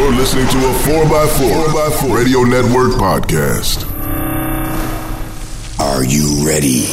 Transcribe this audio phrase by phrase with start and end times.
[0.00, 3.84] You're listening to a 4x4, 4x4 Radio Network podcast.
[5.78, 6.88] Are you ready?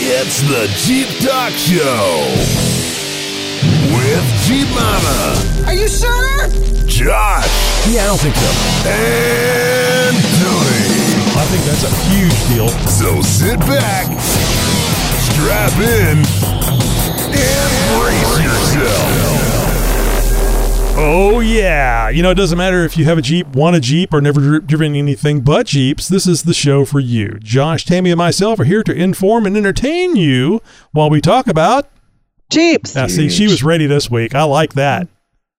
[0.00, 2.24] It's the Jeep Talk Show
[3.92, 6.48] with Jeep Mama, Are you sure?
[6.88, 7.52] Josh,
[7.92, 8.48] Yeah, I don't think so.
[8.88, 10.88] and Tony.
[11.36, 12.68] I think that's a huge deal.
[12.88, 14.06] So sit back,
[15.28, 16.24] strap in,
[17.36, 17.70] and
[18.00, 19.17] brace yourself.
[21.00, 22.08] Oh, yeah.
[22.08, 24.58] You know, it doesn't matter if you have a Jeep, want a Jeep, or never
[24.58, 26.08] driven anything but Jeeps.
[26.08, 27.38] This is the show for you.
[27.40, 31.88] Josh, Tammy, and myself are here to inform and entertain you while we talk about.
[32.50, 32.96] Jeeps.
[32.96, 34.34] Now, see, she was ready this week.
[34.34, 35.06] I like that.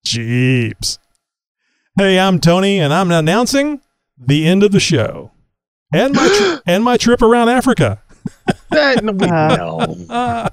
[0.04, 1.00] Jeeps.
[1.98, 3.80] Hey, I'm Tony, and I'm announcing
[4.17, 5.31] the end of the show
[5.94, 8.02] and my tri- and my trip around Africa.
[8.72, 10.50] That, no, wait, no.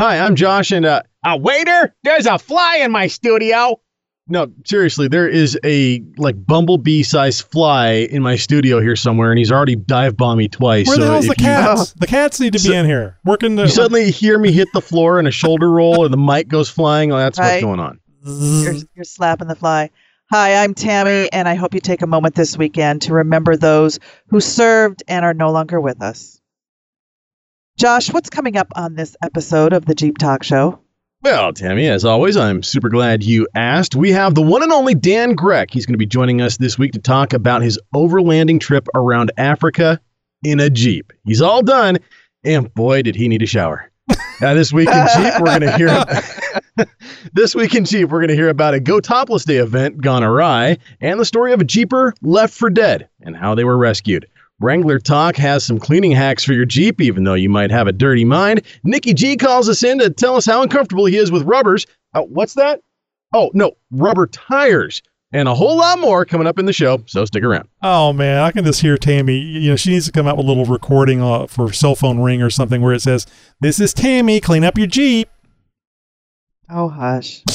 [0.00, 1.94] Hi, I'm Josh, and uh, a waiter.
[2.02, 3.80] There's a fly in my studio.
[4.26, 9.52] No, seriously, there is a like bumblebee-sized fly in my studio here somewhere, and he's
[9.52, 10.88] already dive bombed me twice.
[10.88, 11.92] Where the so hell's if the you- cats?
[11.98, 13.64] The cats need to be So- in here working the.
[13.64, 16.68] You suddenly hear me hit the floor and a shoulder roll, or the mic goes
[16.68, 17.12] flying.
[17.12, 18.00] Oh, that's what's going on.
[18.24, 19.90] You're, you're slapping the fly.
[20.30, 24.00] Hi, I'm Tammy, and I hope you take a moment this weekend to remember those
[24.28, 26.33] who served and are no longer with us.
[27.76, 30.78] Josh, what's coming up on this episode of the Jeep Talk Show?
[31.22, 33.96] Well, Tammy, as always, I'm super glad you asked.
[33.96, 35.72] We have the one and only Dan Grec.
[35.72, 39.32] He's going to be joining us this week to talk about his overlanding trip around
[39.36, 40.00] Africa
[40.44, 41.12] in a Jeep.
[41.24, 41.98] He's all done,
[42.44, 43.90] and boy, did he need a shower.
[44.40, 46.86] Now, this week in Jeep, we're going to hear.
[47.32, 50.22] this week in Jeep, we're going to hear about a Go Topless Day event gone
[50.22, 54.26] awry, and the story of a Jeeper left for dead and how they were rescued.
[54.60, 57.92] Wrangler Talk has some cleaning hacks for your Jeep, even though you might have a
[57.92, 58.62] dirty mind.
[58.84, 61.86] Nikki G calls us in to tell us how uncomfortable he is with rubbers.
[62.14, 62.80] Uh, what's that?
[63.34, 65.02] Oh, no, rubber tires.
[65.32, 67.68] And a whole lot more coming up in the show, so stick around.
[67.82, 69.36] Oh man, I can just hear Tammy.
[69.36, 72.20] You know, she needs to come out with a little recording uh, for cell phone
[72.20, 73.26] ring or something where it says,
[73.60, 74.40] "This is Tammy.
[74.40, 75.28] Clean up your Jeep."
[76.70, 77.42] Oh, hush.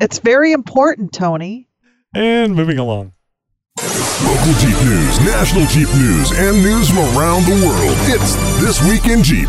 [0.00, 1.68] it's very important, Tony.
[2.14, 3.12] And moving along.
[3.82, 7.94] Local Jeep news, national Jeep news, and news from around the world.
[8.08, 9.48] It's This Week in Jeep.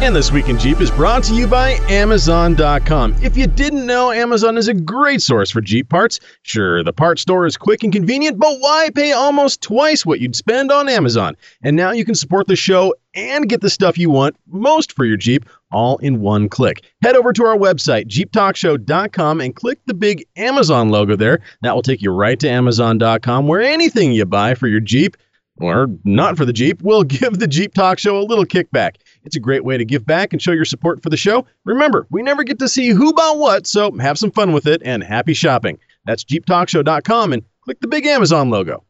[0.00, 3.16] And this week in Jeep is brought to you by Amazon.com.
[3.22, 6.20] If you didn't know, Amazon is a great source for Jeep parts.
[6.42, 10.36] Sure, the part store is quick and convenient, but why pay almost twice what you'd
[10.36, 11.36] spend on Amazon?
[11.62, 15.04] And now you can support the show and get the stuff you want most for
[15.04, 16.84] your Jeep all in one click.
[17.02, 21.40] Head over to our website, jeeptalkshow.com, and click the big Amazon logo there.
[21.62, 25.16] That will take you right to Amazon.com, where anything you buy for your Jeep
[25.58, 28.96] or not for the Jeep, will give the Jeep Talk Show a little kickback.
[29.24, 31.46] It's a great way to give back and show your support for the show.
[31.64, 34.82] Remember, we never get to see who bought what, so have some fun with it
[34.84, 35.78] and happy shopping.
[36.04, 38.84] That's jeeptalkshow.com and click the big Amazon logo.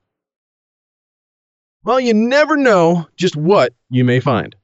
[1.85, 4.55] Well, you never know just what you may find.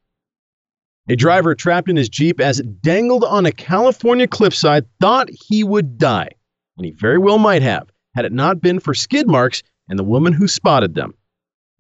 [1.11, 5.65] A driver trapped in his Jeep as it dangled on a California cliffside thought he
[5.65, 6.29] would die,
[6.77, 10.05] and he very well might have, had it not been for skid marks and the
[10.05, 11.15] woman who spotted them.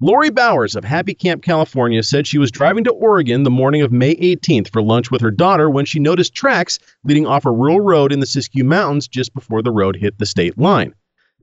[0.00, 3.92] Lori Bowers of Happy Camp, California said she was driving to Oregon the morning of
[3.92, 7.80] May 18th for lunch with her daughter when she noticed tracks leading off a rural
[7.80, 10.94] road in the Siskiyou Mountains just before the road hit the state line.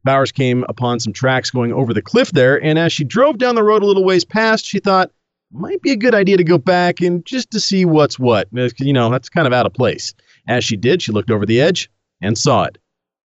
[0.04, 3.54] Bowers came upon some tracks going over the cliff there, and as she drove down
[3.54, 5.12] the road a little ways past, she thought,
[5.56, 8.48] might be a good idea to go back and just to see what's what.
[8.80, 10.14] You know, that's kind of out of place.
[10.48, 11.90] As she did, she looked over the edge
[12.22, 12.78] and saw it.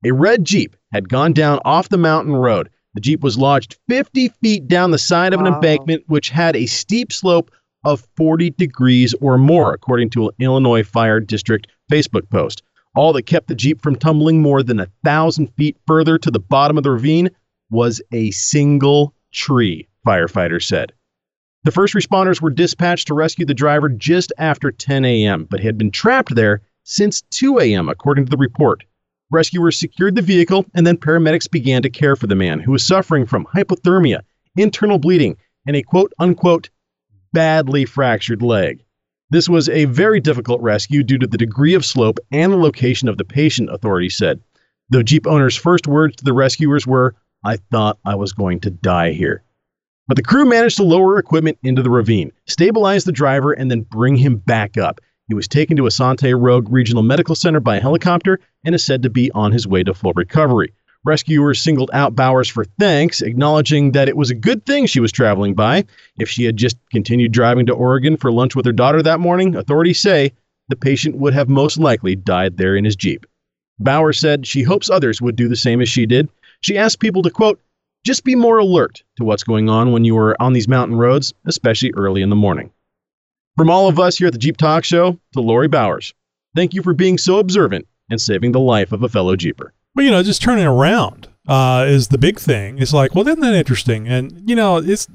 [0.05, 2.69] A red Jeep had gone down off the mountain road.
[2.95, 5.55] The Jeep was lodged 50 feet down the side of an Wow.
[5.55, 7.51] embankment, which had a steep slope
[7.85, 12.63] of 40 degrees or more, according to an Illinois Fire District Facebook post.
[12.95, 16.41] All that kept the Jeep from tumbling more than a thousand feet further to the
[16.41, 17.31] bottom of the ravine
[17.71, 20.93] was a single tree, firefighters said.
[21.67, 25.77] The first responders were dispatched to rescue the driver just after 10 a.m., but had
[25.77, 28.85] been trapped there since 2 a.m., according to the report.
[29.33, 32.87] Rescuers secured the vehicle, and then paramedics began to care for the man who was
[32.87, 34.21] suffering from hypothermia,
[34.57, 35.37] internal bleeding,
[35.67, 36.71] and a quote unquote
[37.33, 38.85] badly fractured leg.
[39.31, 43.09] This was a very difficult rescue due to the degree of slope and the location
[43.09, 44.41] of the patient, authorities said.
[44.91, 48.71] The Jeep owner's first words to the rescuers were, I thought I was going to
[48.71, 49.43] die here.
[50.09, 53.81] But the crew managed to lower equipment into the ravine, stabilize the driver, and then
[53.81, 55.01] bring him back up.
[55.29, 59.11] He was taken to Asante Rogue Regional Medical Center by helicopter and is said to
[59.11, 60.73] be on his way to full recovery.
[61.05, 65.11] Rescuers singled out Bowers for thanks, acknowledging that it was a good thing she was
[65.11, 65.85] traveling by.
[66.19, 69.57] If she had just continued driving to Oregon for lunch with her daughter that morning,
[69.57, 70.33] authorities say
[70.69, 73.27] the patient would have most likely died there in his Jeep.
[73.81, 76.29] Bauer said she hopes others would do the same as she did.
[76.61, 77.61] She asked people to, quote,
[78.07, 81.35] just be more alert to what's going on when you are on these mountain roads,
[81.47, 82.71] especially early in the morning.
[83.57, 86.15] From all of us here at the Jeep Talk Show to Lori Bowers,
[86.55, 89.73] thank you for being so observant and saving the life of a fellow Jeeper.
[89.95, 92.79] Well, you know, just turning around uh, is the big thing.
[92.79, 94.07] It's like, well, isn't that interesting?
[94.07, 95.09] And you know, it's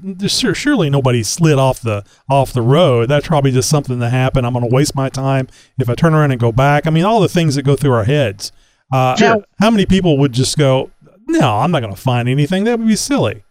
[0.54, 3.08] surely nobody slid off the off the road.
[3.08, 4.46] That's probably just something that happened.
[4.46, 5.48] I'm going to waste my time
[5.78, 6.86] if I turn around and go back.
[6.86, 8.52] I mean, all the things that go through our heads.
[8.92, 9.28] Uh, Sure.
[9.28, 10.90] how, how many people would just go,
[11.28, 12.64] no, I'm not going to find anything.
[12.64, 13.42] That would be silly.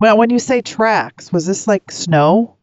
[0.00, 2.56] Well, when you say tracks, was this like snow?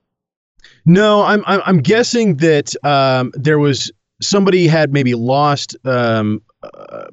[0.85, 3.91] No, I'm I'm, I'm guessing that um, there was
[4.21, 5.75] somebody had maybe lost.
[5.85, 7.05] Um, uh,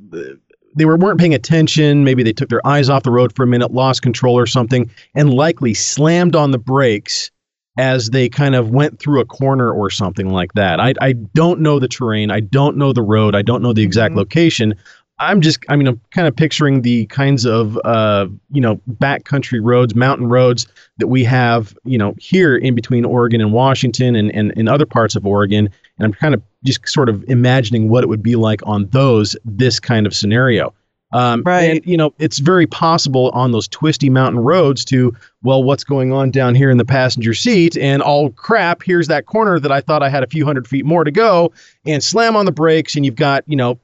[0.77, 2.05] they were weren't paying attention.
[2.05, 4.91] Maybe they took their eyes off the road for a minute, lost control or something,
[5.15, 7.31] and likely slammed on the brakes
[7.79, 10.79] as they kind of went through a corner or something like that.
[10.79, 12.31] I I don't know the terrain.
[12.31, 13.35] I don't know the road.
[13.35, 14.19] I don't know the exact Mhm.
[14.19, 14.75] location.
[15.21, 19.61] I'm just, I mean, I'm kind of picturing the kinds of, uh, you know, backcountry
[19.63, 24.35] roads, mountain roads that we have, you know, here in between Oregon and Washington and,
[24.35, 25.69] and, and other parts of Oregon.
[25.99, 29.37] And I'm kind of just sort of imagining what it would be like on those,
[29.45, 30.75] this kind of scenario.
[31.13, 31.71] Um, Right.
[31.71, 36.13] And, you know, it's very possible on those twisty mountain roads to, well, what's going
[36.13, 37.77] on down here in the passenger seat?
[37.77, 40.87] And all crap, here's that corner that I thought I had a few hundred feet
[40.87, 41.53] more to go
[41.85, 42.97] and slam on the brakes.
[42.97, 43.79] And you've got, you know,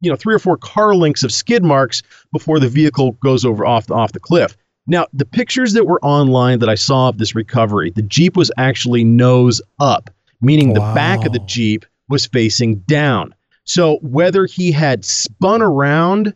[0.00, 2.02] you know, three or four car lengths of skid marks
[2.32, 4.56] before the vehicle goes over off the, off the cliff.
[4.86, 8.50] Now, the pictures that were online that I saw of this recovery, the Jeep was
[8.56, 10.10] actually nose up,
[10.40, 13.34] meaning the back of the Jeep was facing down.
[13.64, 16.34] So whether he had spun around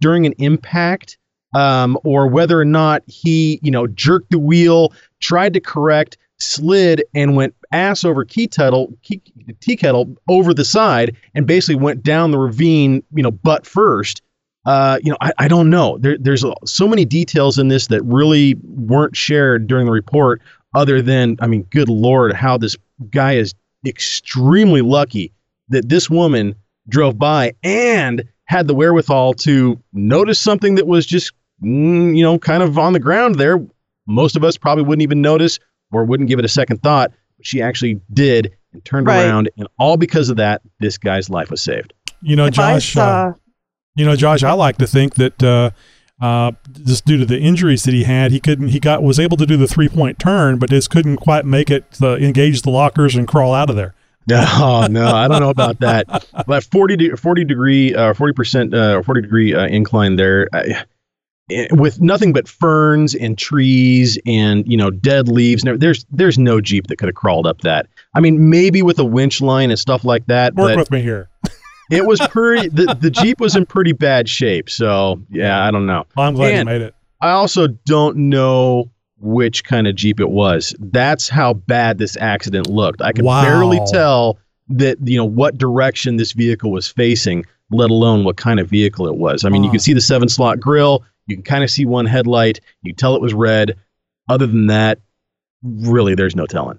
[0.00, 1.16] during an impact,
[1.54, 7.02] um, or whether or not he, you know, jerked the wheel, tried to correct, slid,
[7.14, 8.92] and went ass over key kettle,
[9.60, 14.22] tea kettle over the side, and basically went down the ravine, you know, butt first.
[14.64, 15.98] Uh, you know, I, I don't know.
[15.98, 20.40] There, there's so many details in this that really weren't shared during the report.
[20.74, 22.76] Other than, I mean, good lord, how this
[23.10, 23.54] guy is
[23.86, 25.32] extremely lucky
[25.68, 26.54] that this woman
[26.88, 31.32] drove by and had the wherewithal to notice something that was just,
[31.62, 33.64] mm, you know, kind of on the ground there.
[34.06, 35.58] Most of us probably wouldn't even notice
[35.92, 37.12] or wouldn't give it a second thought.
[37.44, 39.24] But she actually did and turned Right.
[39.26, 41.92] around, and all because of that, this guy's life was saved.
[42.22, 42.96] You know, If I Josh.
[42.96, 43.32] uh,
[43.96, 45.70] You know, Josh, I like to think that uh,
[46.20, 46.52] uh,
[46.84, 48.68] just due to the injuries that he had, he couldn't.
[48.68, 51.70] He got was able to do the three point turn, but just couldn't quite make
[51.70, 53.94] it to engage the lockers and crawl out of there.
[54.26, 56.26] No, no, I don't know about that.
[56.46, 60.82] But 40, de- 40 degree, uh, 40%, uh, 40 degree uh, incline there uh, eh,
[61.50, 65.62] Eh, with nothing but ferns and trees and, you know, dead leaves.
[65.62, 67.86] and There's, there's no Jeep that could have crawled up that.
[68.14, 71.28] I mean, maybe with a winch line and stuff like that, Work with me here.
[71.90, 74.70] it was pretty, the, the Jeep was in pretty bad shape.
[74.70, 76.06] So yeah, I don't know.
[76.16, 76.94] I'm glad And- you made it.
[77.20, 80.74] I also don't know which kind of Jeep it was.
[80.78, 83.00] That's how bad this accident looked.
[83.02, 83.42] I could Wow.
[83.44, 84.38] barely tell
[84.68, 89.06] that you know what direction this vehicle was facing, let alone what kind of vehicle
[89.06, 89.44] it was.
[89.44, 92.06] I mean, you can see the seven slot grill, you can kind of see one
[92.06, 93.76] headlight, you can tell it was red.
[94.28, 95.00] Other than that,
[95.62, 96.78] really there's no telling.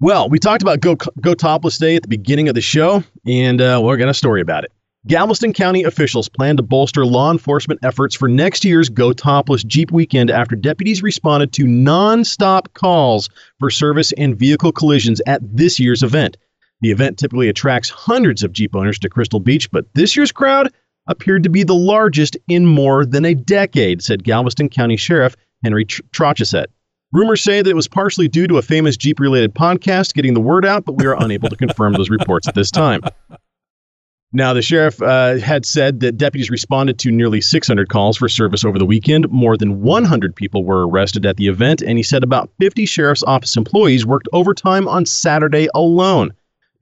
[0.00, 3.60] Well, we talked about Go, Go Topless Day at the beginning of the show, and
[3.60, 4.72] uh, we're got a story about it.
[5.06, 9.92] Galveston County officials plan to bolster law enforcement efforts for next year's Go Topless Jeep
[9.92, 13.28] weekend after deputies responded to non-stop calls
[13.60, 16.38] for service and vehicle collisions at this year's event.
[16.80, 20.72] The event typically attracts hundreds of Jeep owners to Crystal Beach, but this year's crowd
[21.06, 25.84] appeared to be the largest in more than a decade, said Galveston County Sheriff Henry
[25.84, 26.66] Tr- Trochesset.
[27.12, 30.40] Rumors say that it was partially due to a famous Jeep related podcast getting the
[30.40, 33.02] word out, but we are unable to confirm those reports at this time.
[34.36, 38.64] Now, the sheriff uh, had said that deputies responded to nearly 600 calls for service
[38.64, 39.30] over the weekend.
[39.30, 43.22] More than 100 people were arrested at the event, and he said about 50 sheriff's
[43.22, 46.32] office employees worked overtime on Saturday alone.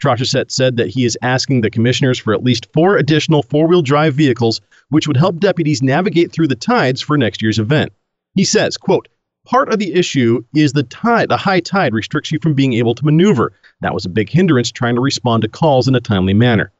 [0.03, 3.83] Trochesset said that he is asking the commissioners for at least four additional four wheel
[3.83, 7.93] drive vehicles, which would help deputies navigate through the tides for next year's event.
[8.35, 9.07] He says, quote,
[9.47, 11.29] Part of the issue is the tide.
[11.29, 13.53] The high tide restricts you from being able to maneuver.
[13.81, 16.73] That was a big hindrance trying to respond to calls in a timely manner.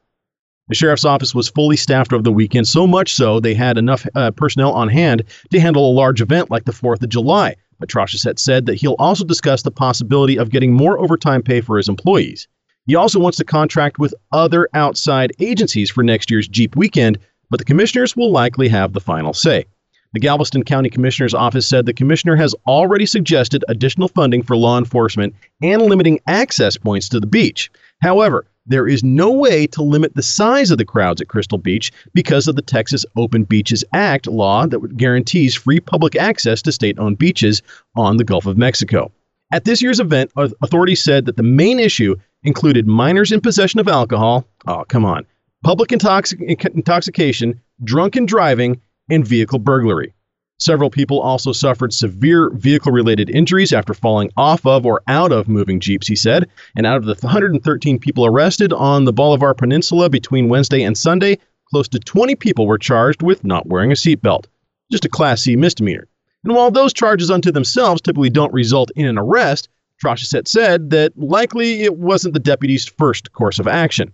[0.67, 4.05] The sheriff's office was fully staffed over the weekend, so much so they had enough
[4.15, 7.55] uh, personnel on hand to handle a large event like the 4th of July.
[7.79, 11.77] But Trochesset said that he'll also discuss the possibility of getting more overtime pay for
[11.77, 12.49] his employees.
[12.85, 17.17] He also wants to contract with other outside agencies for next year's Jeep weekend,
[17.49, 19.65] but the commissioners will likely have the final say.
[20.13, 24.77] The Galveston County Commissioner's Office said the commissioner has already suggested additional funding for law
[24.77, 27.71] enforcement and limiting access points to the beach.
[28.01, 31.91] However, there is no way to limit the size of the crowds at Crystal Beach
[32.13, 36.99] because of the Texas Open Beaches Act law that guarantees free public access to state
[36.99, 37.61] owned beaches
[37.95, 39.11] on the Gulf of Mexico.
[39.53, 43.87] At this year's event, authorities said that the main issue included minors in possession of
[43.87, 44.47] alcohol.
[44.65, 45.27] Oh, come on.
[45.63, 48.81] Public intoxic- intoxication, drunken driving,
[49.11, 50.11] and vehicle burglary.
[50.57, 55.47] Several people also suffered severe vehicle related injuries after falling off of or out of
[55.47, 56.49] moving Jeeps, he said.
[56.75, 61.37] And out of the 113 people arrested on the Bolivar Peninsula between Wednesday and Sunday,
[61.69, 64.45] close to 20 people were charged with not wearing a seatbelt.
[64.91, 66.07] Just a Class C misdemeanor.
[66.43, 69.69] And while those charges unto themselves typically don't result in an arrest,
[70.01, 74.13] Trochesset said that likely it wasn't the deputy's first course of action.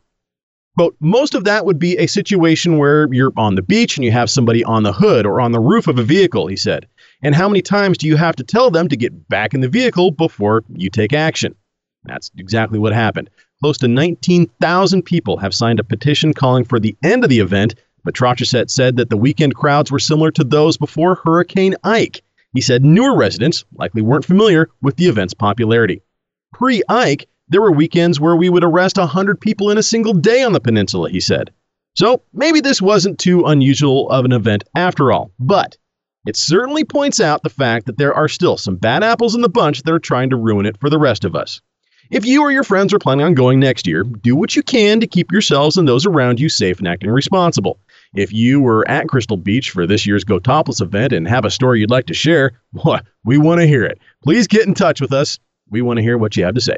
[0.76, 4.12] But most of that would be a situation where you're on the beach and you
[4.12, 6.88] have somebody on the hood or on the roof of a vehicle, he said.
[7.22, 9.68] And how many times do you have to tell them to get back in the
[9.68, 11.56] vehicle before you take action?
[12.06, 13.30] That's exactly what happened.
[13.62, 17.76] Close to 19,000 people have signed a petition calling for the end of the event,
[18.04, 22.24] but Trochesset said that the weekend crowds were similar to those before Hurricane Ike.
[22.54, 26.02] He said newer residents likely weren't familiar with the event's popularity.
[26.54, 30.44] Pre Ike, there were weekends where we would arrest 100 people in a single day
[30.44, 31.52] on the peninsula, he said.
[31.96, 35.78] So maybe this wasn't too unusual of an event after all, but
[36.26, 39.50] it certainly points out the fact that there are still some bad apples in the
[39.50, 41.62] bunch that are trying to ruin it for the rest of us.
[42.12, 45.00] If you or your friends are planning on going next year, do what you can
[45.00, 47.80] to keep yourselves and those around you safe and acting responsible.
[48.16, 51.52] If you were at Crystal Beach for this year's Go Topless event and have a
[51.52, 54.00] story you'd like to share, boy, we want to hear it.
[54.24, 55.40] Please get in touch with us.
[55.70, 56.78] We want to hear what you have to say.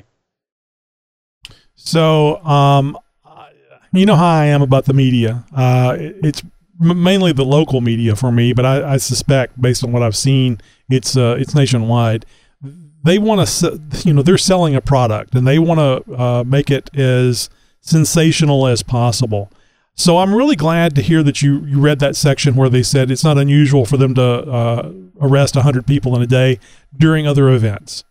[1.76, 2.98] So, um,
[3.94, 5.44] you know how I am about the media.
[5.56, 6.44] Uh, it's
[6.80, 10.60] mainly the local media for me, but I, I suspect, based on what I've seen,
[10.90, 12.26] it's uh, it's nationwide.
[13.04, 16.70] They want to, you know, they're selling a product, and they want to uh, make
[16.70, 17.50] it as
[17.82, 19.52] sensational as possible.
[20.02, 23.12] So I'm really glad to hear that you, you read that section where they said
[23.12, 24.92] it's not unusual for them to uh,
[25.22, 26.60] arrest 100 people in a day
[26.98, 28.04] during other events.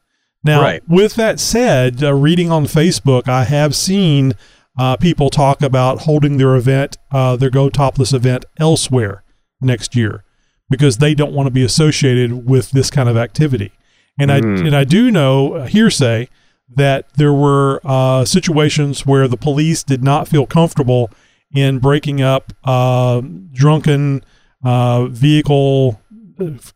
[0.45, 0.89] Now, right.
[0.89, 4.35] with that said, uh, reading on Facebook, I have seen
[4.79, 9.25] uh, people talk about holding their event, uh, their Go Topless event, elsewhere
[9.61, 10.23] next year
[10.71, 13.73] because they don't want to be associated with this kind of activity.
[14.17, 14.35] And mm.
[14.35, 16.29] I and I do know uh, hearsay
[16.77, 21.11] that there were uh, situations where the police did not feel comfortable
[21.55, 23.21] in breaking up uh,
[23.53, 24.25] drunken
[24.63, 26.01] vehicle,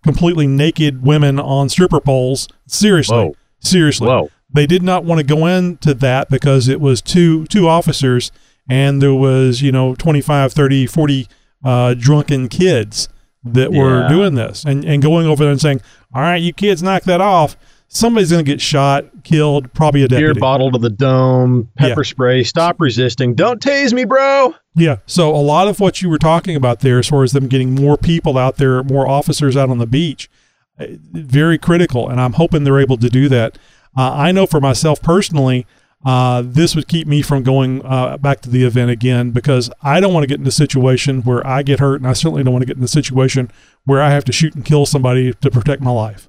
[0.02, 2.49] completely naked women on stripper poles.
[2.66, 3.16] Seriously.
[3.16, 4.09] Whoa Seriously.
[4.09, 4.31] Whoa.
[4.52, 8.31] They did not want to go into that because it was two two officers
[8.69, 11.28] and there was, you know, 25, 30, 40
[11.64, 13.09] uh, drunken kids
[13.43, 13.78] that yeah.
[13.78, 15.81] were doing this and, and going over there and saying,
[16.14, 17.57] all right, you kids knock that off.
[17.88, 20.33] Somebody's going to get shot, killed, probably a deputy.
[20.33, 22.11] Beer bottle to the dome, pepper yeah.
[22.11, 23.35] spray, stop resisting.
[23.35, 24.55] Don't tase me, bro.
[24.75, 24.97] Yeah.
[25.07, 27.75] So a lot of what you were talking about there, as far as them getting
[27.75, 30.29] more people out there, more officers out on the beach,
[30.79, 33.59] very critical, and I'm hoping they're able to do that.
[33.97, 35.64] Uh, I know for myself personally,
[36.05, 40.00] uh, this would keep me from going uh, back to the event again because I
[40.00, 42.53] don't want to get in a situation where I get hurt, and I certainly don't
[42.53, 43.50] want to get in a situation
[43.85, 46.29] where I have to shoot and kill somebody to protect my life.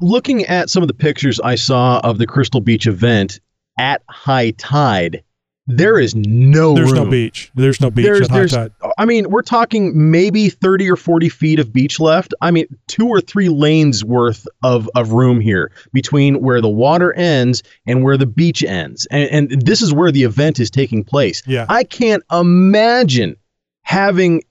[0.00, 3.40] Looking at some of the pictures I saw of the Crystal Beach event
[3.78, 5.22] at high tide,
[5.66, 7.04] there is no there's room.
[7.04, 7.50] no beach.
[7.54, 8.92] There's no beach there's, there's, high tide.
[8.98, 12.34] i mean we're talking maybe 30 or 40 feet of beach left.
[12.42, 17.14] I mean two or three lanes worth of, of room here between where the water
[17.14, 19.06] ends and where the beach ends.
[19.10, 21.42] And, and this is where the event is taking place.
[21.46, 21.64] Yeah.
[21.68, 23.36] I can't imagine
[23.82, 24.42] having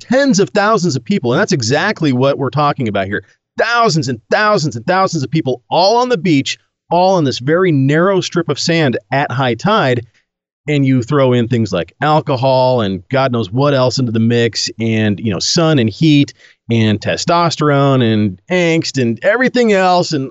[0.00, 3.24] tens of thousands of people and that's exactly what we're talking about here
[3.58, 6.58] thousands and thousands and thousands of people all on the beach
[6.90, 10.06] all on this very narrow strip of sand at high tide
[10.68, 14.70] and you throw in things like alcohol and God knows what else into the mix,
[14.78, 16.32] and you know, sun and heat
[16.70, 20.30] and testosterone and angst and everything else, and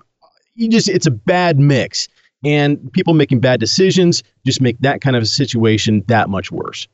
[0.55, 2.07] you just it's a bad mix.
[2.43, 6.87] And people making bad decisions just make that kind of a situation that much worse.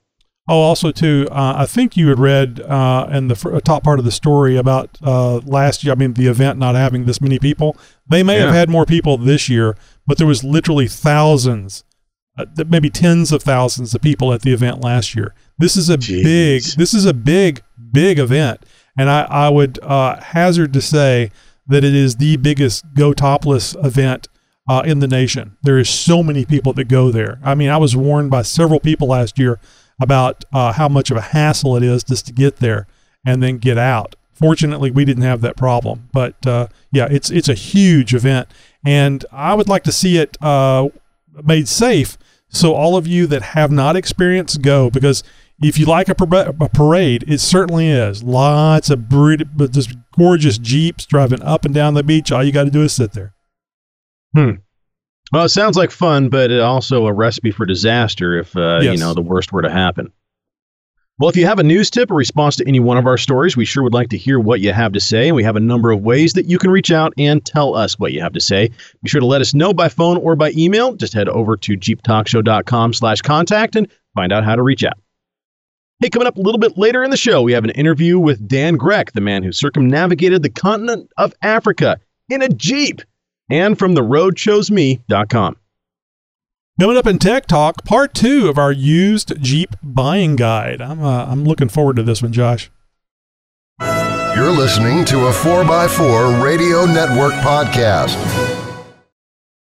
[0.50, 4.00] Oh, also too, uh, I think you had read uh, in the f- top part
[4.00, 5.92] of the story about uh, last year.
[5.92, 7.75] I mean, the event not having this many people.
[8.08, 8.46] They may yeah.
[8.46, 9.75] have had more people this year,
[10.06, 11.84] but there was literally thousands
[12.38, 15.34] uh, maybe tens of thousands of people at the event last year.
[15.58, 16.24] This is a Jeez.
[16.24, 18.63] big, this is a big, big event,
[18.98, 21.32] and I, I would uh, hazard to say
[21.66, 24.27] that it is the biggest Go Topless event
[24.70, 25.58] uh, in the nation.
[25.63, 27.39] There is so many people that go there.
[27.44, 29.60] I mean, I was warned by several people last year
[30.01, 32.88] about uh, how much of a hassle it is just to get there
[33.25, 34.16] and then get out.
[34.34, 38.48] Fortunately, we didn't have that problem, but uh, yeah, it's it's a huge event,
[38.86, 40.89] and I would like to see it uh,
[41.44, 42.18] made safe
[42.50, 45.24] So all of you that have not experienced, go because
[45.62, 48.24] if you like a, par- a parade, it certainly is.
[48.24, 52.32] Lots of just gorgeous jeeps driving up and down the beach.
[52.32, 53.34] All you got to do is sit there.
[54.36, 54.51] Hmm.
[55.31, 58.93] Well, it sounds like fun, but also a recipe for disaster if uh, yes.
[58.93, 60.12] you know the worst were to happen.
[61.19, 63.57] Well, if you have a news tip or response to any one of our stories,
[63.57, 65.27] we sure would like to hear what you have to say.
[65.27, 67.98] And we have a number of ways that you can reach out and tell us
[67.98, 68.69] what you have to say.
[69.01, 70.93] Be sure to let us know by phone or by email.
[70.93, 75.00] Just head over to jeeptalkshow.com slash contact and find out how to reach out.
[76.00, 78.48] Hey, coming up a little bit later in the show, we have an interview with
[78.48, 83.01] Dan Grec, the man who circumnavigated the continent of Africa in a Jeep,
[83.50, 85.58] and from the roadchoseme.com.
[86.80, 90.80] Coming up in Tech Talk, part two of our used Jeep buying guide.
[90.80, 92.70] I'm, uh, I'm looking forward to this one, Josh.
[93.82, 98.16] You're listening to a 4x4 Radio Network podcast.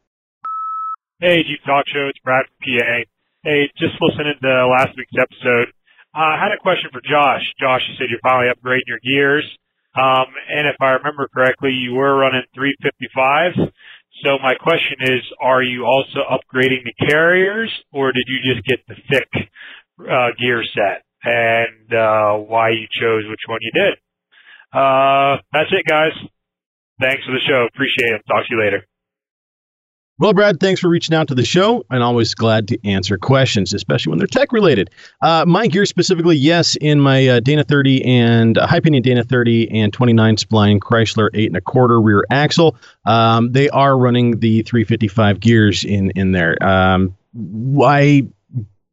[1.21, 2.09] Hey, Jeep Talk Show.
[2.09, 3.05] It's Brad from PA.
[3.45, 5.69] Hey, just listening to last week's episode.
[6.17, 7.45] Uh, I had a question for Josh.
[7.61, 9.45] Josh, you said you're finally upgrading your gears.
[9.95, 13.53] Um, and if I remember correctly, you were running 355s.
[14.25, 18.81] So my question is, are you also upgrading the carriers or did you just get
[18.89, 19.29] the thick
[20.00, 23.95] uh, gear set and uh, why you chose which one you did.
[24.73, 26.12] Uh, that's it, guys.
[27.00, 27.67] Thanks for the show.
[27.75, 28.23] Appreciate it.
[28.27, 28.87] Talk to you later.
[30.21, 33.73] Well, Brad, thanks for reaching out to the show, and always glad to answer questions,
[33.73, 34.91] especially when they're tech related.
[35.23, 39.25] Uh, my gear specifically, yes, in my uh, Dana 30 and uh, high pinion Dana
[39.25, 42.76] 30 and 29 spline Chrysler eight and a quarter rear axle.
[43.06, 46.63] Um, they are running the 355 gears in in there.
[46.63, 47.17] Um,
[47.83, 48.28] I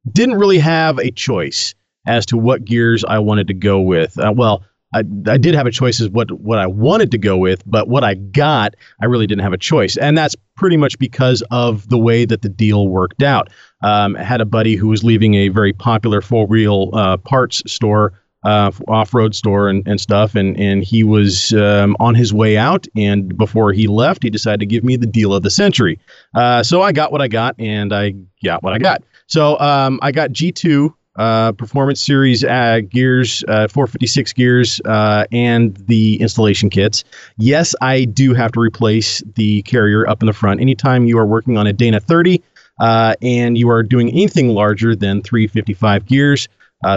[0.09, 4.17] didn't really have a choice as to what gears I wanted to go with.
[4.17, 4.63] Uh, well,
[4.97, 7.87] I, I did have a choice as what what I wanted to go with, but
[7.87, 11.87] what I got, I really didn't have a choice, and that's pretty much because of
[11.89, 13.49] the way that the deal worked out.
[13.83, 17.61] Um, I had a buddy who was leaving a very popular four wheel uh, parts
[17.71, 18.13] store.
[18.43, 22.87] Uh, off-road store and, and stuff and and he was um, on his way out
[22.95, 25.99] and before he left he decided to give me the deal of the century
[26.35, 28.13] uh, so I got what I got and I
[28.45, 33.67] got what I got so um, I got G2 uh, Performance Series uh, gears, uh,
[33.67, 37.03] 456 gears, uh, and the installation kits.
[37.37, 40.61] Yes, I do have to replace the carrier up in the front.
[40.61, 42.41] Anytime you are working on a Dana 30
[42.79, 46.47] uh, and you are doing anything larger than 355 gears,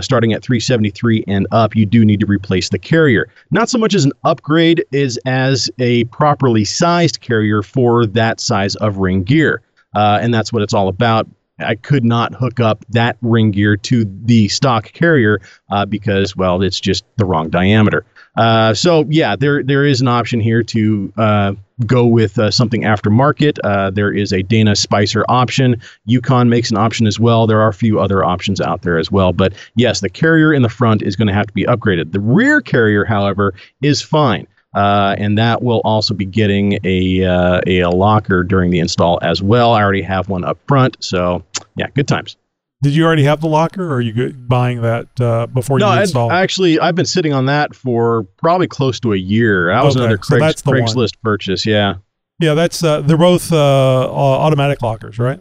[0.02, 3.28] starting at 373 and up, you do need to replace the carrier.
[3.50, 8.76] Not so much as an upgrade is as a properly sized carrier for that size
[8.76, 9.62] of ring gear.
[9.94, 11.26] Uh, and that's what it's all about.
[11.62, 16.62] I could not hook up that ring gear to the stock carrier uh, because, well,
[16.62, 18.04] it's just the wrong diameter.
[18.36, 21.52] Uh, so yeah, there there is an option here to uh,
[21.86, 23.58] go with uh, something aftermarket.
[23.64, 25.80] Uh, there is a Dana Spicer option.
[26.06, 27.46] Yukon makes an option as well.
[27.46, 29.32] There are a few other options out there as well.
[29.32, 32.12] But yes, the carrier in the front is going to have to be upgraded.
[32.12, 34.46] The rear carrier, however, is fine.
[34.74, 39.42] Uh, and that will also be getting a, uh, a locker during the install as
[39.42, 39.72] well.
[39.72, 41.42] I already have one up front, so
[41.76, 42.36] yeah, good times.
[42.82, 46.00] Did you already have the locker, or are you buying that uh, before no, you
[46.00, 46.30] install?
[46.30, 49.66] No, actually, I've been sitting on that for probably close to a year.
[49.66, 51.22] That was okay, another so Craigslist one.
[51.22, 51.66] purchase.
[51.66, 51.96] Yeah.
[52.38, 55.40] Yeah, that's uh, they're both uh, automatic lockers, right?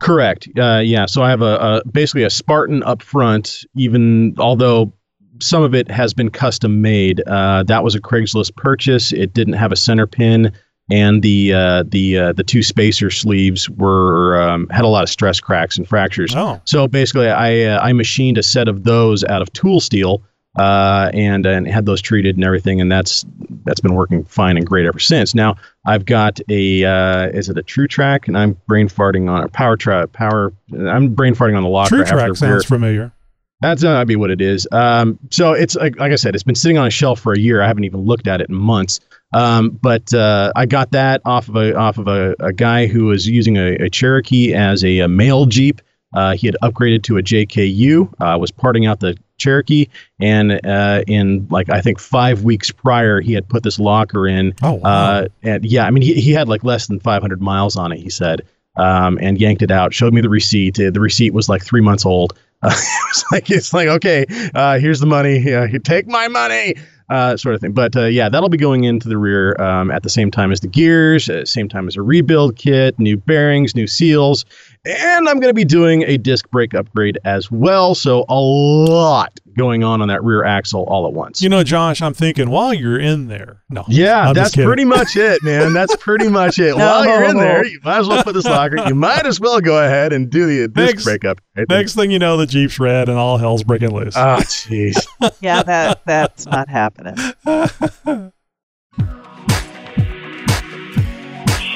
[0.00, 0.48] Correct.
[0.58, 1.06] Uh, yeah.
[1.06, 3.64] So I have a, a, basically a Spartan up front.
[3.74, 4.92] Even although
[5.40, 7.22] some of it has been custom made.
[7.26, 9.12] Uh, that was a Craigslist purchase.
[9.12, 10.52] It didn't have a center pin,
[10.90, 15.08] and the uh, the uh, the two spacer sleeves were um, had a lot of
[15.08, 16.34] stress cracks and fractures.
[16.34, 16.60] Oh.
[16.64, 20.22] So basically, I uh, I machined a set of those out of tool steel.
[20.58, 23.26] Uh, and and had those treated and everything, and that's
[23.66, 25.34] that's been working fine and great ever since.
[25.34, 29.48] Now I've got a uh, is it a Truetrac, and I'm brain farting on a
[29.48, 30.54] power track power.
[30.72, 31.96] I'm brain farting on the locker.
[31.96, 33.12] Truetrac sounds familiar.
[33.60, 34.68] That's not be what it is.
[34.70, 37.38] Um, so it's like, like I said, it's been sitting on a shelf for a
[37.38, 37.62] year.
[37.62, 39.00] I haven't even looked at it in months.
[39.32, 43.06] Um, but uh, I got that off of a off of a, a guy who
[43.06, 45.80] was using a, a Cherokee as a, a, mail Jeep.
[46.14, 49.88] Uh, he had upgraded to a JKU, uh, was parting out the Cherokee,
[50.20, 54.54] and uh, in like I think five weeks prior, he had put this locker in.
[54.62, 54.88] Oh, wow.
[54.88, 57.98] Uh, and yeah, I mean he, he had like less than 500 miles on it.
[57.98, 58.42] He said,
[58.76, 59.92] um, and yanked it out.
[59.92, 60.76] Showed me the receipt.
[60.76, 62.38] The receipt was like three months old.
[63.08, 65.38] Uh, like it's like okay, uh, here's the money.
[65.38, 66.74] Yeah, take my money.
[67.08, 67.70] Uh, sort of thing.
[67.72, 70.58] But uh, yeah, that'll be going into the rear um, at the same time as
[70.58, 74.44] the gears, uh, same time as a rebuild kit, new bearings, new seals,
[74.86, 77.94] and I'm going to be doing a disc brake upgrade as well.
[77.94, 81.40] So a lot going on on that rear axle all at once.
[81.42, 83.62] You know, Josh, I'm thinking while you're in there.
[83.70, 83.84] No.
[83.88, 85.72] yeah, I'm that's pretty much it, man.
[85.72, 86.74] That's pretty much it.
[86.76, 88.76] While you're in there, you might as well put this locker.
[88.86, 91.68] You might as well go ahead and do the disc Next- brake upgrade.
[91.68, 94.16] Next thing you know, the Jeep's red and all hell's breaking loose.
[94.16, 94.94] Oh, jeez.
[95.40, 97.16] Yeah, that that's not happening.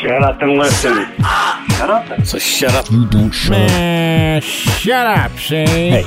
[0.00, 0.94] Shut up and listen.
[1.80, 2.26] Shut up.
[2.26, 2.90] So shut up.
[2.90, 4.42] You don't shut up.
[4.42, 5.64] Shut up, see?
[5.64, 6.02] Hey,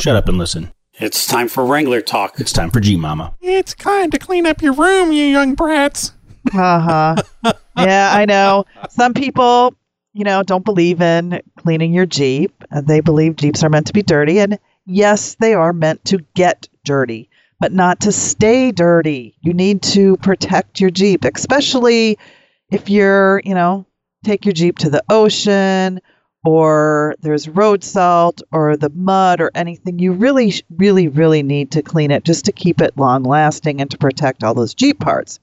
[0.00, 0.70] shut up and listen.
[0.92, 2.38] It's time for Wrangler talk.
[2.38, 3.34] It's time for G Mama.
[3.40, 6.12] it's time to clean up your room, you young brats.
[6.52, 7.16] Uh huh.
[7.78, 8.66] yeah, I know.
[8.90, 9.74] Some people,
[10.12, 12.62] you know, don't believe in cleaning your Jeep.
[12.82, 14.40] They believe Jeeps are meant to be dirty.
[14.40, 19.38] And yes, they are meant to get dirty, but not to stay dirty.
[19.40, 22.18] You need to protect your Jeep, especially
[22.70, 23.86] if you're, you know,
[24.26, 26.00] take your Jeep to the ocean
[26.44, 29.98] or there's road salt or the mud or anything.
[29.98, 33.90] You really, really, really need to clean it just to keep it long lasting and
[33.90, 35.40] to protect all those Jeep parts.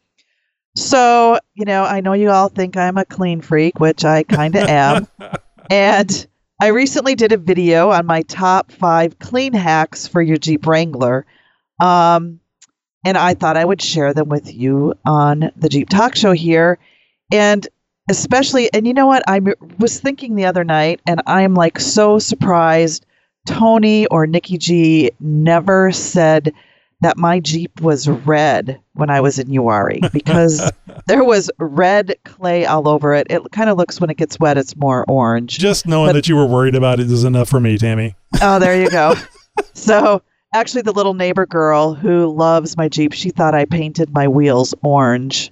[0.76, 4.56] So, you know, I know you all think I'm a clean freak, which I kind
[4.56, 5.08] of am.
[5.69, 6.28] and
[6.62, 11.26] I recently did a video on my top five clean hacks for your Jeep Wrangler.
[11.82, 12.39] Um,
[13.06, 16.80] and I thought I would share them with you on the Jeep Talk Show here.
[17.32, 17.67] And
[18.10, 19.24] especially, and you know what?
[19.28, 19.42] I
[19.80, 23.06] was thinking the other night, and I'm like so surprised
[23.46, 26.54] Tony or Nikki G never said
[27.02, 30.72] that my Jeep was red when I was in Uwharrie because
[31.08, 33.28] there was red clay all over it.
[33.30, 35.58] It kind of looks when it gets wet, it's more orange.
[35.60, 38.16] Just knowing But- that you were worried about it is enough for me, Tammy.
[38.42, 39.16] Oh, there you go.
[39.74, 40.22] so,
[40.54, 44.74] actually, the little neighbor girl who loves my Jeep, she thought I painted my wheels
[44.82, 45.52] orange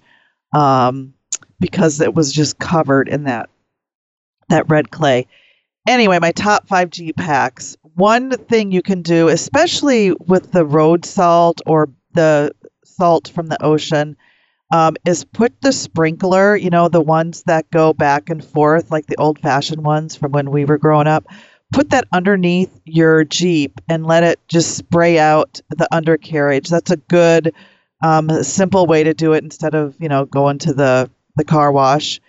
[0.53, 1.13] um,
[1.61, 3.49] because it was just covered in that
[4.49, 5.27] that red clay.
[5.87, 7.77] Anyway, my top five Jeep hacks.
[7.95, 12.51] One thing you can do, especially with the road salt or the
[12.83, 14.17] salt from the ocean,
[14.73, 19.07] um, is put the sprinkler, you know, the ones that go back and forth, like
[19.07, 21.25] the old fashioned ones from when we were growing up,
[21.71, 26.69] put that underneath your Jeep and let it just spray out the undercarriage.
[26.69, 27.53] That's a good,
[28.03, 31.71] um, simple way to do it instead of, you know, going to the, the car
[31.71, 32.21] wash.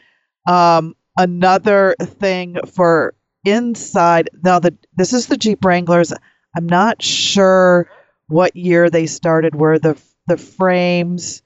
[0.47, 6.13] Um, another thing for inside, now the, this is the Jeep Wranglers.
[6.57, 7.91] I'm not sure
[8.29, 11.43] what year they started where the, the frames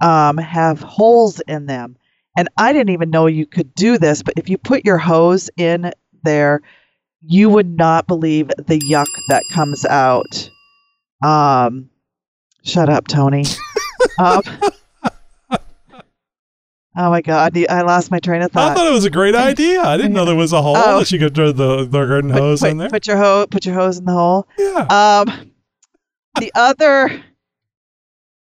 [0.00, 1.96] um, have holes in them.
[2.36, 5.50] And I didn't even know you could do this, but if you put your hose
[5.56, 5.92] in
[6.22, 6.62] there,
[7.20, 10.50] you would not believe the yuck that comes out.
[11.22, 11.90] Um,
[12.64, 13.44] shut up, Tony.
[14.18, 14.42] um,
[16.96, 18.72] oh my God, I lost my train of thought.
[18.72, 18.86] I thought.
[18.86, 19.80] it was a great idea.
[19.82, 20.98] I didn't know there was a hole Oh.
[20.98, 22.88] that you could throw the, the garden Put- hose put, in there.
[22.90, 24.46] Put your hose, put your hose in the hole.
[24.58, 24.86] yeah.
[25.26, 25.52] Um,
[26.38, 27.22] the other,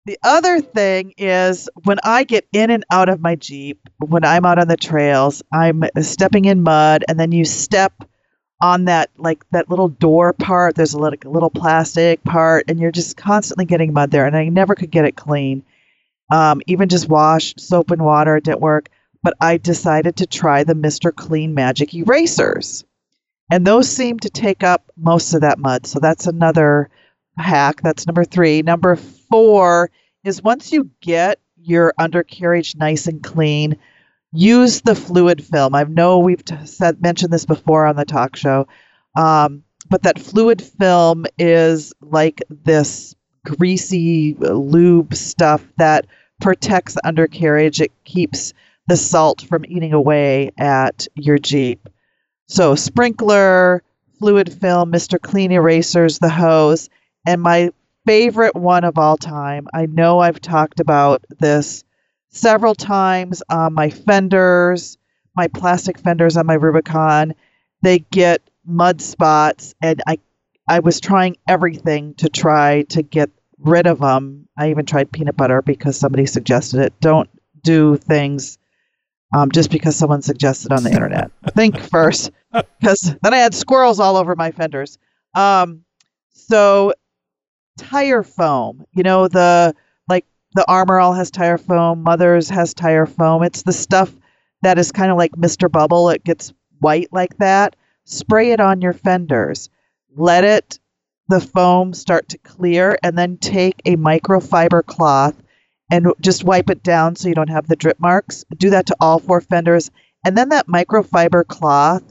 [0.07, 4.45] the other thing is when I get in and out of my Jeep, when I'm
[4.45, 7.93] out on the trails, I'm stepping in mud, and then you step
[8.63, 10.75] on that like that little door part.
[10.75, 14.37] There's a little, a little plastic part, and you're just constantly getting mud there, and
[14.37, 15.63] I never could get it clean.
[16.35, 18.89] Um, even just wash soap and water, didn't work.
[19.23, 21.15] But I decided to try the Mr.
[21.15, 22.85] Clean Magic erasers.
[23.53, 25.87] And those seem to take up most of that mud.
[25.87, 26.91] So that's another
[27.39, 27.83] hack.
[27.83, 28.63] That's number three.
[28.63, 29.93] Number four
[30.25, 33.77] is once you get your undercarriage nice and clean,
[34.33, 35.77] use the fluid film.
[35.77, 38.67] I know we've t- said mentioned this before on the talk show,
[39.17, 46.07] um, but that fluid film is like this greasy lube stuff that
[46.45, 47.81] protects the undercarriage.
[47.81, 48.53] It keeps
[48.87, 51.89] the salt from eating away at your Jeep.
[52.49, 53.83] So sprinkler,
[54.19, 55.19] fluid film, Mr.
[55.19, 56.91] Clean erasers, the hose,
[57.27, 57.71] and my
[58.05, 59.69] favorite one of all time.
[59.73, 61.83] I know I've talked about this
[62.29, 64.99] several times on my fenders,
[65.35, 67.35] my plastic fenders on my Rubicon.
[67.81, 70.19] They get mud spots, and I
[70.69, 73.31] I was trying everything to try to get
[73.65, 74.49] rid of them.
[74.57, 76.93] I even tried peanut butter because somebody suggested it.
[77.01, 77.29] Don't
[77.63, 78.59] do things
[79.35, 81.31] um, just because someone suggested on the internet.
[81.55, 82.31] Think first.
[82.53, 84.99] because then I had squirrels all over my fenders.
[85.35, 85.85] Um,
[86.33, 86.93] so
[87.79, 89.75] tire foam, you know the
[90.09, 93.43] like the Armor All has tire foam, Mothers has tire foam.
[93.43, 94.13] It's the stuff
[94.63, 95.71] that is kind of like Mr.
[95.71, 96.11] Bubble.
[96.11, 97.75] It gets white like that.
[98.05, 99.69] Spray it on your fenders.
[100.15, 100.79] Let it
[101.29, 105.35] the foam start to clear, and then take a microfiber cloth
[105.91, 108.45] and just wipe it down so you don't have the drip marks.
[108.57, 109.91] Do that to all four fenders.
[110.27, 112.03] And then that microfiber cloth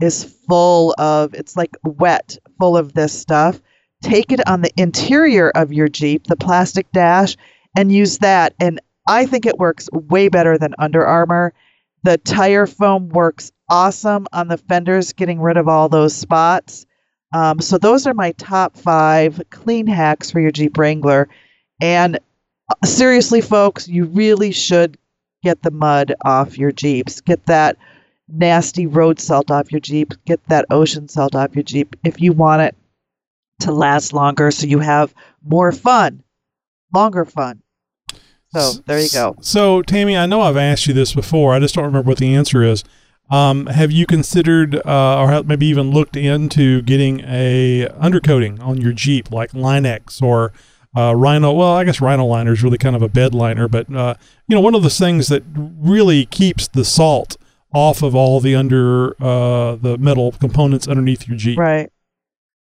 [0.00, 3.60] is full of, it's like wet, full of this stuff.
[4.02, 7.36] Take it on the interior of your Jeep, the plastic dash,
[7.76, 8.54] and use that.
[8.58, 11.52] And I think it works way better than Under Armour.
[12.02, 16.86] The tire foam works awesome on the fenders, getting rid of all those spots.
[17.32, 21.28] Um, so those are my top five clean hacks for your Jeep Wrangler.
[21.80, 22.16] And
[22.70, 24.98] uh, seriously, folks, you really should
[25.42, 27.20] get the mud off your Jeeps.
[27.20, 27.76] Get that
[28.28, 30.12] nasty road salt off your Jeep.
[30.24, 32.76] Get that ocean salt off your Jeep if you want it
[33.60, 35.14] to last longer so you have
[35.44, 36.22] more fun,
[36.92, 37.62] longer fun.
[38.52, 39.36] So there you go.
[39.40, 41.54] So, Tammy, I know I've asked you this before.
[41.54, 42.82] I just don't remember what the answer is.
[43.30, 48.92] Um, have you considered, uh, or maybe even looked into getting a undercoating on your
[48.92, 50.52] Jeep, like Line-X or
[50.96, 51.52] uh, Rhino?
[51.52, 54.14] Well, I guess Rhino liner is really kind of a bed liner, but uh,
[54.48, 57.36] you know, one of the things that really keeps the salt
[57.72, 61.56] off of all the under uh, the metal components underneath your Jeep.
[61.58, 61.92] Right.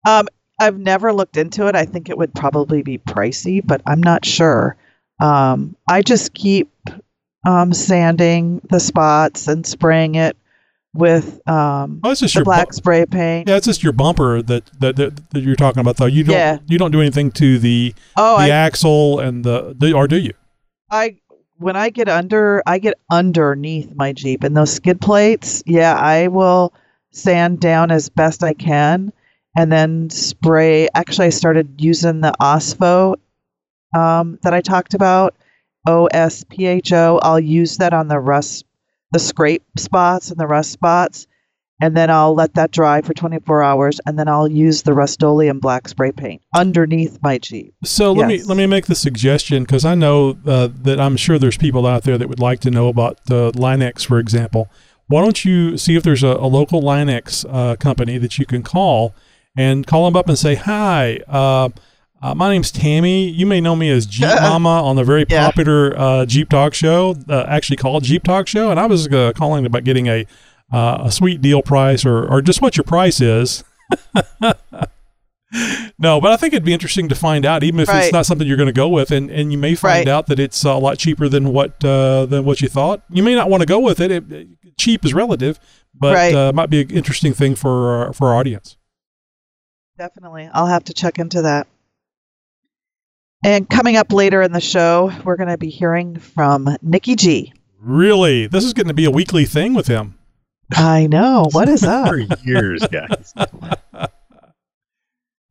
[0.06, 0.26] Um,
[0.58, 1.76] I've never looked into it.
[1.76, 4.76] I think it would probably be pricey, but I'm not sure.
[5.20, 6.70] Um, I just keep
[7.46, 10.34] um, sanding the spots and spraying it
[10.96, 13.48] with um, Oh, it's just your black bu- spray paint.
[13.48, 16.06] Yeah, it's just your bumper that, that that that you're talking about, though.
[16.06, 16.58] You don't Yeah.
[16.66, 20.16] you don't do anything to the Oh, the I, axle and the, the or do
[20.18, 20.32] you?
[20.90, 21.16] I
[21.58, 25.62] when I get under, I get underneath my Jeep and those skid plates.
[25.64, 26.74] Yeah, I will
[27.12, 29.10] sand down as best I can,
[29.56, 30.88] and then spray.
[30.94, 33.14] Actually, I started using the OSPHO
[33.96, 35.34] um, that I talked about,
[35.86, 37.18] O S P H O.
[37.22, 38.65] I'll use that on the rust,
[39.12, 41.26] the scrape spots and the rust spots,
[41.80, 45.60] and then I'll let that dry for 24 hours, and then I'll use the Rust-Oleum
[45.60, 47.74] black spray paint underneath my Jeep.
[47.84, 51.38] So let me let me make the suggestion because I know uh, that I'm sure
[51.38, 54.70] there's people out there that would like to know about the Line-X, for example.
[55.08, 58.62] Why don't you see if there's a, a local Line-X uh, company that you can
[58.62, 59.14] call
[59.56, 61.20] and call them up and say, "Hi,
[62.22, 63.28] uh, my name's Tammy.
[63.28, 65.46] You may know me as Jeep Mama on the very Yeah.
[65.46, 69.32] popular uh, Jeep Talk Show, uh, actually called Jeep Talk Show." And I was uh,
[69.34, 70.26] calling about getting a
[70.72, 73.62] uh, a sweet deal price or or just what your price is.
[75.98, 78.46] No, but I think it'd be interesting to find out, even if it's not something
[78.46, 80.08] you're going to go with, and, and you may find Right.
[80.08, 83.02] out that it's a lot cheaper than what uh, than what you thought.
[83.08, 84.10] You may not want to go with it.
[84.10, 85.58] it, it- cheap is relative,
[85.94, 86.34] but Right.
[86.34, 88.76] uh, might be an interesting thing for our, for our audience.
[89.96, 90.50] Definitely.
[90.52, 91.66] I'll have to check into that.
[93.44, 97.52] And coming up later in the show, we're going to be hearing from Nikki G.
[97.80, 100.18] Really, this is going to be a weekly thing with him.
[100.74, 101.46] I know.
[101.52, 102.08] What is up?
[102.08, 103.32] For years, guys.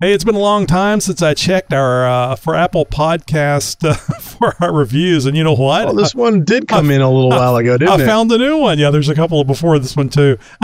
[0.01, 3.93] Hey, it's been a long time since I checked our uh, for Apple Podcast uh,
[4.19, 5.85] for our reviews, and you know what?
[5.85, 8.05] Well, this one did come in a little while ago, didn't I it?
[8.05, 8.77] found a new one.
[8.77, 10.37] Yeah, there's a couple before this one too,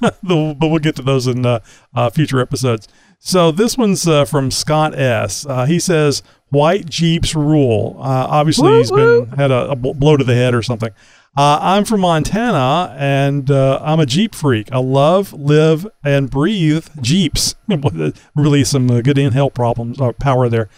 [0.00, 1.60] The- but we'll get to those in uh,
[1.94, 2.88] uh, future episodes.
[3.22, 5.44] So this one's uh, from Scott S.
[5.46, 10.24] Uh, he says, "White Jeeps rule." Uh, obviously, he's been had a, a blow to
[10.24, 10.90] the head or something.
[11.36, 14.72] Uh, I'm from Montana, and uh, I'm a Jeep freak.
[14.72, 17.54] I love, live, and breathe Jeeps.
[18.34, 20.70] really, some uh, good inhale problems or power there.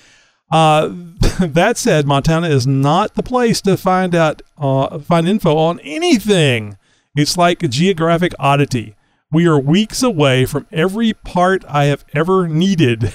[0.50, 0.90] Uh,
[1.40, 6.76] that said, Montana is not the place to find out uh, find info on anything.
[7.14, 8.96] It's like a geographic oddity.
[9.32, 13.04] We are weeks away from every part I have ever needed.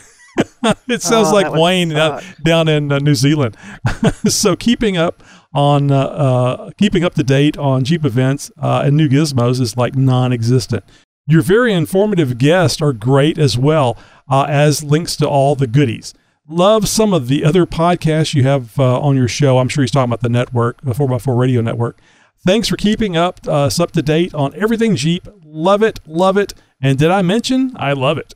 [0.88, 2.38] it sounds Oh, like Wayne down, suck.
[2.44, 3.56] down in uh, New Zealand.
[4.28, 8.98] so keeping up on uh, uh, keeping up to date on Jeep events uh, and
[8.98, 10.84] new gizmos is like non-existent.
[11.28, 13.98] Your very informative guests are great as well
[14.30, 16.14] uh, as links to all the goodies.
[16.50, 19.58] Love some of the other podcasts you have uh, on your show.
[19.60, 22.00] I'm sure he's talking about the network, the 4x4 Radio Network.
[22.48, 25.28] Thanks for keeping up uh, us up to date on everything Jeep.
[25.44, 26.54] Love it, love it.
[26.80, 28.36] And did I mention I love it?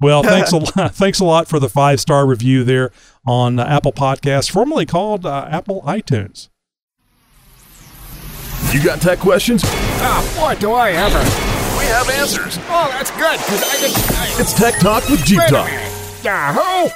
[0.00, 0.94] Well, thanks a lot.
[0.94, 2.92] Thanks a lot for the five star review there
[3.26, 6.48] on uh, Apple Podcasts, formerly called uh, Apple iTunes.
[8.72, 9.62] You got tech questions?
[9.64, 11.18] Ah, boy, do I ever.
[11.76, 12.56] We have answers.
[12.68, 14.16] Oh, that's good, because I didn't.
[14.16, 15.68] I, It's Tech Talk with Jeep wait Talk.
[16.22, 16.88] Yahoo!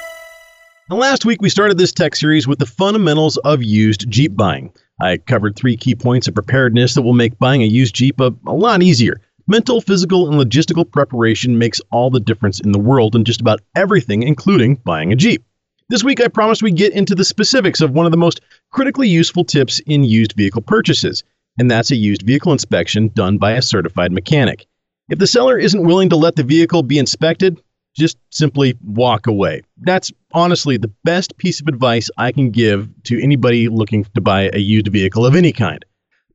[0.89, 4.73] Now, last week we started this tech series with the fundamentals of used Jeep buying.
[5.01, 8.33] I covered three key points of preparedness that will make buying a used Jeep a,
[8.47, 9.21] a lot easier.
[9.47, 13.61] Mental, physical, and logistical preparation makes all the difference in the world in just about
[13.77, 15.45] everything, including buying a Jeep.
[15.91, 19.09] This week, I promise we get into the specifics of one of the most critically
[19.09, 21.25] useful tips in used vehicle purchases,
[21.59, 24.67] and that's a used vehicle inspection done by a certified mechanic.
[25.11, 27.61] If the seller isn't willing to let the vehicle be inspected,
[27.95, 29.63] just simply walk away.
[29.79, 34.51] That's honestly the best piece of advice I can give to anybody looking to buy
[34.53, 35.85] a used vehicle of any kind.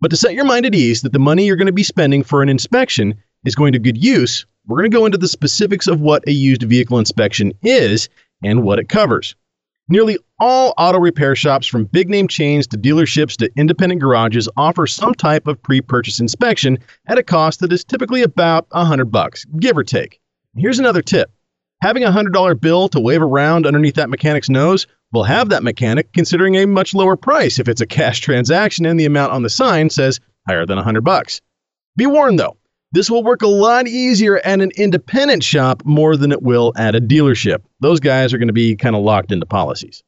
[0.02, 2.24] But to set your mind at ease that the money you're going to be spending
[2.24, 5.88] for an inspection is going to good use, we're going to go into the specifics
[5.88, 8.08] of what a used vehicle inspection is
[8.44, 9.36] and what it covers.
[9.90, 14.86] Nearly all auto repair shops, from big name chains to dealerships to independent garages, offer
[14.86, 19.12] some type of pre purchase inspection at a cost that is typically about a 100
[19.12, 20.22] bucks, give or take.
[20.56, 21.32] Here's another tip
[21.82, 26.14] having a $100 bill to wave around underneath that mechanic's nose will have that mechanic
[26.14, 29.50] considering a much lower price if it's a cash transaction and the amount on the
[29.50, 31.42] sign says higher than 100 bucks.
[31.96, 32.58] Be warned though,
[32.92, 36.96] this will work a lot easier at an independent shop more than it will at
[36.96, 37.62] a dealership.
[37.80, 40.04] Those guys are going to be kind of locked into policies.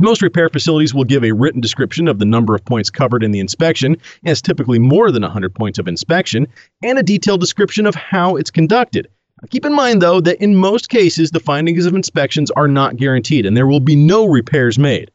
[0.00, 3.30] Most repair facilities will give a written description of the number of points covered in
[3.30, 6.48] the inspection, as typically more than 100 points of inspection,
[6.82, 9.06] and a detailed description of how it's conducted.
[9.50, 13.44] Keep in mind, though, that in most cases, the findings of inspections are not guaranteed
[13.44, 15.10] and there will be no repairs made.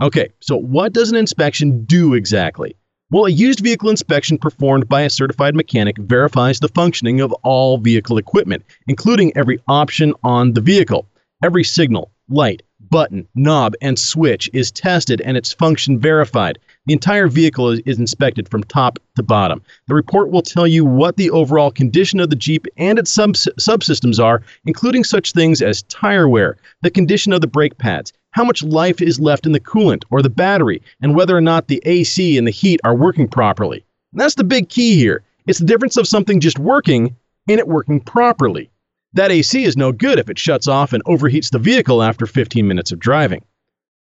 [0.00, 2.76] Okay, so what does an inspection do exactly?
[3.10, 7.76] Well, a used vehicle inspection performed by a certified mechanic verifies the functioning of all
[7.76, 11.06] vehicle equipment, including every option on the vehicle.
[11.44, 12.62] Every signal, light,
[12.92, 16.58] button, knob, and switch is tested and its function verified.
[16.84, 19.62] The entire vehicle is, is, inspected from top to bottom.
[19.88, 23.32] The report will tell you what the overall condition of the Jeep and its sub-
[23.32, 28.44] subsystems are, including such things as tire wear, the condition of the brake pads, how
[28.44, 31.82] much life is left in the coolant or the battery, and whether or not the
[31.86, 33.84] AC and the heat are working properly.
[34.12, 35.22] And that's the big key here.
[35.46, 37.16] It's the difference of something just working
[37.48, 38.70] and it working properly.
[39.14, 42.66] That AC is no good if it shuts off and overheats the vehicle after 15
[42.66, 43.44] minutes of driving.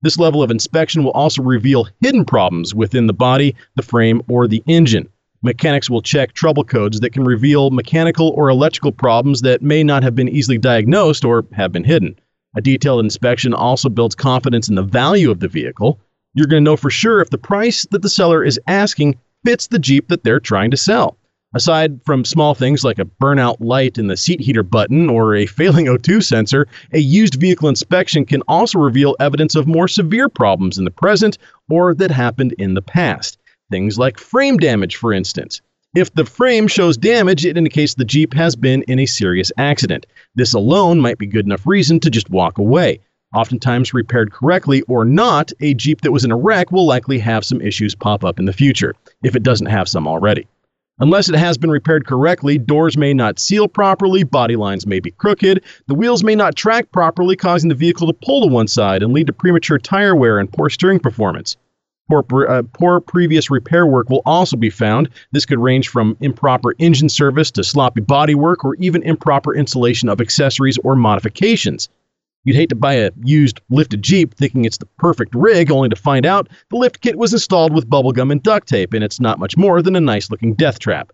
[0.02, 4.46] This level of inspection will also reveal hidden problems within the body, the frame, or
[4.46, 5.08] the engine.
[5.42, 10.04] Mechanics will check trouble codes that can reveal mechanical or electrical problems that may not
[10.04, 12.14] have been easily diagnosed or have been hidden.
[12.56, 15.98] A detailed inspection also builds confidence in the value of the vehicle.
[16.34, 19.66] You're going to know for sure if the price that the seller is asking fits
[19.66, 21.16] the Jeep that they're trying to sell.
[21.52, 25.46] Aside from small things like a burnout light in the seat heater button or a
[25.46, 30.78] failing O2 sensor, a used vehicle inspection can also reveal evidence of more severe problems
[30.78, 33.36] in the present or that happened in the past.
[33.68, 35.60] Things like frame damage, for instance.
[35.96, 40.06] If the frame shows damage, it indicates the Jeep has been in a serious accident.
[40.36, 43.00] This alone might be good enough reason to just walk away.
[43.34, 47.44] Oftentimes, repaired correctly or not, a Jeep that was in a wreck will likely have
[47.44, 50.46] some issues pop up in the future, if it doesn't have some already.
[51.00, 55.10] Unless it has been repaired correctly, doors may not seal properly, body lines may be
[55.10, 59.02] crooked, the wheels may not track properly, causing the vehicle to pull to one side
[59.02, 61.56] and lead to premature tire wear and poor steering performance.
[62.10, 65.08] Poor, uh, poor previous repair work will also be found.
[65.32, 70.10] This could range from improper engine service to sloppy body work or even improper installation
[70.10, 71.88] of accessories or modifications.
[72.44, 75.96] You'd hate to buy a used lifted Jeep thinking it's the perfect rig, only to
[75.96, 79.38] find out the lift kit was installed with bubblegum and duct tape, and it's not
[79.38, 81.12] much more than a nice looking death trap.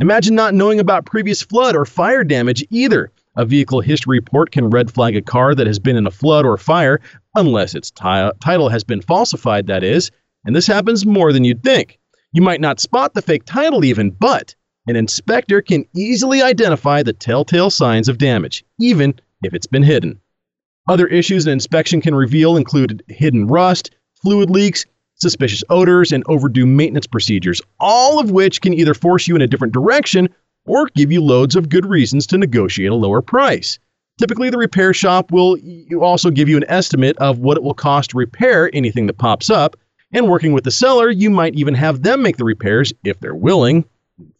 [0.00, 3.12] Imagine not knowing about previous flood or fire damage either.
[3.36, 6.44] A vehicle history report can red flag a car that has been in a flood
[6.44, 7.00] or fire,
[7.36, 10.10] unless its t- title has been falsified, that is,
[10.44, 12.00] and this happens more than you'd think.
[12.32, 14.56] You might not spot the fake title even, but
[14.88, 20.20] an inspector can easily identify the telltale signs of damage, even if it's been hidden.
[20.86, 26.66] Other issues an inspection can reveal include hidden rust, fluid leaks, suspicious odors, and overdue
[26.66, 30.28] maintenance procedures, all of which can either force you in a different direction
[30.66, 33.78] or give you loads of good reasons to negotiate a lower price.
[34.18, 35.58] Typically, the repair shop will
[36.00, 39.48] also give you an estimate of what it will cost to repair anything that pops
[39.48, 39.76] up,
[40.12, 43.34] and working with the seller, you might even have them make the repairs if they're
[43.34, 43.84] willing,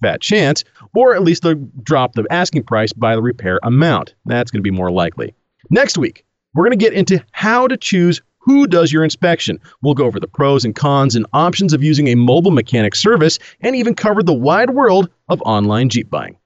[0.03, 0.63] fat chance,
[0.95, 1.47] or at least
[1.83, 4.15] drop the asking price by the repair amount.
[4.27, 5.35] That's going to be more likely.
[5.71, 6.25] Next week,
[6.55, 9.59] we're going to get into how to choose who does your inspection.
[9.83, 13.39] We'll go over the pros and cons and options of using a mobile mechanic service
[13.63, 16.37] and even cover the wide world of online Jeep buying.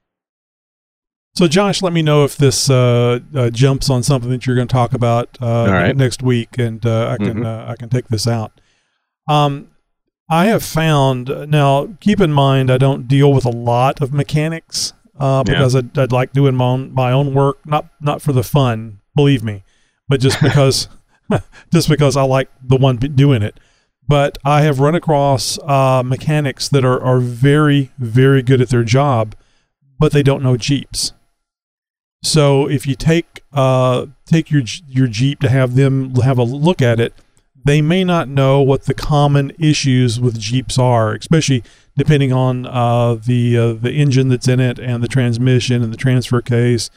[1.35, 4.67] So, Josh, let me know if this uh, uh, jumps on something that you're going
[4.67, 5.95] to talk about uh, right.
[5.95, 7.69] next week, and uh, I can Mhm.
[7.69, 8.59] I can take this out.
[9.29, 9.67] Um,
[10.29, 11.89] I have found now.
[12.01, 15.53] Keep in mind, I don't deal with a lot of mechanics uh, Yeah.
[15.53, 18.99] because I'd, I'd like doing my own my own work, not not for the fun,
[19.15, 19.63] believe me,
[20.09, 20.89] but just because
[21.71, 23.59] just because I like the one doing it.
[24.07, 28.83] But I have run across uh, mechanics that are, are very very good at their
[28.83, 29.35] job,
[29.99, 31.13] but they don't know Jeeps.
[32.23, 36.81] So if you take uh, take your your Jeep to have them have a look
[36.81, 37.13] at it,
[37.63, 41.63] they may not know what the common issues with Jeeps are, especially
[41.95, 45.97] depending on uh, the uh, the engine that's in it and the transmission and the
[45.97, 46.89] transfer case,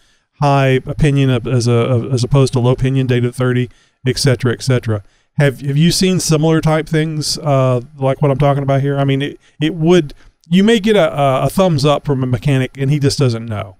[0.43, 3.71] high pinion as a as opposed to low pinion, Dana thirty,
[4.07, 5.03] et cetera, et cetera.
[5.39, 8.99] Have have you seen similar type things uh, like what I'm talking about here?
[8.99, 10.15] I mean, it it would
[10.49, 11.09] you may get a,
[11.47, 13.77] a thumbs up from a mechanic and he just doesn't know.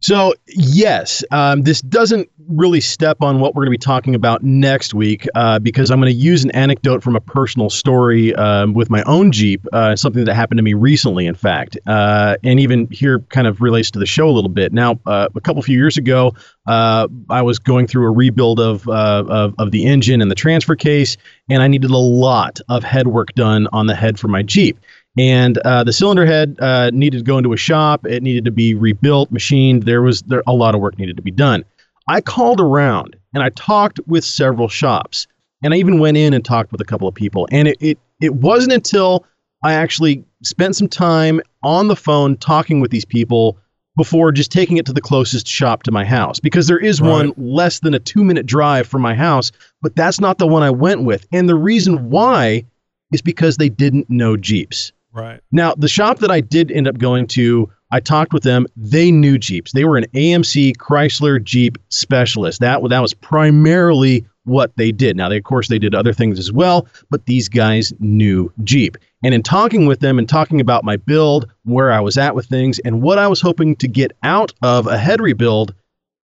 [0.00, 4.42] So, yes, um, this doesn't really step on what we're going to be talking about
[4.42, 8.74] next week uh, because I'm going to use an anecdote from a personal story um,
[8.74, 12.60] with my own Jeep, uh, something that happened to me recently, in fact, uh, and
[12.60, 14.70] even here kind of relates to the show a little bit.
[14.70, 16.34] Now, uh, a couple few years ago,
[16.66, 20.36] uh, I was going through a rebuild of, uh, of, of the engine and the
[20.36, 21.16] transfer case,
[21.48, 24.78] and I needed a lot of head work done on the head for my Jeep
[25.18, 28.06] and uh, the cylinder head uh, needed to go into a shop.
[28.06, 29.84] It needed to be rebuilt, machined.
[29.84, 31.64] There was there, a lot of work needed to be done.
[32.08, 35.26] I called around and I talked with several shops,
[35.62, 37.48] and I even went in and talked with a couple of people.
[37.50, 39.24] And it it, it wasn't until
[39.64, 43.58] I actually spent some time on the phone talking with these people
[43.96, 47.10] before just taking it to the closest shop to my house because there is Right.
[47.10, 49.50] one less than a two minute drive from my house,
[49.80, 51.26] but that's not the one I went with.
[51.32, 52.64] And the reason why
[53.12, 54.92] is because they didn't know Jeeps.
[55.16, 55.40] Right.
[55.50, 58.66] Now, the shop that I did end up going to, I talked with them.
[58.76, 59.72] They knew Jeeps.
[59.72, 62.60] They were an AMC Chrysler Jeep specialist.
[62.60, 65.16] That that was primarily what they did.
[65.16, 68.98] Now, they of course they did other things as well, but these guys knew Jeep.
[69.24, 72.44] And in talking with them and talking about my build, where I was at with
[72.44, 75.74] things, and what I was hoping to get out of a head rebuild,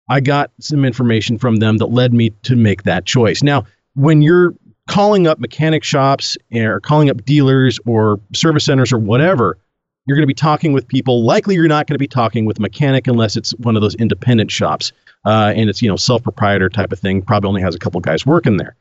[0.10, 3.44] I got some information from them that led me to make that choice.
[3.44, 4.56] Now, when you're
[4.90, 9.58] calling up mechanic shops or calling up dealers or service centers or whatever,
[10.06, 11.24] you're going to be talking with people.
[11.24, 13.96] Likely, you're not going to be talking with a mechanic unless it's one of those
[13.96, 14.92] independent shops
[15.26, 17.22] uh, and it's you know self proprietor type of thing.
[17.22, 18.76] Probably only has a couple guys working there.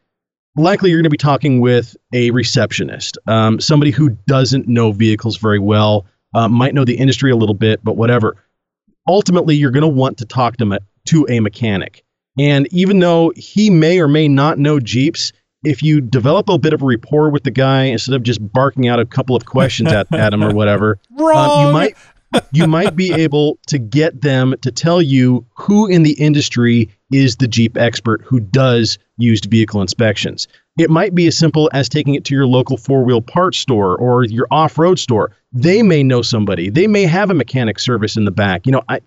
[0.56, 5.36] Likely, you're going to be talking with a receptionist, um, somebody who doesn't know vehicles
[5.36, 8.36] very well, uh, might know the industry a little bit, but whatever.
[9.06, 12.02] Ultimately, you're going to want to talk to, me- to a mechanic.
[12.38, 15.32] And even though he may or may not know Jeeps,
[15.64, 18.88] if you develop a bit of a rapport with the guy instead of just barking
[18.88, 21.96] out a couple of questions at, at him or whatever, um, you might
[22.52, 27.36] you might be able to get them to tell you who in the industry is
[27.36, 30.46] the Jeep expert who does used vehicle inspections.
[30.78, 33.96] It might be as simple as taking it to your local four wheel parts store
[33.96, 35.32] or your off road store.
[35.52, 36.68] They may know somebody.
[36.70, 38.66] They may have a mechanic service in the back.
[38.66, 39.00] You know, I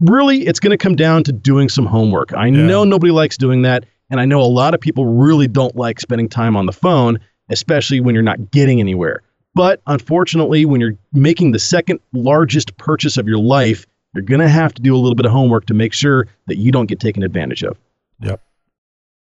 [0.00, 2.32] really it's going to come down to doing some homework.
[2.34, 2.66] I Yeah.
[2.66, 6.00] know nobody likes doing that, and I know a lot of people really don't like
[6.00, 9.22] spending time on the phone, especially when you're not getting anywhere.
[9.54, 14.48] But unfortunately, when you're making the second largest purchase of your life, you're going to
[14.48, 17.00] have to do a little bit of homework to make sure that you don't get
[17.00, 17.78] taken advantage of.
[18.20, 18.42] Yep.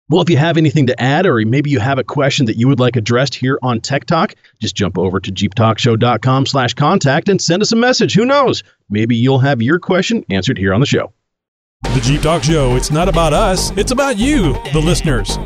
[0.09, 2.67] Well, if you have anything to add, or maybe you have a question that you
[2.67, 7.41] would like addressed here on Tech Talk, just jump over to jeeptalkshow.com slash contact and
[7.41, 8.15] send us a message.
[8.15, 8.65] Who knows?
[8.89, 11.13] Maybe you'll have your question answered here on the show.
[11.83, 12.77] The Jeep Talk Show.
[12.77, 13.71] It's not about us.
[13.77, 15.39] It's about you, the listeners.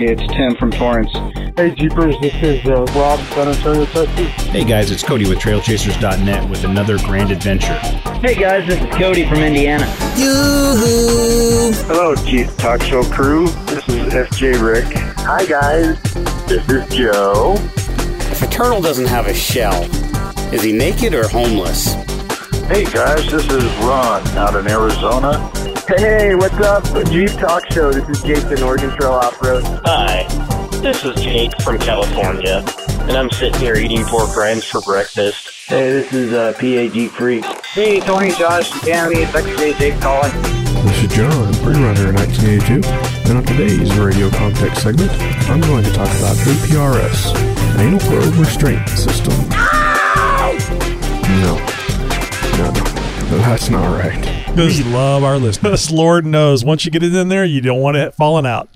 [0.00, 1.12] It's Tim from Torrance.
[1.56, 4.26] Hey Jeepers, this is uh, Rob, San Antonio, Texas.
[4.46, 7.74] Hey guys, it's Cody with TrailChasers.net with another grand adventure.
[8.20, 9.84] Hey guys, this is Cody from Indiana.
[11.86, 13.46] Hello, Jeep Talk Show crew.
[13.66, 14.86] This is FJ Rick.
[15.18, 16.02] Hi, guys.
[16.46, 17.54] This is Joe.
[18.32, 19.84] If a turtle doesn't have a shell,
[20.54, 21.92] is he naked or homeless?
[22.66, 23.30] Hey, guys.
[23.30, 25.52] This is Ron out in Arizona.
[25.88, 26.84] Hey, what's up?
[27.08, 27.92] Jeep Talk Show.
[27.92, 29.64] This is Jason, Oregon Trail Off Road.
[29.84, 30.22] Hi,
[30.80, 32.64] this is Jake from California,
[33.00, 35.66] and I'm sitting here eating pork rinds for breakfast.
[35.66, 37.44] Hey, this is uh, PA Jeep Freak.
[37.66, 40.30] Hey, Tony, Josh, and Tammy, it's XJ Jake calling.
[40.86, 42.88] This is John, Runner 1982,
[43.28, 45.10] and on today's radio context segment,
[45.50, 47.34] I'm going to talk about APRS,
[47.78, 49.34] Anal Probe Restraint System.
[51.42, 51.58] No,
[52.56, 54.31] no, no, that's not right.
[54.56, 55.90] We love our listeners.
[55.90, 58.68] Lord knows, once you get it in there, you don't want it falling out.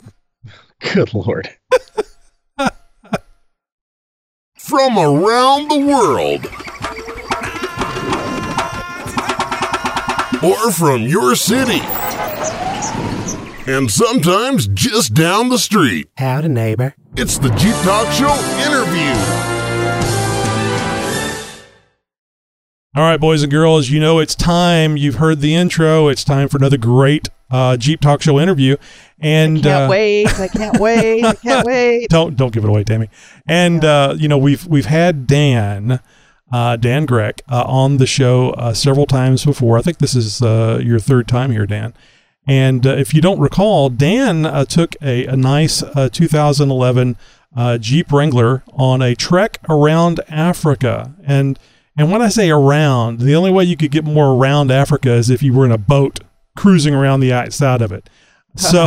[0.80, 1.50] Good Lord.
[4.56, 6.46] From around the world.
[10.42, 11.80] Or from your city.
[13.70, 16.08] And sometimes just down the street.
[16.16, 16.94] Howdy, neighbor.
[17.16, 18.34] It's the Jeep Talk Show
[18.66, 19.35] interview.
[22.96, 24.96] All right, boys and girls, you know it's time.
[24.96, 26.08] You've heard the intro.
[26.08, 28.78] It's time for another great uh, Jeep Talk Show interview.
[29.20, 30.40] And Can't uh, wait.
[30.40, 31.22] I can't wait.
[31.22, 32.08] I can't wait.
[32.08, 33.10] don't don't give it away, Tammy.
[33.46, 36.00] And uh, you know we've we've had Dan
[36.50, 39.76] uh, Dan Grec, uh, on the show uh, several times before.
[39.76, 41.92] I think this is uh, your third time here, Dan.
[42.48, 47.18] And uh, if you don't recall, Dan uh, took a, a nice uh, 2011
[47.54, 51.14] uh, Jeep Wrangler on a trek around Africa.
[51.26, 51.58] And
[51.96, 55.30] and when I say around, the only way you could get more around Africa is
[55.30, 56.20] if you were in a boat
[56.56, 58.08] cruising around the outside of it.
[58.56, 58.86] So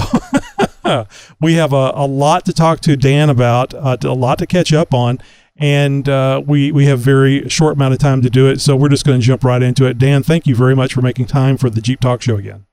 [1.42, 4.74] we have a, a lot to talk to Dan about, uh, a lot to catch
[4.74, 5.20] up on,
[5.58, 8.62] and uh, we we have very short amount of time to do it.
[8.62, 9.98] So we're just going to jump right into it.
[9.98, 12.66] Dan, thank you very much for making time for the Jeep Talk Show again.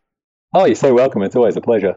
[0.54, 1.22] Oh, you're so welcome.
[1.22, 1.96] It's always a pleasure.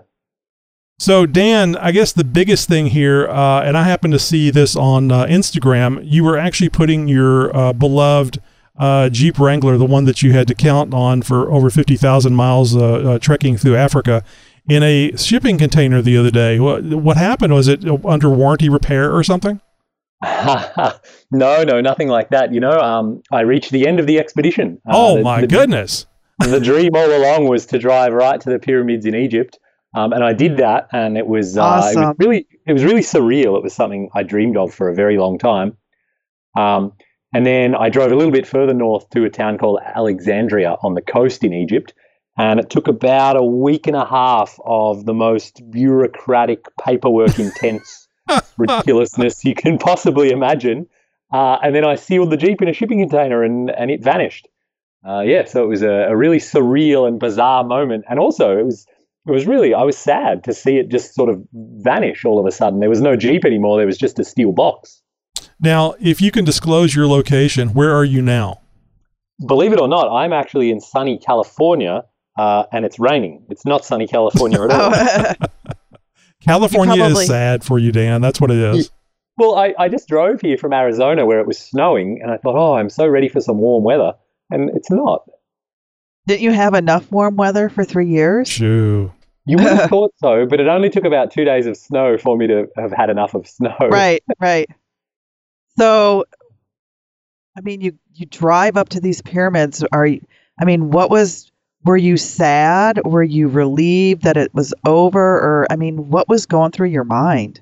[1.00, 4.76] So, Dan, I guess the biggest thing here, uh, and I happen to see this
[4.76, 8.42] on uh, Instagram, you were actually putting your uh, beloved
[8.78, 12.76] uh, Jeep Wrangler, the one that you had to count on for over 50,000 miles
[12.76, 14.26] uh, uh, trekking through Africa,
[14.68, 16.60] in a shipping container the other day.
[16.60, 17.54] What, what happened?
[17.54, 19.62] Was it under warranty repair or something?
[20.22, 22.54] no, no, nothing like that.
[22.54, 24.82] You know, um, I reached the end of the expedition.
[24.86, 26.08] oh, the, my the, goodness.
[26.40, 29.58] the dream all along was to drive right to the pyramids in Egypt.
[29.96, 32.04] Um, and I did that, and it was, uh, awesome.
[32.04, 33.58] it was really it was really surreal.
[33.58, 35.78] It was something I dreamed of for a very long time.
[36.58, 36.94] Um,
[37.34, 40.94] and then I drove a little bit further north to a town called Alexandria on
[40.94, 41.94] the coast in Egypt,
[42.38, 48.08] and it took about a week and a half of the most bureaucratic, paperwork intense
[48.58, 50.88] ridiculousness you can possibly imagine.
[51.32, 54.48] Uh, and then I sealed the jeep in a shipping container, and and it vanished.
[55.08, 58.66] Uh, yeah, so it was a, a really surreal and bizarre moment, and also it
[58.66, 58.86] was
[59.30, 62.46] it was really I was sad to see it just sort of vanish all of
[62.46, 62.80] a sudden.
[62.80, 63.78] There was no Jeep anymore.
[63.78, 65.02] There was just a steel box.
[65.60, 68.62] Now, if you can disclose your location, where are you now?
[69.46, 72.04] Believe it or not, I'm actually in sunny California,
[72.38, 73.46] uh, and it's raining.
[73.50, 75.48] It's not sunny California at all.
[76.42, 78.22] California probably- is sad for you, Dan.
[78.22, 78.90] That's what it is.
[79.38, 82.56] well, I, I just drove here from Arizona where it was snowing, and I thought,
[82.56, 84.14] oh, I'm so ready for some warm weather,
[84.50, 85.24] and it's not.
[86.26, 88.48] Didn't you have enough warm weather for three years?
[88.48, 89.12] Shoo.
[89.50, 92.38] You would have thought so, but it only took about two days of snow for
[92.38, 93.76] me to have had enough of snow.
[93.82, 94.70] Right, right.
[95.76, 96.26] So,
[97.58, 99.84] I mean, you you drive up to these pyramids.
[99.92, 100.22] Are you?
[100.62, 101.52] I mean, what was?
[101.84, 103.02] Were you sad?
[103.06, 105.20] Were you relieved that it was over?
[105.20, 107.60] Or I mean, what was going through your mind?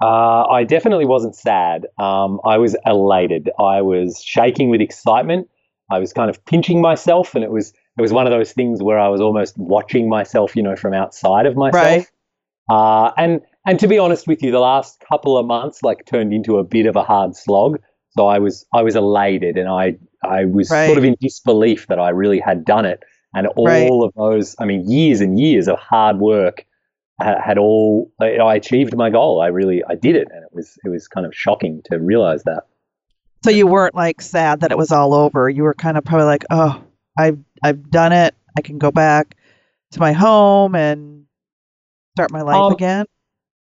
[0.00, 1.86] Uh, I definitely wasn't sad.
[1.98, 3.50] Um, I was elated.
[3.58, 5.48] I was shaking with excitement.
[5.90, 8.82] I was kind of pinching myself, and it was it was one of those things
[8.82, 11.82] where I was almost watching myself, you know, from outside of myself.
[11.84, 12.06] Right.
[12.70, 16.32] Uh, and and to be honest with you, the last couple of months like turned
[16.32, 17.78] into a bit of a hard slog.
[18.10, 20.86] So I was I was elated, and I I was Right.
[20.86, 23.02] sort of in disbelief that I really had done it,
[23.34, 23.90] and all Right.
[24.06, 26.64] of those, I mean, years and years of hard work
[27.20, 29.40] ha- had all I I achieved my goal.
[29.40, 32.44] I really I did it, and it was it was kind of shocking to realize
[32.44, 32.64] that.
[33.44, 35.50] So you weren't like sad that it was all over.
[35.50, 36.82] You were kind of probably like, oh,
[37.18, 38.34] I've I've done it.
[38.56, 39.36] I can go back
[39.92, 41.24] to my home and
[42.14, 43.06] start my life Um, again.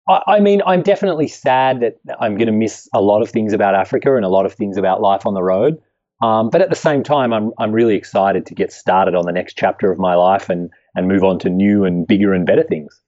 [0.09, 3.53] I, I mean, I'm definitely sad that I'm going to miss a lot of things
[3.53, 5.79] about Africa and a lot of things about life on the road.
[6.23, 9.33] Um, but at the same time, I'm I'm really excited to get started on the
[9.33, 12.63] next chapter of my life and and move on to new and bigger and better
[12.63, 13.01] things.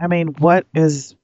[0.00, 1.14] I mean, what is?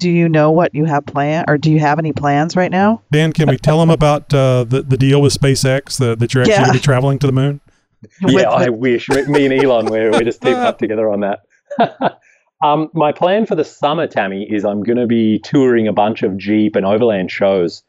[0.00, 3.02] Do you know what you have planned, or do you have any plans right now?
[3.12, 6.42] Dan, can we tell them about uh, the, the deal with SpaceX, the, that you're
[6.42, 6.58] actually Yeah.
[6.62, 7.60] going to be traveling to the moon?
[8.20, 9.08] yeah, I wish.
[9.08, 11.40] Me and Elon, we're, we're just teamed up together on that.
[12.62, 16.22] um, my plan for the summer, Tammy, is I'm going to be touring a bunch
[16.22, 17.82] of Jeep and Overland shows.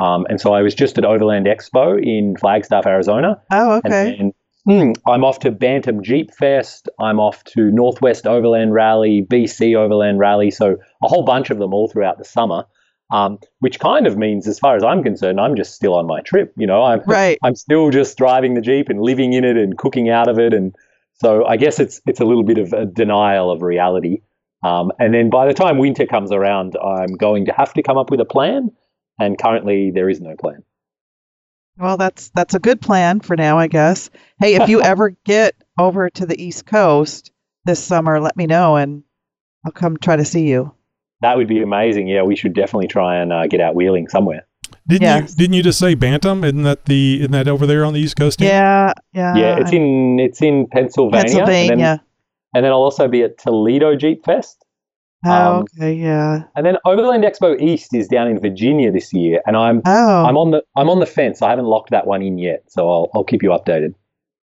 [0.00, 3.40] Um, and so I was just at Overland Expo in Flagstaff, Arizona.
[3.50, 4.16] Oh, okay.
[4.18, 6.88] And hmm, I'm off to Bantam Jeep Fest.
[6.98, 10.50] I'm off to Northwest Overland Rally, BC Overland Rally.
[10.50, 12.64] So a whole bunch of them all throughout the summer.
[13.12, 16.22] Um, which kind of means, as far as I'm concerned, I'm just still on my
[16.22, 16.54] trip.
[16.56, 17.38] You know, I'm Right.
[17.42, 20.54] I'm still just driving the Jeep and living in it and cooking out of it.
[20.54, 20.74] And
[21.14, 24.22] so I guess it's it's a little bit of a denial of reality.
[24.64, 27.98] Um, and then by the time winter comes around, I'm going to have to come
[27.98, 28.70] up with a plan.
[29.20, 30.64] And currently, there is no plan.
[31.76, 34.08] Well, that's that's a good plan for now, I guess.
[34.40, 37.30] Hey, if you ever get over to the East Coast
[37.64, 39.04] this summer, let me know and
[39.66, 40.74] I'll come try to see you.
[41.22, 42.08] That would be amazing.
[42.08, 44.46] Yeah, we should definitely try and uh, get out wheeling somewhere.
[44.88, 45.30] Didn't Yes.
[45.30, 46.44] you didn't you just say Bantam?
[46.44, 48.38] Isn't that the isn't that over there on the East Coast?
[48.40, 48.48] Dan?
[48.48, 49.34] Yeah, yeah.
[49.36, 51.20] yeah, it's in it's in Pennsylvania.
[51.20, 52.04] And then, Pennsylvania.
[52.54, 54.64] and then I'll also be at Toledo Jeep Fest.
[55.24, 56.42] Oh, um, okay, yeah.
[56.56, 60.36] And then Overland Expo East is down in Virginia this year, and I'm Oh, I'm
[60.36, 61.42] on the I'm on the fence.
[61.42, 63.94] I haven't locked that one in yet, so I'll I'll keep you updated.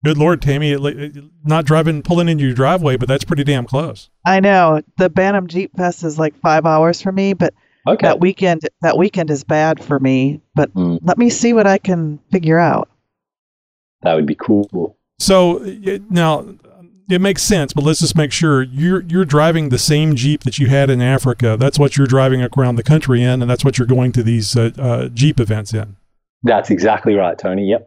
[0.04, 3.66] Good Lord, Tammy, it, it- not driving pulling into your driveway, but that's pretty damn
[3.66, 4.10] close.
[4.26, 4.80] I know.
[4.98, 7.54] The Bantam Jeep Fest is like five hours for me, but
[7.86, 8.06] Okay.
[8.06, 10.98] That weekend that weekend is bad for me, but Mm.
[11.02, 12.90] let me see what I can figure out.
[14.02, 14.96] That would be cool.
[15.18, 15.58] So
[16.10, 16.44] now
[17.08, 20.58] it makes sense, but let's just make sure you're you're driving the same Jeep that
[20.58, 21.56] you had in Africa.
[21.58, 24.54] That's what you're driving around the country in, and that's what you're going to these
[24.54, 25.96] uh, uh, Jeep events in.
[26.42, 27.70] That's exactly right, Tony.
[27.70, 27.86] Yep.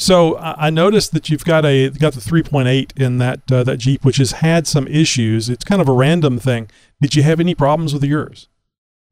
[0.00, 4.04] So I noticed that you've got a got the 3.8 in that uh, that Jeep,
[4.04, 5.50] which has had some issues.
[5.50, 6.70] It's kind of a random thing.
[7.02, 8.48] Did you have any problems with yours?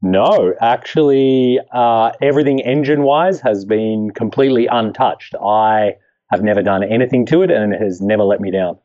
[0.01, 5.35] No, actually, uh, everything engine wise has been completely untouched.
[5.35, 5.95] I
[6.31, 8.77] have never done anything to it, and it has never let me down.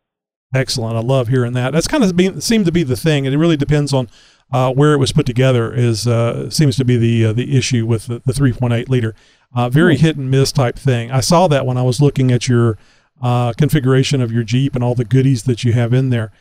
[0.53, 0.97] Excellent.
[0.97, 1.73] I love hearing that.
[1.73, 4.09] That's kind of been, seemed to be the thing, and it really depends on
[4.53, 5.73] uh, where it was put together.
[5.73, 9.15] Is uh, seems to be the uh, the issue with the, the 3.8 liter.
[9.55, 11.11] Uh, very hit and miss type thing.
[11.11, 12.79] I saw that when I was looking at your
[13.21, 16.33] uh, configuration of your Jeep and all the goodies that you have in there.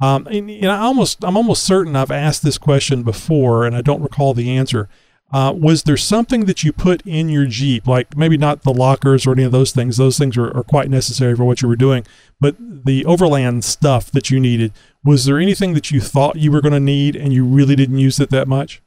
[0.00, 3.80] Um, and, and I almost I'm almost certain I've asked this question before, and I
[3.80, 4.88] don't recall the answer.
[5.32, 9.26] Uh, was there something that you put in your Jeep, like maybe not the lockers
[9.26, 9.96] or any of those things?
[9.96, 12.06] Those things are, are quite necessary for what you were doing,
[12.40, 14.72] but the overland stuff that you needed.
[15.04, 17.98] Was there anything that you thought you were going to need and you really didn't
[17.98, 18.82] use it that much?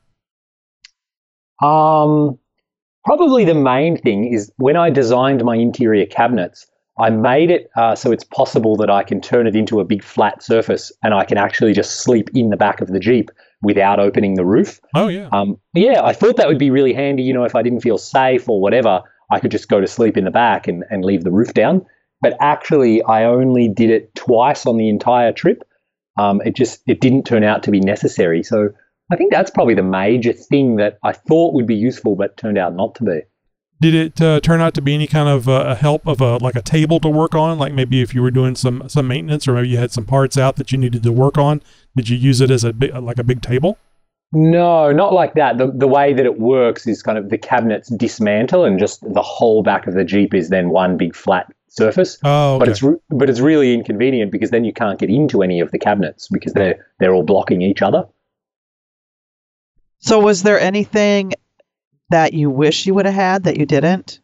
[1.61, 2.39] Um,
[3.05, 6.67] probably the main thing is when I designed my interior cabinets,
[6.99, 10.03] I made it uh, so it's possible that I can turn it into a big
[10.03, 13.31] flat surface and I can actually just sleep in the back of the Jeep
[13.61, 14.79] without opening the roof.
[14.95, 15.29] Oh yeah.
[15.31, 17.23] Um, yeah, I thought that would be really handy.
[17.23, 20.17] You know, if I didn't feel safe or whatever, I could just go to sleep
[20.17, 21.85] in the back and, and leave the roof down.
[22.21, 25.63] But actually, I only did it twice on the entire trip.
[26.19, 28.43] Um, it just it didn't turn out to be necessary.
[28.43, 28.69] So
[29.11, 32.57] I think that's probably the major thing that I thought would be useful, but turned
[32.57, 33.21] out not to be.
[33.81, 36.37] Did it uh, turn out to be any kind of uh, a help of a
[36.37, 37.57] like a table to work on?
[37.57, 40.37] Like maybe if you were doing some some maintenance, or maybe you had some parts
[40.37, 41.61] out that you needed to work on,
[41.95, 43.77] did you use it as a big, like a big table?
[44.31, 45.57] No, not like that.
[45.57, 49.23] The, the way that it works is kind of the cabinets dismantle and just the
[49.23, 52.19] whole back of the Jeep is then one big flat surface.
[52.23, 52.59] Oh, okay.
[52.59, 55.71] But it's re- but it's really inconvenient because then you can't get into any of
[55.71, 58.05] the cabinets because they're they're all blocking each other.
[59.99, 61.33] So, was there anything
[62.09, 64.19] that you wish you would have had that you didn't?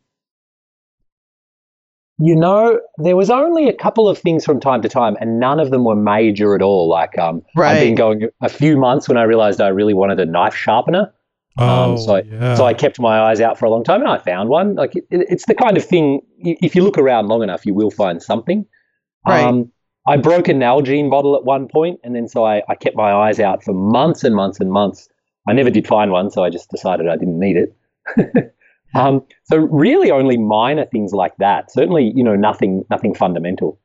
[2.17, 5.59] You know, there was only a couple of things from time to time, and none
[5.59, 6.87] of them were major at all.
[6.87, 10.25] Like um, I've been going a few months when I realized I really wanted a
[10.25, 11.13] knife sharpener.
[11.57, 12.55] Oh, Um, so, I, yeah.
[12.55, 14.75] so I kept my eyes out for a long time, and I found one.
[14.75, 16.21] Like it, it's the kind of thing.
[16.39, 18.65] If you look around long enough, you will find something.
[19.27, 19.43] Right.
[19.43, 19.71] Um,
[20.07, 23.11] I broke a Nalgene bottle at one point, and then so I, I kept my
[23.11, 25.09] eyes out for months and months and months.
[25.47, 28.53] I never did find one, so I just decided I didn't need it.
[28.95, 31.71] um, so really, only minor things like that.
[31.71, 33.79] Certainly, you know, nothing nothing fundamental.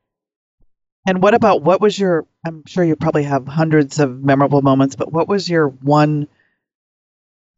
[1.07, 2.27] And what about what was your?
[2.47, 6.29] I'm sure you probably have hundreds of memorable moments, but what was your one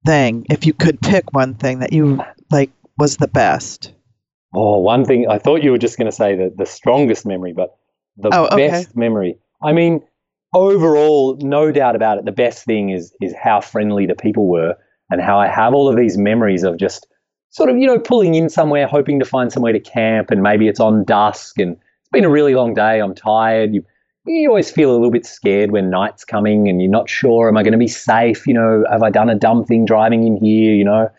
[0.04, 3.92] thing, if you could pick one thing that you like was the best?
[4.54, 7.52] Oh, one thing I thought you were just going to say the the strongest memory,
[7.52, 7.76] but
[8.16, 8.68] the Oh, okay.
[8.68, 9.38] best memory.
[9.62, 10.02] I mean,
[10.54, 12.24] overall, no doubt about it.
[12.24, 14.76] The best thing is is how friendly the people were,
[15.10, 17.06] and how I have all of these memories of just
[17.50, 20.68] sort of you know pulling in somewhere, hoping to find somewhere to camp, and maybe
[20.68, 23.00] it's on dusk, and it's been a really long day.
[23.00, 23.74] I'm tired.
[23.74, 23.84] You
[24.24, 27.56] you always feel a little bit scared when night's coming, and you're not sure, am
[27.56, 28.46] I going to be safe?
[28.46, 30.74] You know, have I done a dumb thing driving in here?
[30.74, 31.10] You know,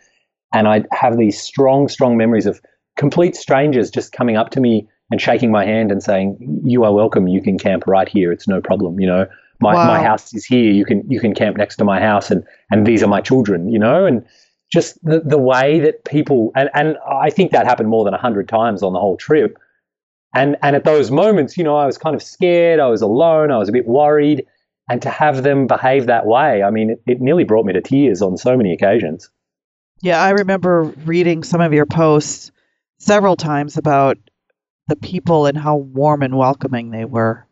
[0.54, 2.62] and I have these strong, strong memories of
[2.96, 6.91] complete strangers just coming up to me and shaking my hand and saying, "You are
[6.91, 7.28] welcome.
[7.28, 8.32] You can camp right here.
[8.32, 9.28] It's no problem." You know,
[9.61, 10.72] my my house is here.
[10.74, 13.72] You can you can camp next to my house, and and these are my children.
[13.72, 14.26] You know, and
[14.72, 18.18] just the the way that people and and I think that happened more than a
[18.18, 19.57] hundred times on the whole trip.
[20.34, 22.80] And and at those moments, you know, I was kind of scared.
[22.80, 23.51] I was alone.
[23.51, 24.45] I was a bit worried.
[24.89, 27.82] And to have them behave that way, I mean, it, it nearly brought me to
[27.82, 29.30] tears on so many occasions.
[30.01, 32.51] Yeah, I remember reading some of your posts
[32.97, 34.18] several times about
[34.88, 37.48] the people and how warm and welcoming they were.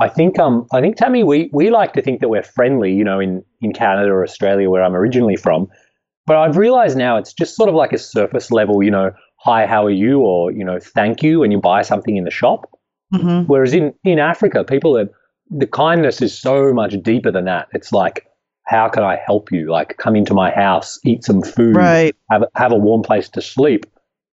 [0.00, 3.04] I think um I think Tammy we we like to think that we're friendly, you
[3.04, 5.68] know, in in Canada or Australia where I'm originally from.
[6.26, 9.66] But I've realized now it's just sort of like a surface level, you know, hi,
[9.66, 12.68] how are you or, you know, thank you when you buy something in the shop.
[13.12, 15.08] hmm Whereas in in Africa, people are
[15.50, 17.68] the kindness is so much deeper than that.
[17.72, 18.26] It's like
[18.66, 19.70] how can I help you?
[19.70, 22.16] Like come into my house, eat some food, Right.
[22.30, 23.84] have a- have a warm place to sleep.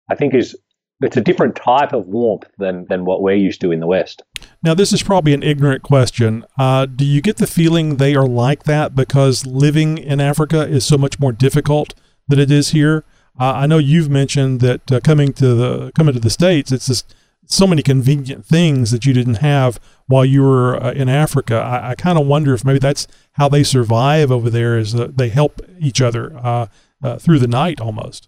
[0.10, 0.56] I think is
[1.02, 4.24] it's a different type of warmth than than what we're used to in the West.
[4.64, 6.46] Now, this is probably an ignorant question.
[6.58, 10.86] Uh, do you get the feeling they are like that because living in Africa is
[10.86, 11.94] so much more difficult
[12.28, 13.04] than it is here?
[13.40, 16.88] Uh, I know you've mentioned that uh, coming to the coming to the states, it's
[16.88, 17.14] just
[17.46, 21.56] so many convenient things that you didn't have while you were uh, in Africa.
[21.56, 25.30] I, I kind of wonder if maybe that's how they survive over there is they
[25.30, 26.68] help each other uh,
[27.04, 28.28] uh, through the night almost.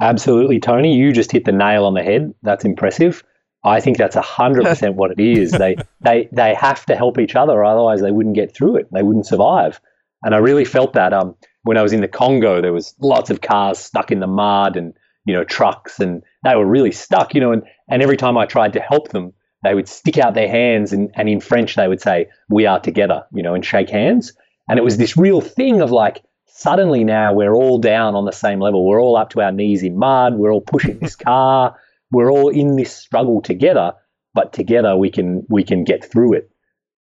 [0.00, 0.96] Absolutely, Tony.
[0.96, 2.34] You just hit the nail on the head.
[2.42, 3.22] That's impressive.
[3.64, 5.52] I think that's hundred percent what it is.
[5.52, 8.88] They they they have to help each other, otherwise they wouldn't get through it.
[8.92, 9.80] They wouldn't survive.
[10.24, 13.30] And I really felt that um, when I was in the Congo, there was lots
[13.30, 17.34] of cars stuck in the mud and you know trucks, and they were really stuck.
[17.34, 19.32] You know, and and every time I tried to help them,
[19.62, 22.80] they would stick out their hands, and and in French they would say, "We are
[22.80, 24.32] together," you know, and shake hands.
[24.68, 26.22] And it was this real thing of like,
[26.62, 28.86] suddenly now we're all down on the same level.
[28.86, 30.34] We're all up to our knees in mud.
[30.34, 31.76] We're all pushing this car.
[32.12, 33.94] We're all in this struggle together,
[34.32, 36.50] but together we can we can get through it.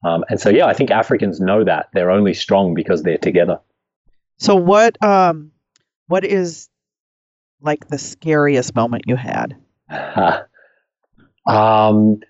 [0.04, 3.60] Um, and so, yeah, I think Africans know that they're only strong because they're together.
[4.38, 5.52] So, what um,
[6.08, 6.68] what is
[7.62, 9.56] like the scariest moment you had?
[11.46, 12.22] um,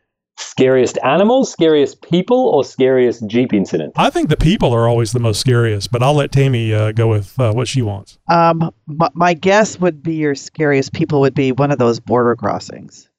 [0.42, 3.94] scariest animals, scariest people, or scariest Jeep incident?
[3.96, 7.08] I think the people are always the most scariest, but I'll let Tammy uh, go
[7.08, 8.18] with uh, what she wants.
[8.30, 12.36] Um, my, my guess would be your scariest people would be one of those border
[12.36, 13.10] crossings.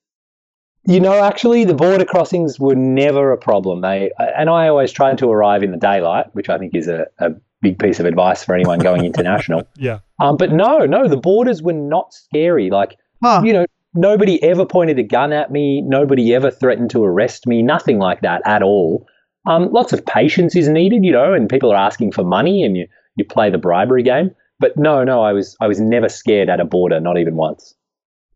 [0.84, 3.82] You know, actually, the border crossings were never a problem.
[3.82, 7.06] They and I always tried to arrive in the daylight, which I think is a,
[7.18, 9.62] a big piece of advice for anyone going international.
[9.76, 10.00] yeah.
[10.20, 12.68] Um, but no, no, the borders were not scary.
[12.68, 13.42] Like, huh.
[13.44, 15.80] you know, nobody ever pointed a gun at me.
[15.82, 17.62] Nobody ever threatened to arrest me.
[17.62, 19.06] Nothing like that at all.
[19.46, 22.76] Um, lots of patience is needed, you know, and people are asking for money, and
[22.76, 22.86] you
[23.16, 24.30] you play the bribery game.
[24.60, 27.74] But no, no, I was I was never scared at a border, not even once.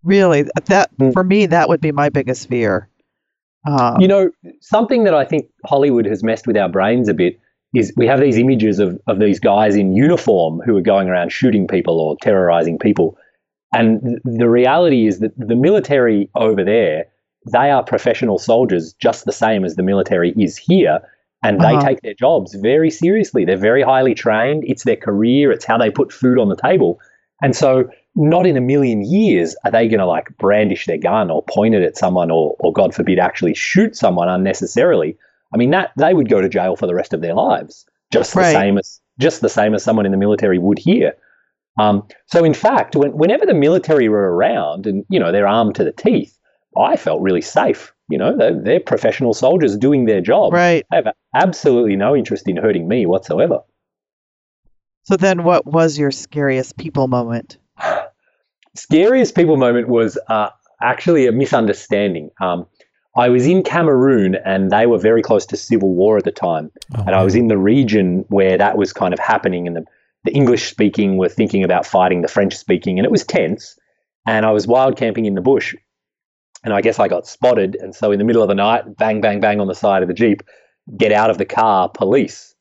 [0.02, 1.12] Really, that mm.
[1.12, 2.88] for me, that would be my biggest fear.
[3.66, 4.30] Um, you know,
[4.60, 7.40] something that I think Hollywood has messed with our brains a bit
[7.74, 11.30] is we have these images of, of these guys in uniform who are going around
[11.30, 13.18] shooting people or terrorizing people.
[13.78, 17.06] And the reality is that the military over there,
[17.52, 21.00] they are professional soldiers just the same as the military is here.
[21.42, 21.86] And they uh-huh.
[21.86, 23.44] take their jobs very seriously.
[23.44, 24.64] They're very highly trained.
[24.66, 26.98] It's their career, it's how they put food on the table.
[27.42, 31.30] And so not in a million years are they going to like brandish their gun
[31.30, 35.16] or point it at someone or, or God forbid, actually shoot someone unnecessarily.
[35.52, 38.34] I mean, that they would go to jail for the rest of their lives, just
[38.34, 41.14] the same as just the same as someone in the military would here.
[41.78, 45.74] Um, so, in fact, when, whenever the military were around and you know they're armed
[45.76, 46.38] to the teeth,
[46.76, 47.92] I felt really safe.
[48.08, 50.52] You know, they're, they're professional soldiers doing their job.
[50.52, 50.86] Right.
[50.90, 53.60] They have absolutely no interest in hurting me whatsoever.
[55.02, 57.58] So then, what was your scariest people moment?
[58.74, 60.50] Scariest people moment was uh,
[60.82, 62.30] actually a misunderstanding.
[62.40, 62.66] Um,
[63.16, 66.70] I was in Cameroon and they were very close to civil war at the time.
[66.94, 69.84] Oh, and I was in the region where that was kind of happening and the,
[70.26, 73.78] the English speaking were thinking about fighting the French speaking and it was tense.
[74.26, 75.74] And I was wild camping in the bush.
[76.64, 77.76] And I guess I got spotted.
[77.76, 80.08] And so in the middle of the night, bang, bang, bang on the side of
[80.08, 80.42] the Jeep,
[80.96, 82.54] get out of the car, police.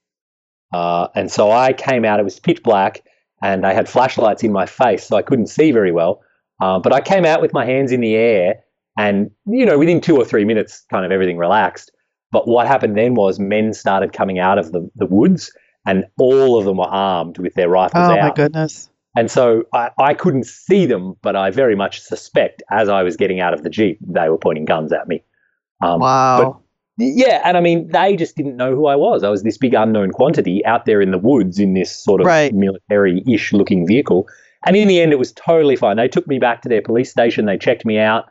[0.71, 3.03] Uh, and so I came out, it was pitch black
[3.41, 6.21] and I had flashlights in my face, so I couldn't see very well.
[6.61, 8.63] Uh, but I came out with my hands in the air,
[8.97, 11.91] and you know, within two or three minutes, kind of everything relaxed.
[12.31, 15.51] But what happened then was men started coming out of the, the woods,
[15.85, 18.17] and all of them were armed with their rifles out.
[18.17, 18.29] oh, out.
[18.29, 18.89] my goodness.
[19.17, 23.15] And so I, I couldn't see them, but I very much suspect as I was
[23.15, 25.23] getting out of the Jeep, they were pointing guns at me.
[25.81, 26.61] Um, wow.
[26.97, 29.23] Yeah, and I mean, they just didn't know who I was.
[29.23, 32.27] I was this big unknown quantity out there in the woods in this sort of
[32.27, 32.53] right.
[32.53, 34.27] military-ish looking vehicle.
[34.65, 35.97] And in the end, it was totally fine.
[35.97, 37.45] They took me back to their police station.
[37.45, 38.25] They checked me out,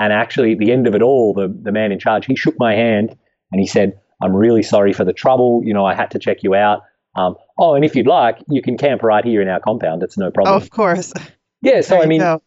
[0.00, 2.58] and actually, at the end of it all, the the man in charge he shook
[2.58, 3.16] my hand
[3.52, 5.60] and he said, "I'm really sorry for the trouble.
[5.64, 6.82] You know, I had to check you out.
[7.16, 10.02] Um, oh, and if you'd like, you can camp right here in our compound.
[10.02, 11.12] It's no problem." Oh, of course.
[11.62, 11.80] Yeah.
[11.80, 12.20] So I mean.
[12.20, 12.42] Go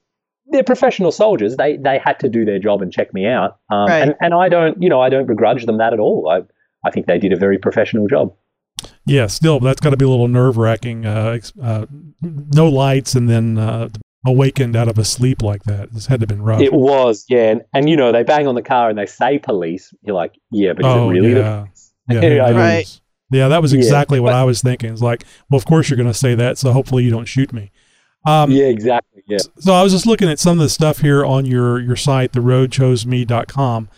[0.50, 1.58] they're professional soldiers.
[1.58, 3.60] They they had to do their job and check me out.
[3.70, 4.02] Um, right.
[4.02, 6.30] and, and I don't, you know, I don't begrudge them that at all.
[6.30, 6.42] I
[6.88, 8.34] I think they did a very professional job.
[9.06, 11.06] Yeah, still, that's got to be a little nerve wracking.
[11.06, 11.86] Uh, uh,
[12.22, 13.90] no lights and then uh,
[14.26, 15.94] awakened out of a sleep like that.
[15.94, 16.62] This had to have been rough.
[16.62, 17.52] It was, yeah.
[17.52, 19.94] And, and, you know, they bang on the car and they say police.
[20.02, 21.68] You're like, yeah, but is oh, it really yeah.
[22.08, 23.02] the Yeah, yeah right.
[23.30, 24.92] Yeah, that was exactly yeah, what I was thinking.
[24.92, 27.52] It's like, well, of course you're going to say that, so hopefully you don't shoot
[27.52, 27.72] me.
[28.26, 29.24] Um, yeah, exactly.
[29.28, 29.40] Yeah.
[29.60, 32.32] So I was just looking at some of the stuff here on your your site,
[32.32, 33.90] theroadchoseme.com.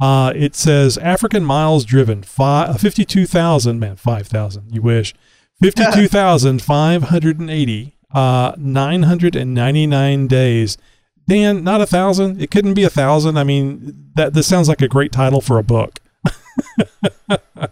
[0.00, 5.12] Uh, it says African miles driven, five, uh, 52,000, man, 5,000, you wish.
[5.62, 10.78] 52,580, uh, 999 days.
[11.26, 12.40] Dan, not a thousand.
[12.40, 13.36] It couldn't be a thousand.
[13.36, 15.98] I mean, that this sounds like a great title for a book.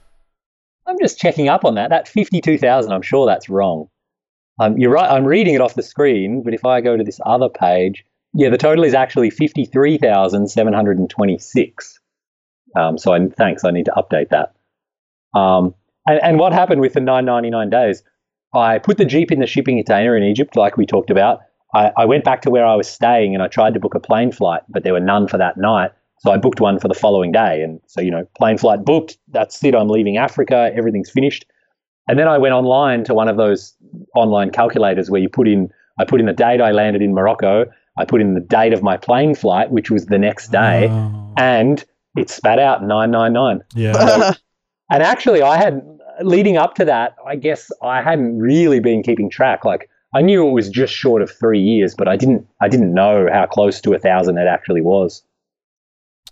[0.97, 1.91] I'm just checking up on that.
[1.91, 3.89] That 52,000, I'm sure that's wrong.
[4.59, 5.11] Um, you're right.
[5.11, 8.49] I'm reading it off the screen, but if I go to this other page, yeah,
[8.49, 12.01] the total is actually fifty-three thousand seven hundred and twenty-six.
[12.75, 13.65] Um, so I, thanks.
[13.65, 14.55] I need to update that.
[15.39, 15.75] Um,
[16.07, 18.03] and, and what happened with the 999 days?
[18.55, 21.41] I put the Jeep in the shipping container in Egypt, like we talked about.
[21.75, 24.01] I, I went back to where I was staying and I tried to book a
[24.01, 25.93] plane flight, but there were none for that night.
[26.21, 27.63] So I booked one for the following day.
[27.63, 29.19] And so, you know, plane flight booked.
[29.29, 29.75] That's it.
[29.75, 30.71] I'm leaving Africa.
[30.75, 31.45] Everything's finished.
[32.09, 33.75] And then I went online to one of those
[34.15, 37.67] online calculators where you put in, I put in the date I landed in Morocco.
[37.99, 40.89] I put in the date of my plane flight, which was the next day.
[40.89, 41.35] Oh.
[41.37, 41.85] And
[42.17, 43.63] it spat out 999.
[43.75, 44.33] Yeah.
[44.91, 45.83] And actually, I had,
[46.23, 49.65] leading up to that, I guess I hadn't really been keeping track.
[49.65, 52.95] Like, I knew it was just short of three years, but I didn't, I didn't
[52.95, 55.23] know how close to a thousand it actually was.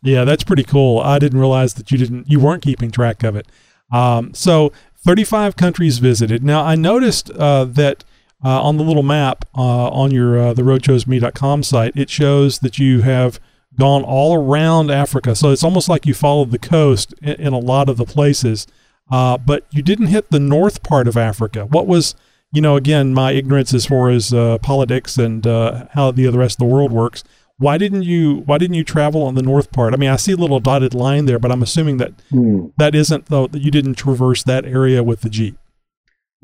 [0.05, 1.01] Yeah, that's pretty cool.
[1.01, 3.47] I didn't realize that you didn't you weren't keeping track of it.
[3.91, 6.45] Um, so 35 countries visited.
[6.45, 8.05] Now I noticed uh, that
[8.45, 12.79] uh, on the little map uh, on your uh, the roadchoseme.com site, it shows that
[12.79, 13.41] you have
[13.79, 15.35] gone all around Africa.
[15.35, 18.67] So it's almost like you followed the coast in, in a lot of the places,
[19.11, 21.65] uh, but you didn't hit the north part of Africa.
[21.65, 22.15] What was
[22.53, 26.69] you know again my ignorance as far as uh, politics and how the rest of
[26.69, 27.25] the world works
[27.65, 30.33] why didn't you why didn't you travel on the north part i mean i see
[30.33, 32.67] a little dotted line there but i'm assuming that Hmm.
[32.79, 35.57] that isn't though that you didn't traverse that area with the jeep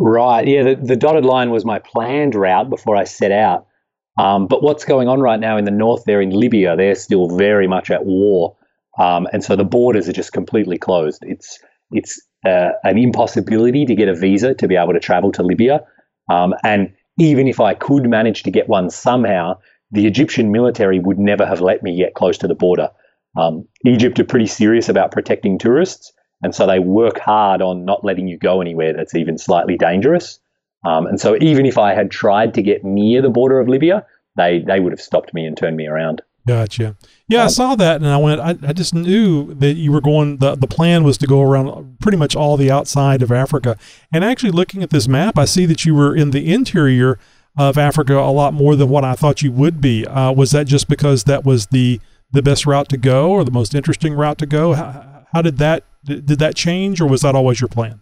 [0.02, 0.48] Right.
[0.48, 0.62] Yeah.
[0.62, 3.66] The, the dotted line was my planned route before I set out.
[4.18, 7.36] Um, but what's going on right now in the north there in Libya, they're still
[7.36, 8.56] very much at war.
[8.98, 11.22] Um, and so the borders are just completely closed.
[11.26, 11.58] It's,
[11.90, 15.84] it's uh, an impossibility to get a visa to be able to travel to Libya.
[16.30, 19.58] Um, and even if I could manage to get one somehow,
[19.90, 22.90] the Egyptian military would never have let me get close to the border.
[23.36, 26.12] Um, Egypt are pretty serious about protecting tourists,
[26.42, 30.40] and so they work hard on not letting you go anywhere that's even slightly dangerous.
[30.84, 34.06] Um, and so even if I had tried to get near the border of Libya,
[34.36, 36.22] they they would have stopped me and turned me around.
[36.46, 36.96] Gotcha.
[37.28, 40.38] Yeah, I saw that and I went, I, I just knew that you were going,
[40.38, 43.76] the, the plan was to go around pretty much all the outside of Africa.
[44.12, 47.18] And actually, looking at this map, I see that you were in the interior
[47.56, 50.06] of Africa a lot more than what I thought you would be.
[50.06, 52.00] Uh, was that just because that was the,
[52.32, 54.74] the best route to go or the most interesting route to go?
[54.74, 58.00] How, how did that, did that change or was that always your plan?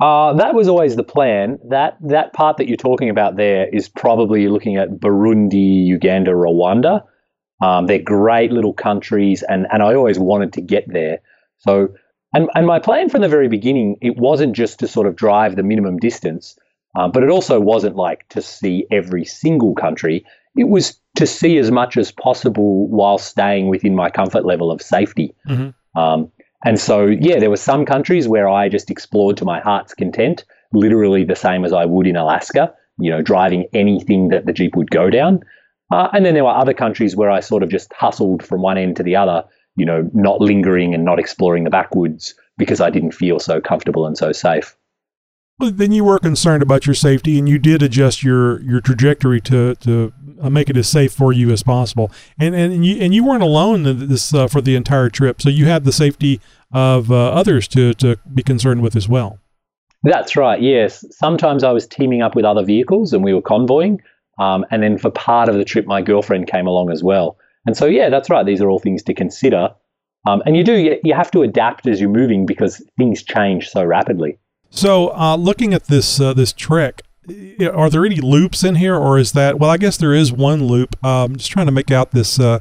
[0.00, 1.58] Uh, that was always the plan.
[1.68, 7.04] That that part that you're talking about there is probably looking at Burundi, Uganda, Rwanda.
[7.60, 11.18] Um, they're great little countries, and, and I always wanted to get there.
[11.58, 11.88] So,
[12.32, 15.56] and, and my plan from the very beginning, it wasn't just to sort of drive
[15.56, 16.58] the minimum distance,
[16.96, 20.24] um, but it also wasn't like to see every single country.
[20.56, 24.82] It was to see as much as possible while staying within my comfort level of
[24.82, 25.34] safety.
[25.96, 26.30] Um,
[26.64, 30.44] and so, yeah, there were some countries where I just explored to my heart's content,
[30.72, 34.76] literally the same as I would in Alaska, you know, driving anything that the Jeep
[34.76, 35.40] would go down.
[35.92, 38.78] Uh, and then there were other countries where I sort of just hustled from one
[38.78, 39.44] end to the other,
[39.76, 44.06] you know, not lingering and not exploring the backwoods because I didn't feel so comfortable
[44.06, 44.76] and so safe.
[45.60, 49.74] Then you were concerned about your safety, and you did adjust your your trajectory to
[49.76, 52.10] to uh, make it as safe for you as possible.
[52.38, 55.66] And and you and you weren't alone this uh, for the entire trip, so you
[55.66, 56.40] had the safety
[56.72, 59.38] of uh, others to to be concerned with as well.
[60.02, 60.60] That's right.
[60.60, 61.04] Yes.
[61.10, 64.00] Sometimes I was teaming up with other vehicles and we were convoying.
[64.38, 67.36] Um, and then for part of the trip, my girlfriend came along as well.
[67.66, 68.46] And so, yeah, that's right.
[68.46, 69.68] These are all things to consider.
[70.26, 73.68] Um, and you do, you, you have to adapt as you're moving because things change
[73.68, 74.38] so rapidly.
[74.70, 77.02] So, uh, looking at this uh, this trek,
[77.74, 79.58] are there any loops in here, or is that?
[79.58, 80.96] Well, I guess there is one loop.
[81.02, 82.60] I'm um, just trying to make out this uh,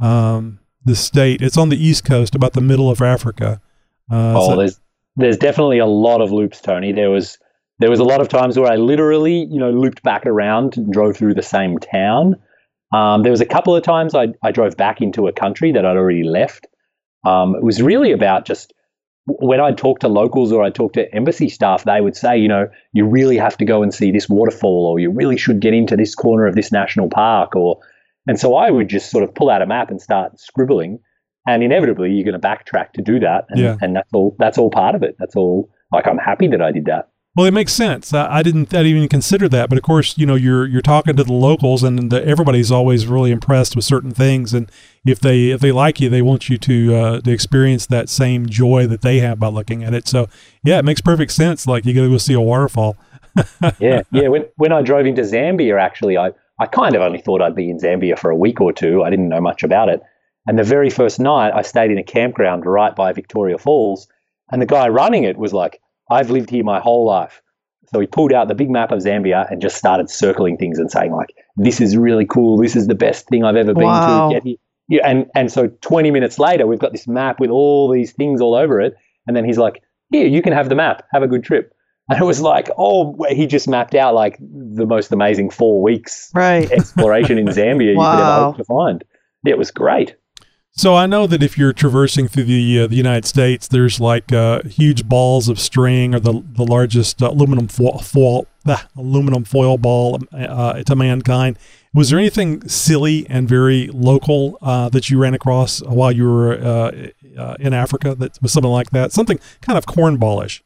[0.00, 1.42] um, this state.
[1.42, 3.60] It's on the east coast, about the middle of Africa.
[4.10, 4.80] Uh, oh, so- there's
[5.16, 6.92] there's definitely a lot of loops, Tony.
[6.92, 7.38] There was
[7.78, 10.92] there was a lot of times where I literally, you know, looped back around and
[10.92, 12.36] drove through the same town.
[12.92, 15.84] Um, there was a couple of times I, I drove back into a country that
[15.84, 16.66] I'd already left.
[17.24, 18.72] Um, it was really about just
[19.26, 22.48] when I'd talk to locals or I'd talk to embassy staff, they would say, you
[22.48, 25.74] know, you really have to go and see this waterfall, or you really should get
[25.74, 27.78] into this corner of this national park, or
[28.26, 30.98] and so I would just sort of pull out a map and start scribbling,
[31.46, 33.76] and inevitably you're going to backtrack to do that, and, Yeah.
[33.80, 34.34] and that's all.
[34.38, 35.16] That's all part of it.
[35.18, 35.70] That's all.
[35.92, 37.08] Like I'm happy that I did that.
[37.34, 38.12] Well, it makes sense.
[38.12, 40.82] I, I didn't I didn't even consider that, but of course, you know, you're you're
[40.82, 44.70] talking to the locals, and the, everybody's always really impressed with certain things, and
[45.06, 48.46] if they if they like you, they want you to uh, to experience that same
[48.46, 50.06] joy that they have by looking at it.
[50.06, 50.28] So,
[50.62, 51.66] yeah, it makes perfect sense.
[51.66, 52.98] Like you got to go see a waterfall.
[53.78, 54.28] yeah, yeah.
[54.28, 57.70] When when I drove into Zambia, actually, I I kind of only thought I'd be
[57.70, 59.02] in Zambia for a week or two.
[59.02, 60.02] I didn't know much about it.
[60.46, 64.06] And the very first night, I stayed in a campground right by Victoria Falls,
[64.50, 65.80] and the guy running it was like,
[66.10, 67.42] "I've lived here my whole life."
[67.92, 70.90] So he pulled out the big map of Zambia and just started circling things and
[70.90, 72.56] saying like, "This is really cool.
[72.56, 74.28] This is the best thing I've ever been Wow.
[74.28, 74.34] to.
[74.34, 74.56] Get here."
[74.88, 78.40] Yeah, and and so 20 minutes later, we've got this map with all these things
[78.40, 78.94] all over it,
[79.26, 79.82] and then he's like,
[80.12, 81.02] here, you can have the map.
[81.12, 81.74] Have a good trip.
[82.10, 86.30] And it was like, oh, he just mapped out like the most amazing four weeks
[86.34, 86.68] right.
[86.72, 88.10] exploration in Zambia wow.
[88.10, 89.04] you could ever hope to find.
[89.46, 90.16] It was great.
[90.74, 94.32] So I know that if you're traversing through the uh, the United States, there's like
[94.32, 98.46] uh, huge balls of string or the the largest uh, aluminum foil, foil
[98.96, 101.58] aluminum foil ball uh, to mankind.
[101.92, 106.54] Was there anything silly and very local uh, that you ran across while you were
[106.54, 109.12] uh, in Africa that was something like that?
[109.12, 110.62] Something kind of cornballish.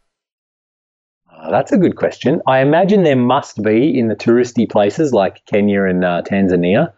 [1.50, 2.40] that's a good question.
[2.46, 6.92] I imagine there must be in the touristy places like Kenya and Tanzania.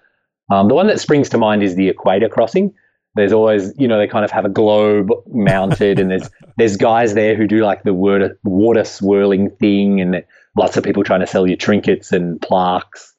[0.50, 2.74] Um, the one that springs to mind is the equator crossing
[3.18, 7.14] there's always you know they kind of have a globe mounted and there's there's guys
[7.14, 10.24] there who do like the water, water swirling thing and
[10.56, 13.14] lots of people trying to sell you trinkets and plaques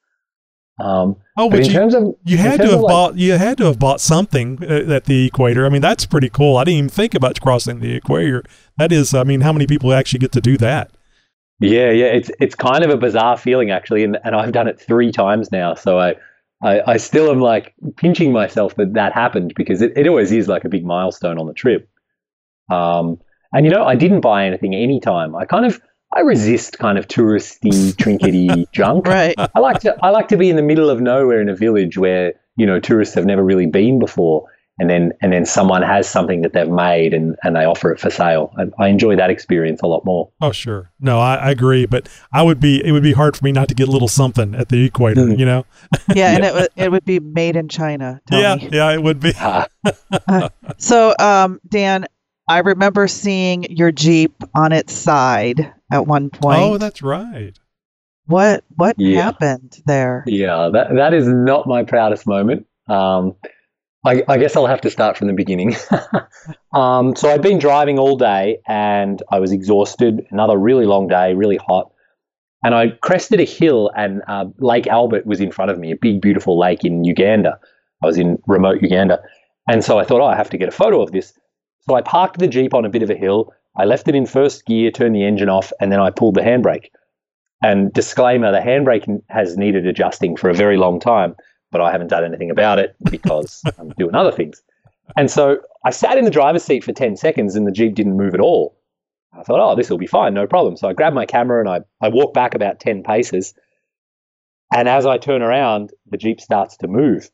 [0.79, 3.33] um, oh, but, but in you, terms of you had to have like, bought you
[3.33, 5.65] had to have bought something uh, at the equator.
[5.65, 6.55] I mean, that's pretty cool.
[6.55, 8.43] I didn't even think about crossing the equator.
[8.77, 10.91] That is, I mean, how many people actually get to do that?
[11.59, 14.79] Yeah, yeah, it's it's kind of a bizarre feeling actually, and, and I've done it
[14.79, 15.73] three times now.
[15.73, 16.15] So I
[16.61, 20.47] I, I still am like pinching myself that that happened because it, it always is
[20.47, 21.89] like a big milestone on the trip.
[22.69, 23.19] Um,
[23.53, 25.35] and you know, I didn't buy anything anytime.
[25.35, 25.81] I kind of
[26.13, 29.07] I resist kind of touristy, trinkety junk.
[29.07, 29.35] Right.
[29.37, 31.97] I like to I like to be in the middle of nowhere in a village
[31.97, 34.47] where you know tourists have never really been before,
[34.79, 37.99] and then and then someone has something that they've made and, and they offer it
[37.99, 38.53] for sale.
[38.57, 40.31] I, I enjoy that experience a lot more.
[40.41, 43.43] Oh sure, no, I, I, agree, but I would be it would be hard for
[43.43, 45.37] me not to get a little something at the equator, mm.
[45.37, 45.65] you know.
[46.15, 48.21] Yeah, and it would it would be made in China.
[48.31, 48.69] yeah, me.
[48.71, 49.33] yeah, it would be.
[49.39, 52.05] uh, so, um, Dan,
[52.47, 56.59] I remember seeing your Jeep on its side at one point.
[56.59, 57.57] Oh, that's right.
[58.25, 59.23] What what yeah.
[59.23, 60.23] happened there?
[60.25, 62.65] Yeah, that that is not my proudest moment.
[62.87, 63.35] Um,
[64.05, 65.75] I, I, guess I'll have to start from the beginning.
[66.73, 70.25] um, so I'd been driving all day and I was exhausted.
[70.31, 71.91] Another really long day, really hot.
[72.63, 75.97] And I crested a hill and uh, Lake Albert was in front of me, a
[75.97, 77.59] big, beautiful lake in Uganda.
[78.01, 79.21] I was in remote Uganda.
[79.67, 81.33] And so I thought, oh, I have to get a photo of this.
[81.81, 83.53] So I parked the Jeep on a bit of a hill.
[83.77, 86.41] I left it in first gear, turned the engine off, and then I pulled the
[86.41, 86.87] handbrake.
[87.61, 91.35] And disclaimer the handbrake has needed adjusting for a very long time
[91.71, 94.61] but I haven't done anything about it because I'm doing other things.
[95.17, 98.17] And so I sat in the driver's seat for 10 seconds and the Jeep didn't
[98.17, 98.77] move at all.
[99.33, 100.75] I thought, oh, this will be fine, no problem.
[100.75, 103.53] So I grabbed my camera and I, I walk back about 10 paces.
[104.73, 107.29] And as I turn around, the Jeep starts to move.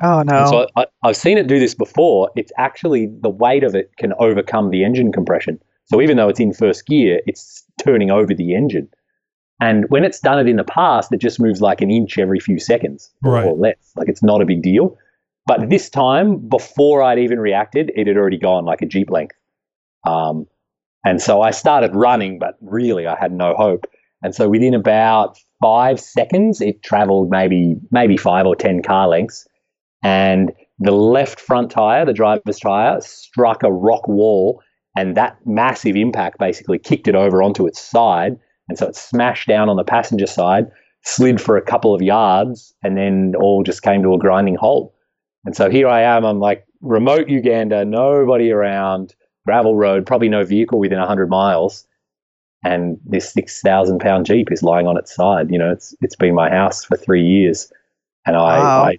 [0.00, 0.36] Oh, no.
[0.36, 2.30] And so I, I've seen it do this before.
[2.36, 5.60] It's actually the weight of it can overcome the engine compression.
[5.84, 8.88] So even though it's in first gear, it's turning over the engine.
[9.62, 12.40] And when it's done it in the past, it just moves like an inch every
[12.40, 13.46] few seconds right.
[13.46, 13.92] or less.
[13.94, 14.98] Like it's not a big deal.
[15.46, 19.36] But this time, before I'd even reacted, it had already gone like a Jeep length.
[20.04, 20.48] Um,
[21.04, 23.86] and so I started running, but really I had no hope.
[24.24, 29.46] And so within about five seconds, it traveled maybe maybe five or ten car lengths.
[30.02, 30.50] And
[30.80, 34.60] the left front tire, the driver's tire, struck a rock wall,
[34.96, 39.48] and that massive impact basically kicked it over onto its side and so it smashed
[39.48, 40.70] down on the passenger side,
[41.02, 44.94] slid for a couple of yards, and then all just came to a grinding halt.
[45.44, 50.44] And so here I am, I'm like remote Uganda, nobody around, gravel road, probably no
[50.44, 51.86] vehicle within 100 miles.
[52.64, 55.50] And this 6,000 pound Jeep is lying on its side.
[55.50, 57.72] You know, it's it's been my house for three years.
[58.24, 58.84] And I, wow.
[58.84, 58.98] I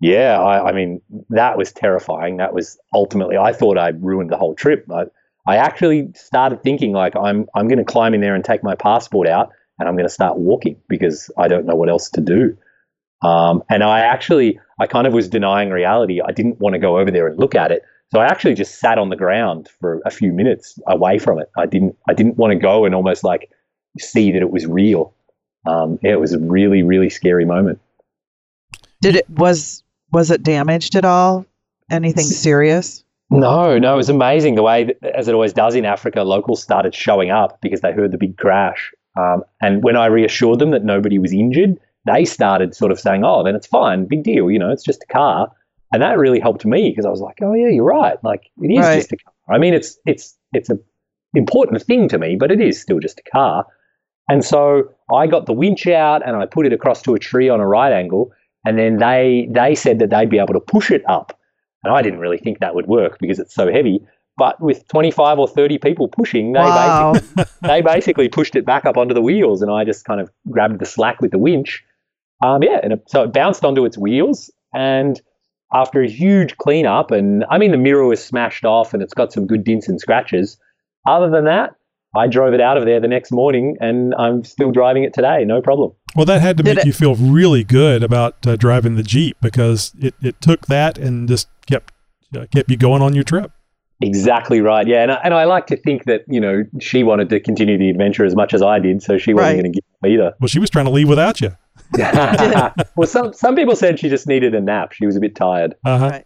[0.00, 2.38] yeah, I, I, mean, that was terrifying.
[2.38, 4.86] That was ultimately, I thought I ruined the whole trip.
[4.90, 5.04] I,
[5.46, 8.74] I actually started thinking like I'm I'm going to climb in there and take my
[8.74, 12.20] passport out and I'm going to start walking because I don't know what else to
[12.20, 12.56] do.
[13.22, 16.20] Um, and I actually I kind of was denying reality.
[16.20, 17.82] I didn't want to go over there and look at it,
[18.12, 21.50] so I actually just sat on the ground for a few minutes away from it.
[21.56, 23.50] I didn't I didn't want to go and almost like
[23.98, 25.14] see that it was real.
[25.66, 27.80] Um, yeah, it was a really really scary moment.
[29.00, 29.82] Did it was
[30.12, 31.46] was it damaged at all?
[31.90, 33.04] Anything serious?
[33.30, 36.62] No, no, it was amazing the way, that, as it always does in Africa, locals
[36.62, 38.92] started showing up because they heard the big crash.
[39.16, 43.24] Um, and when I reassured them that nobody was injured, they started sort of saying,
[43.24, 45.52] "Oh, then it's fine, big deal, you know, it's just a car."
[45.92, 48.22] And that really helped me because I was like, "Oh yeah, you're right.
[48.24, 48.96] Like it is right.
[48.96, 49.32] just a car.
[49.48, 50.78] I mean, it's it's it's a
[51.34, 53.66] important thing to me, but it is still just a car."
[54.28, 57.48] And so I got the winch out and I put it across to a tree
[57.48, 58.32] on a right angle,
[58.64, 61.38] and then they they said that they'd be able to push it up
[61.84, 64.00] and I didn't really think that would work because it's so heavy.
[64.36, 67.12] But with 25 or 30 people pushing, they, wow.
[67.12, 69.60] basically, they basically pushed it back up onto the wheels.
[69.60, 71.84] And I just kind of grabbed the slack with the winch.
[72.42, 74.50] Um, yeah, and it, so it bounced onto its wheels.
[74.72, 75.20] And
[75.74, 79.32] after a huge cleanup, and I mean, the mirror was smashed off and it's got
[79.32, 80.58] some good dents and scratches.
[81.06, 81.74] Other than that,
[82.16, 85.44] I drove it out of there the next morning, and I'm still driving it today,
[85.44, 85.92] no problem.
[86.16, 89.04] Well, that had to Did make it- you feel really good about uh, driving the
[89.04, 91.92] Jeep because it, it took that and just kept
[92.36, 93.52] uh, kept you going on your trip.
[94.02, 94.86] Exactly right.
[94.86, 97.76] Yeah, and I, and I like to think that you know she wanted to continue
[97.78, 99.60] the adventure as much as I did, so she wasn't Right.
[99.62, 100.34] going to give up either.
[100.40, 101.50] Well, she was trying to leave without you.
[102.96, 104.92] well, some some people said she just needed a nap.
[104.92, 105.74] She was a bit tired.
[105.84, 106.08] Uh-huh.
[106.08, 106.24] Right.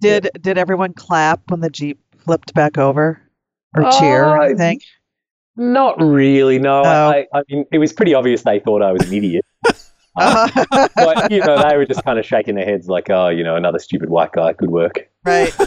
[0.00, 3.20] Did did everyone clap when the Jeep flipped back over?
[3.76, 4.80] Or cheer or Uh, anything?
[5.56, 6.58] Not really.
[6.58, 7.10] No, Oh.
[7.10, 9.44] I, I mean it was pretty obvious they thought I was an idiot.
[10.16, 10.88] Uh-huh.
[10.94, 13.56] but you know they were just kind of shaking their heads like, oh, you know,
[13.56, 14.52] another stupid white guy.
[14.52, 15.08] Good work.
[15.24, 15.52] right.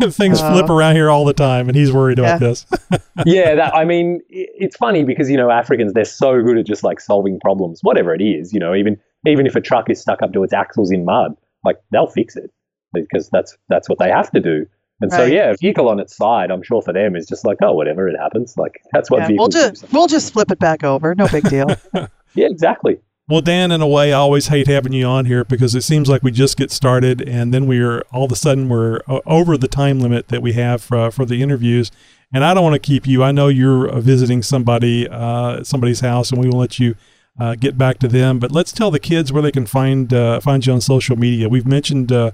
[0.00, 2.48] Things Uh, flip around here all the time, and he's worried about Yeah.
[2.48, 2.66] this.
[3.26, 6.66] yeah, that I mean, i- it's funny because you know Africans they're so good at
[6.66, 8.52] just like solving problems, whatever it is.
[8.52, 11.32] You know, even even if a truck is stuck up to its axles in mud,
[11.64, 12.52] like they'll fix it
[12.94, 14.66] because that's that's what they have to do.
[15.00, 17.58] And so yeah, a vehicle on its side, I'm sure for them is just like,
[17.62, 18.54] oh, whatever, it happens.
[18.56, 19.80] Like that's what Yeah, we'll vehicles.
[19.80, 21.14] just we'll just flip it back over.
[21.16, 21.68] No big deal.
[22.34, 22.98] Yeah, exactly.
[23.28, 26.08] Well, Dan, in a way, I always hate having you on here because it seems
[26.08, 29.58] like we just get started, and then we're all of a sudden we're uh, over
[29.58, 31.90] the time limit that we have for, for the interviews.
[32.32, 33.22] And I don't want to keep you.
[33.22, 36.94] I know you're uh, visiting somebody uh, somebody's house, and we will let you
[37.38, 38.38] uh, get back to them.
[38.38, 41.50] But let's tell the kids where they can find uh, find you on social media.
[41.50, 42.30] We've mentioned uh,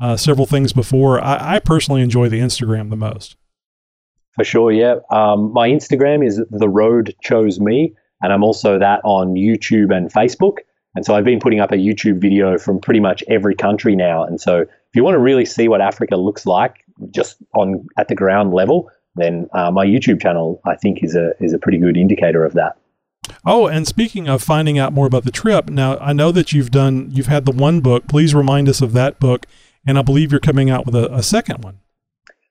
[0.00, 1.22] uh, several things before.
[1.22, 3.36] I, I personally enjoy the Instagram the most.
[4.34, 4.96] For sure, yeah.
[5.10, 10.12] Um, my Instagram is the road chose me, and I'm also that on YouTube and
[10.12, 10.58] Facebook.
[10.94, 14.24] And so I've been putting up a YouTube video from pretty much every country now.
[14.24, 18.08] And so if you want to really see what Africa looks like, just on at
[18.08, 21.78] the ground level, then uh, my YouTube channel I think is a is a pretty
[21.78, 22.76] good indicator of that.
[23.44, 26.70] Oh, and speaking of finding out more about the trip, now I know that you've
[26.70, 28.08] done, you've had the one book.
[28.08, 29.46] Please remind us of that book,
[29.86, 31.78] and I believe you're coming out with a, a second one.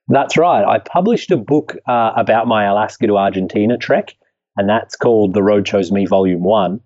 [0.08, 0.64] That's right.
[0.64, 4.14] I published a book uh, about my Alaska to Argentina trek,
[4.58, 6.80] and that's called The Road Chose Me Volume 1.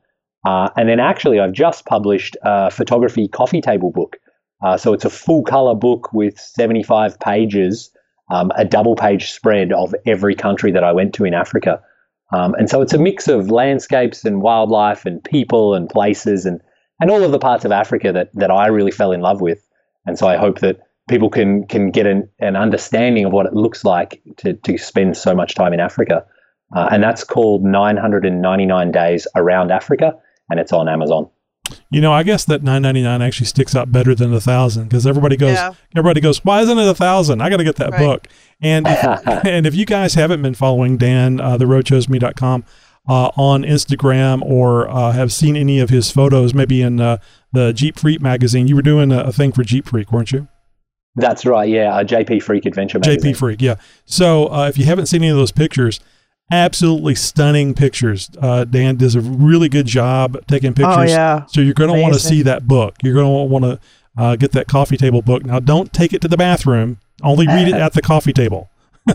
[0.47, 4.17] Uh, and then actually, I've just published a photography coffee table book.
[4.63, 7.91] Uh, so it's a full color book with 75 pages,
[8.31, 11.83] um, a double page spread of every country that I went to in Africa.
[12.33, 16.61] Um, and so it's a mix of landscapes and wildlife and people and places and,
[17.01, 19.67] and all of the parts of Africa that, that I really fell in love with.
[20.07, 23.55] And so I hope that people can can get an, an understanding of what it
[23.55, 26.25] looks like to, to spend so much time in Africa.
[26.75, 30.15] Uh, and that's called 999 Days Around Africa,
[30.51, 31.29] and it's on Amazon.
[31.91, 35.37] You know, I guess that 9.99 actually sticks out better than a thousand because everybody
[35.37, 35.73] goes, Yeah.
[35.97, 37.41] everybody goes, why isn't it a thousand?
[37.41, 37.99] I got to get that Right.
[38.01, 38.29] book.
[38.61, 42.65] And if, and if you guys haven't been following Dan, uh, theroadchoseme.com
[43.09, 47.19] uh, on Instagram or uh, have seen any of his photos, maybe in uh,
[47.53, 50.49] the Jeep Freak magazine, you were doing a, a thing for Jeep Freak, weren't you?
[51.15, 53.35] That's right, yeah, a JP Freek Adventure magazine.
[53.35, 53.77] JP Freek, yeah.
[54.05, 56.01] So uh, if you haven't seen any of those pictures,
[56.51, 58.31] absolutely stunning pictures.
[58.41, 60.97] Uh, Dan does a really good job taking pictures.
[60.97, 61.47] Oh, yeah.
[61.47, 62.97] So you're going to want to see that book.
[63.03, 63.81] You're going to want to
[64.17, 65.45] uh, get that coffee table book.
[65.45, 66.99] Now, don't take it to the bathroom.
[67.23, 68.71] Only read it at the coffee table.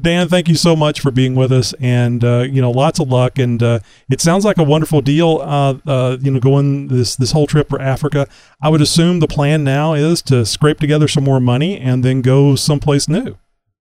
[0.00, 3.08] Dan, thank you so much for being with us, and uh, you know, lots of
[3.08, 3.38] luck.
[3.38, 5.40] And uh, it sounds like a wonderful deal.
[5.42, 8.28] Uh, uh, you know, going this this whole trip for Africa.
[8.60, 12.22] I would assume the plan now is to scrape together some more money and then
[12.22, 13.36] go someplace new.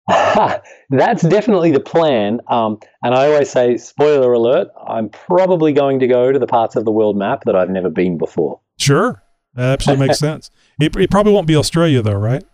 [0.90, 2.40] That's definitely the plan.
[2.48, 6.76] Um, and I always say, spoiler alert, I'm probably going to go to the parts
[6.76, 8.60] of the world map that I've never been before.
[8.78, 9.22] Sure,
[9.54, 10.50] that absolutely makes sense.
[10.80, 12.44] It, it probably won't be Australia though, right?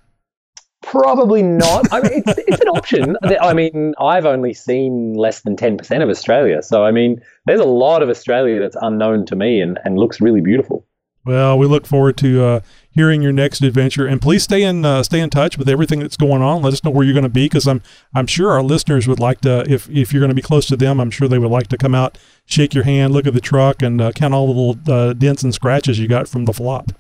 [0.82, 1.92] Probably not.
[1.92, 3.16] I mean, it's, it's an option.
[3.41, 6.61] I mean, I've only seen less than 10% of Australia.
[6.62, 10.20] So, I mean, there's a lot of Australia that's unknown to me and, and looks
[10.20, 10.84] really beautiful.
[11.24, 15.03] Well, we look forward to uh, hearing your next adventure, and please stay in uh,
[15.04, 16.62] stay in touch with everything that's going on.
[16.62, 17.80] Let us know where you're going to be, because I'm
[18.14, 20.76] I'm sure our listeners would like to, if if you're going to be close to
[20.76, 23.40] them, I'm sure they would like to come out, shake your hand, look at the
[23.40, 26.53] truck, and uh, count all the little uh, dents and scratches you got from the
[26.53, 26.92] flop.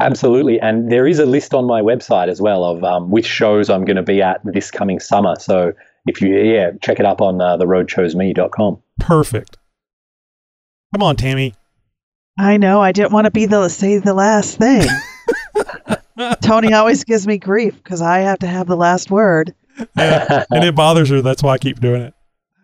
[0.00, 0.60] Absolutely.
[0.60, 3.84] And there is a list on my website as well of um, which shows I'm
[3.84, 5.34] going to be at this coming summer.
[5.40, 5.72] So
[6.06, 8.80] if you, yeah, check it up on uh, theroadchoseme.com.
[9.00, 9.56] Perfect.
[10.94, 11.54] Come on, Tammy.
[12.38, 12.80] I know.
[12.80, 14.86] I didn't want to be the say the last thing.
[16.42, 19.54] Tony always gives me grief because I have to have the last word,
[19.96, 21.20] Yeah, and it bothers her.
[21.22, 22.14] That's why I keep doing it.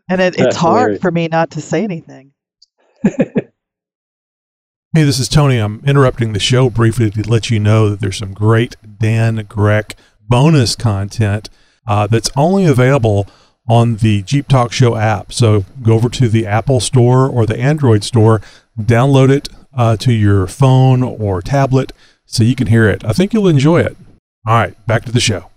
[0.08, 1.02] and it, it's That's hard hilarious.
[1.02, 2.32] for me not to say anything.
[4.96, 5.56] Hey, this is Tony.
[5.58, 9.94] I'm interrupting the show briefly to let you know that there's some great Dan Grec
[10.20, 11.50] bonus content
[11.84, 13.26] uh, that's only available
[13.68, 15.32] on the Jeep Talk Show app.
[15.32, 18.40] So go over to the Apple Store or the Android Store,
[18.80, 21.92] download it uh, to your phone or tablet
[22.26, 23.04] so you can hear it.
[23.04, 23.96] I think you'll enjoy it.
[24.46, 25.50] All right, back to the show.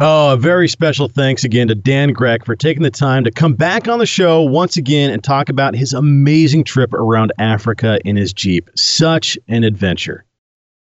[0.00, 3.54] Oh, a very special thanks again to Dan Grec for taking the time to come
[3.54, 8.16] back on the show once again and talk about his amazing trip around Africa in
[8.16, 8.70] his Jeep.
[8.74, 10.24] Such an adventure.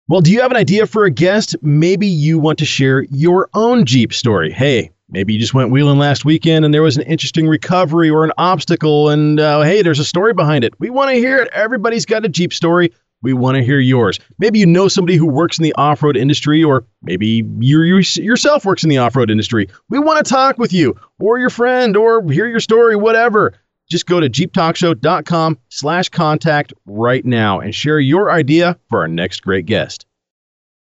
[0.09, 1.57] Well, do you have an idea for a guest?
[1.63, 4.53] Maybe you want to share your own Jeep story.
[4.53, 8.25] Hey, maybe you just went wheeling last weekend and there was an interesting recovery or
[8.25, 10.75] an obstacle, and uh, hey, there's a story behind it.
[10.79, 11.49] We want to hear it.
[11.53, 12.93] Everybody's got a Jeep story.
[13.21, 14.21] We want to hear yours.
[14.39, 18.65] Maybe you know somebody who works in the off road industry, or maybe you yourself
[18.65, 19.69] works in the off road industry.
[19.89, 23.55] We want to talk with you, or your friend, or hear your story, whatever.
[23.91, 29.41] Just go to jeeptalkshow.com slash contact right now and share your idea for our next
[29.41, 30.07] great guest.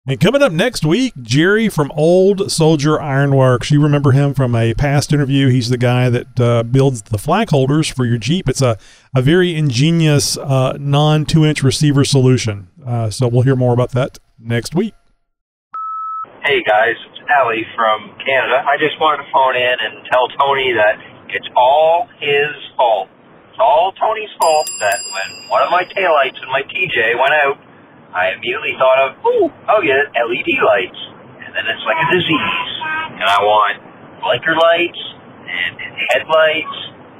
[0.09, 3.71] And coming up next week, Jerry from Old Soldier Ironworks.
[3.71, 5.49] You remember him from a past interview.
[5.49, 8.47] He's the guy that uh, builds the flag holders for your Jeep.
[8.47, 8.77] It's a,
[9.13, 12.69] a very ingenious uh, non two inch receiver solution.
[12.85, 14.93] Uh, so we'll hear more about that next week.
[16.45, 18.63] Hey guys, it's Ellie from Canada.
[18.63, 21.03] I just wanted to phone in and tell Tony that
[21.35, 23.09] it's all his fault.
[23.51, 27.66] It's all Tony's fault that when one of my taillights in my TJ went out,
[28.17, 29.09] I immediately thought of,
[29.69, 30.97] I'll get LED lights.
[31.45, 32.69] And then it's like a disease.
[33.21, 33.77] And I want
[34.25, 35.01] blinker lights
[35.45, 35.77] and
[36.09, 36.77] headlights,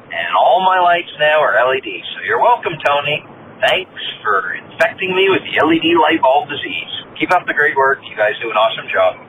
[0.09, 1.85] and all my lights now are LED.
[1.85, 3.21] So you're welcome, Tony.
[3.61, 6.91] Thanks for infecting me with the LED light bulb disease.
[7.19, 7.99] Keep up the great work.
[8.01, 9.21] You guys do an awesome job.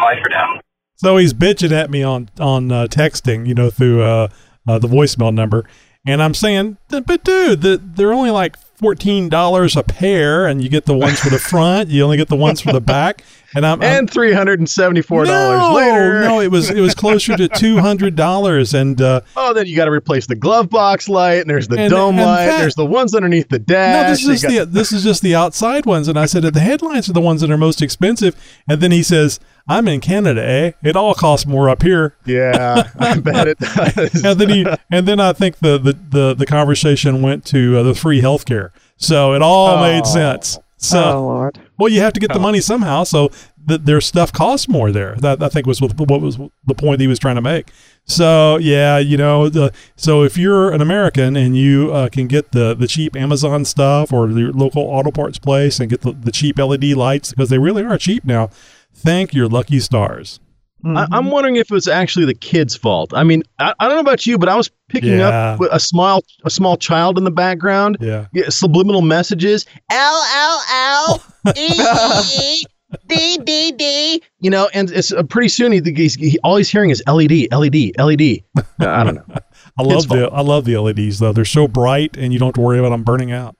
[0.00, 0.60] Bye for now.
[0.96, 4.28] So he's bitching at me on on uh, texting, you know, through uh,
[4.66, 5.64] uh, the voicemail number,
[6.06, 10.68] and I'm saying, but dude, the, they're only like fourteen dollars a pair, and you
[10.68, 11.88] get the ones for the front.
[11.88, 13.22] You only get the ones for the back,
[13.56, 16.20] and I'm, I'm and three hundred and seventy four dollars no, later.
[16.20, 19.74] No, it was it was closer to two hundred dollars, and uh, oh, then you
[19.74, 22.58] got to replace the glove box light, and there's the and, dome and light, that,
[22.58, 24.04] there's the ones underneath the dash.
[24.04, 26.60] No, this is got, the this is just the outside ones, and I said the
[26.60, 28.36] headlights are the ones that are most expensive,
[28.68, 29.40] and then he says.
[29.68, 30.72] I'm in Canada, eh?
[30.84, 32.14] It all costs more up here.
[32.24, 34.24] Yeah, I bet it does.
[34.24, 37.82] and then he, and then I think the the the, the conversation went to uh,
[37.82, 38.70] the free healthcare.
[38.96, 39.80] So it all oh.
[39.80, 40.60] made sense.
[40.76, 41.65] So, oh Lord.
[41.78, 43.04] Well, you have to get the money somehow.
[43.04, 43.30] So
[43.68, 45.14] th- their stuff costs more there.
[45.16, 47.70] That I think was what, what was the point he was trying to make.
[48.04, 52.52] So yeah, you know, the, so if you're an American and you uh, can get
[52.52, 56.32] the the cheap Amazon stuff or your local auto parts place and get the, the
[56.32, 58.48] cheap LED lights because they really are cheap now,
[58.94, 60.40] thank your lucky stars.
[60.86, 61.12] Mm-hmm.
[61.12, 63.12] I, am wondering if it was actually the kid's fault.
[63.12, 65.56] I mean, I, I don't know about you, but I was picking yeah.
[65.58, 67.96] up a small a small child in the background.
[68.00, 69.66] Yeah, yeah subliminal messages.
[69.90, 71.24] L L L
[71.56, 72.64] E
[73.08, 74.22] D D D.
[74.38, 77.48] You know, and it's uh, pretty soon he, he's he, all he's hearing is LED,
[77.50, 78.44] LED, LED.
[78.78, 79.24] I don't know.
[79.78, 81.32] I love the I love the LEDs though.
[81.32, 83.56] They're so bright, and you don't have to worry about them burning out.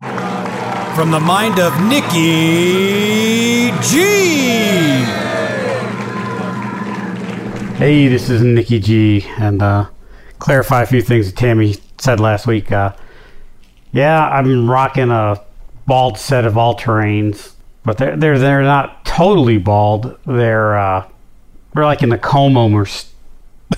[0.00, 4.17] From the mind of Nikki G.
[7.78, 9.86] Hey, this is Nikki G, and uh,
[10.40, 12.72] clarify a few things that Tammy said last week.
[12.72, 12.92] Uh,
[13.92, 15.40] yeah, I'm rocking a
[15.86, 17.52] bald set of all terrains,
[17.84, 20.18] but they're they're they're not totally bald.
[20.26, 21.08] They're uh,
[21.72, 22.84] they're like in the comb over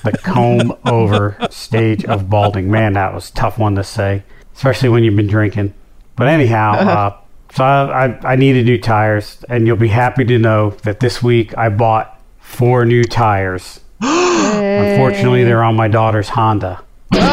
[0.03, 2.71] the comb over stage of balding.
[2.71, 4.23] Man, that was a tough one to say,
[4.55, 5.75] especially when you've been drinking.
[6.17, 7.17] But anyhow, uh,
[7.53, 11.23] so I, I I needed new tires, and you'll be happy to know that this
[11.23, 16.83] week I bought four new tires Unfortunately, they're on my daughter's Honda.
[17.11, 17.27] That's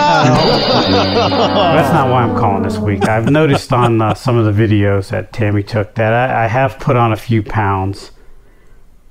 [1.94, 3.07] not why I'm calling this week.
[3.07, 6.80] I've noticed on uh, some of the videos that Tammy took that I, I have
[6.80, 8.11] put on a few pounds.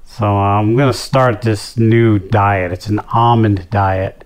[0.05, 2.73] So uh, I'm going to start this new diet.
[2.73, 4.25] It's an almond diet.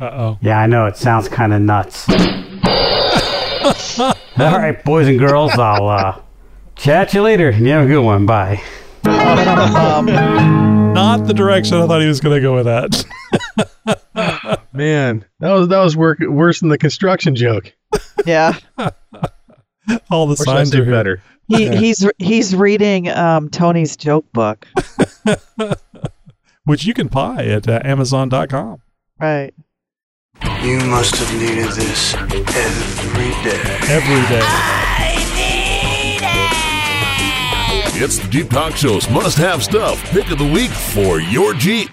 [0.00, 0.38] Uh oh.
[0.42, 0.86] Yeah, I know.
[0.86, 2.06] It sounds kind of nuts.
[3.98, 6.20] All right, boys and girls, I'll uh,
[6.74, 7.50] chat you later.
[7.50, 8.26] You have a good one.
[8.26, 8.62] Bye.
[10.96, 14.60] Not the direction I thought he was going to go with that.
[14.72, 17.74] Man, that was that was work, worse than the construction joke.
[18.24, 18.58] Yeah.
[20.10, 21.22] All the or signs are better.
[21.48, 21.68] He.
[21.76, 24.66] He's he's reading um, Tony's joke book,
[26.64, 28.80] which you can buy at uh, Amazon.com.
[29.20, 29.54] Right.
[30.62, 32.40] You must have needed this every
[33.44, 33.78] day.
[33.88, 35.15] Every day.
[37.98, 41.88] It's the Jeep Talk Show's must have stuff pick of the week for your Jeep.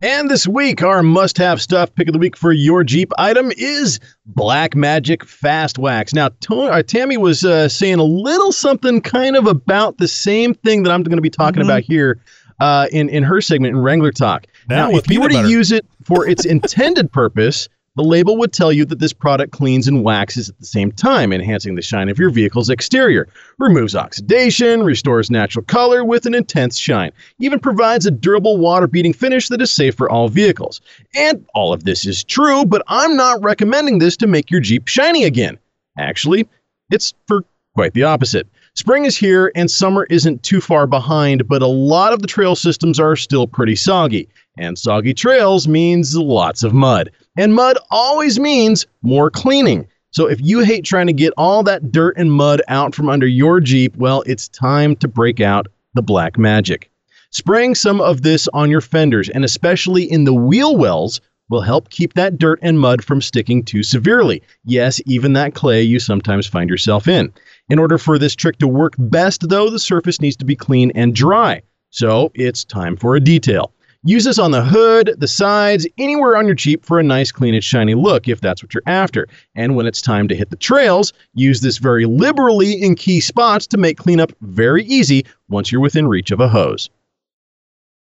[0.00, 3.50] And this week, our must have stuff pick of the week for your Jeep item
[3.56, 6.14] is Black Magic Fast Wax.
[6.14, 10.84] Now, uh, Tammy was uh, saying a little something kind of about the same thing
[10.84, 11.70] that I'm going to be talking mm-hmm.
[11.70, 12.20] about here
[12.60, 14.46] uh, in, in her segment in Wrangler Talk.
[14.68, 17.68] Now, now if you were to use it for its intended purpose,
[17.98, 21.32] the label would tell you that this product cleans and waxes at the same time,
[21.32, 23.26] enhancing the shine of your vehicle's exterior,
[23.58, 27.10] removes oxidation, restores natural color with an intense shine,
[27.40, 30.80] even provides a durable water beating finish that is safe for all vehicles.
[31.16, 34.86] And all of this is true, but I'm not recommending this to make your Jeep
[34.86, 35.58] shiny again.
[35.98, 36.48] Actually,
[36.92, 37.44] it's for
[37.74, 38.46] quite the opposite.
[38.74, 42.54] Spring is here and summer isn't too far behind, but a lot of the trail
[42.54, 44.28] systems are still pretty soggy.
[44.56, 47.10] And soggy trails means lots of mud.
[47.38, 49.86] And mud always means more cleaning.
[50.10, 53.28] So if you hate trying to get all that dirt and mud out from under
[53.28, 56.90] your Jeep, well, it's time to break out the black magic.
[57.30, 61.90] Spraying some of this on your fenders and especially in the wheel wells will help
[61.90, 64.42] keep that dirt and mud from sticking too severely.
[64.64, 67.32] Yes, even that clay you sometimes find yourself in.
[67.68, 70.90] In order for this trick to work best, though, the surface needs to be clean
[70.96, 71.62] and dry.
[71.90, 73.72] So it's time for a detail.
[74.08, 77.52] Use this on the hood, the sides, anywhere on your Jeep for a nice, clean,
[77.52, 79.28] and shiny look if that's what you're after.
[79.54, 83.66] And when it's time to hit the trails, use this very liberally in key spots
[83.66, 86.88] to make cleanup very easy once you're within reach of a hose.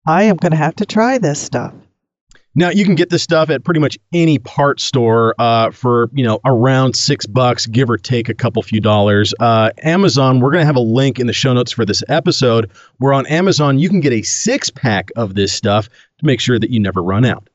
[0.06, 1.72] I am going to have to try this stuff.
[2.58, 6.24] Now you can get this stuff at pretty much any part store uh, for you
[6.24, 9.32] know around six bucks, give or take a couple few dollars.
[9.38, 12.68] Uh, Amazon, we're gonna have a link in the show notes for this episode.
[12.96, 16.58] Where on Amazon you can get a six pack of this stuff to make sure
[16.58, 17.48] that you never run out.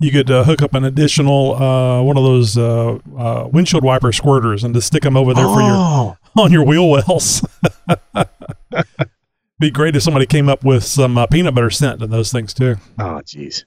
[0.00, 4.08] You could uh, hook up an additional uh, one of those uh, uh, windshield wiper
[4.08, 5.54] squirters and just stick them over there Oh.
[5.54, 7.42] for your on your wheel wells.
[9.62, 12.52] Be great if somebody came up with some uh, peanut butter scent in those things
[12.52, 12.74] too.
[12.98, 13.62] Oh, jeez.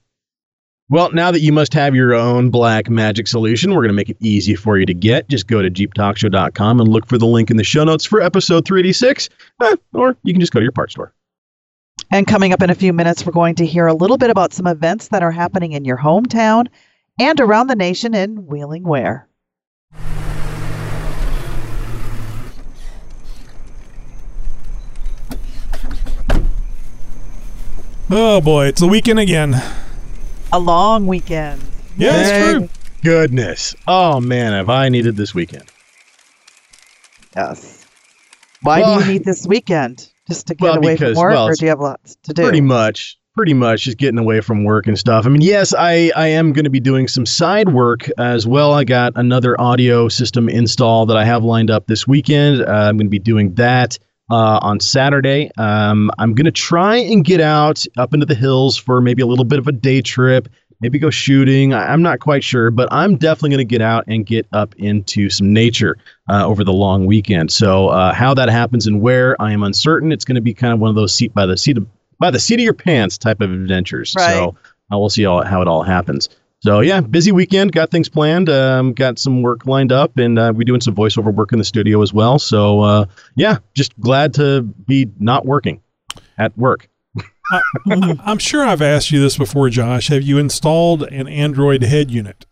[0.90, 4.10] Well, now that you must have your own black magic solution, we're going to make
[4.10, 5.30] it easy for you to get.
[5.30, 8.66] Just go to jeeptalkshow.com and look for the link in the show notes for episode
[8.66, 9.30] 386,
[9.62, 11.14] eh, or you can just go to your part store.
[12.12, 14.52] And coming up in a few minutes, we're going to hear a little bit about
[14.52, 16.68] some events that are happening in your hometown
[17.22, 19.30] and around the nation in Wheeling Ware.
[28.10, 29.56] Oh boy, it's the weekend again.
[30.54, 31.60] A long weekend.
[31.98, 32.70] Yeah, that's Thank true.
[33.04, 33.76] Goodness.
[33.88, 35.64] Oh, man, have I needed this weekend.
[37.36, 37.86] Yes.
[38.62, 40.08] Why Well, do you need this weekend?
[40.28, 42.34] Just to get well, away because, from work, well, or do you have lots to
[42.34, 42.44] do?
[42.44, 43.18] Pretty much.
[43.36, 45.26] Pretty much just getting away from work and stuff.
[45.26, 48.72] I mean, yes, I, I am going to be doing some side work as well.
[48.72, 52.62] I got another audio system install that I have lined up this weekend.
[52.62, 53.98] Uh, I'm going to be doing that
[54.30, 55.52] uh, on Saturday.
[55.58, 59.28] Um, I'm going to try and get out up into the hills for maybe a
[59.28, 60.50] little bit of a day trip,
[60.82, 61.74] maybe go shooting.
[61.74, 64.76] I, I'm not quite sure, but I'm definitely going to get out and get up
[64.78, 65.98] into some nature
[66.30, 67.52] uh, over the long weekend.
[67.52, 70.12] So, uh, how that happens and where, I am uncertain.
[70.12, 71.88] It's going to be kind of one of those seat by the seat of
[72.18, 74.14] by the seat of your pants type of adventures.
[74.18, 74.34] Right.
[74.34, 74.56] So
[74.92, 76.30] uh, we'll see how, how it all happens.
[76.66, 77.74] So yeah, busy weekend.
[77.74, 78.50] Got things planned.
[78.50, 81.64] Um, got some work lined up, and uh, we're doing some voiceover work in the
[81.64, 82.40] studio as well.
[82.40, 83.06] So uh,
[83.36, 85.84] yeah, just glad to be not working
[86.40, 86.90] at work.
[87.52, 87.62] I,
[88.26, 90.08] I'm sure I've asked you this before, Josh.
[90.08, 92.48] Have you installed an Android head unit?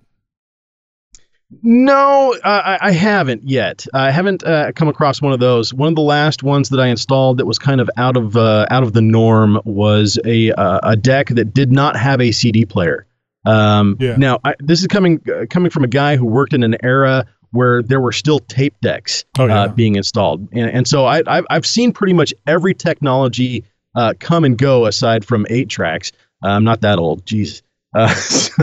[1.64, 3.88] No, uh, I, I haven't yet.
[3.95, 5.73] I haven't uh, come across one of those.
[5.73, 8.68] One of the last ones that I installed that was kind of out of uh,
[8.69, 12.64] out of the norm was a uh, a deck that did not have a CD
[12.64, 13.07] player.
[13.45, 14.15] Um, Yeah.
[14.17, 17.25] Now, I, this is coming uh, coming from a guy who worked in an era
[17.51, 19.61] where there were still tape decks Oh, yeah.
[19.63, 23.63] uh, being installed, and, and so I, I've I've seen pretty much every technology
[23.95, 26.11] uh, come and go aside from eight tracks.
[26.43, 27.61] Uh, I'm not that old, jeez.
[27.95, 28.53] Uh, so,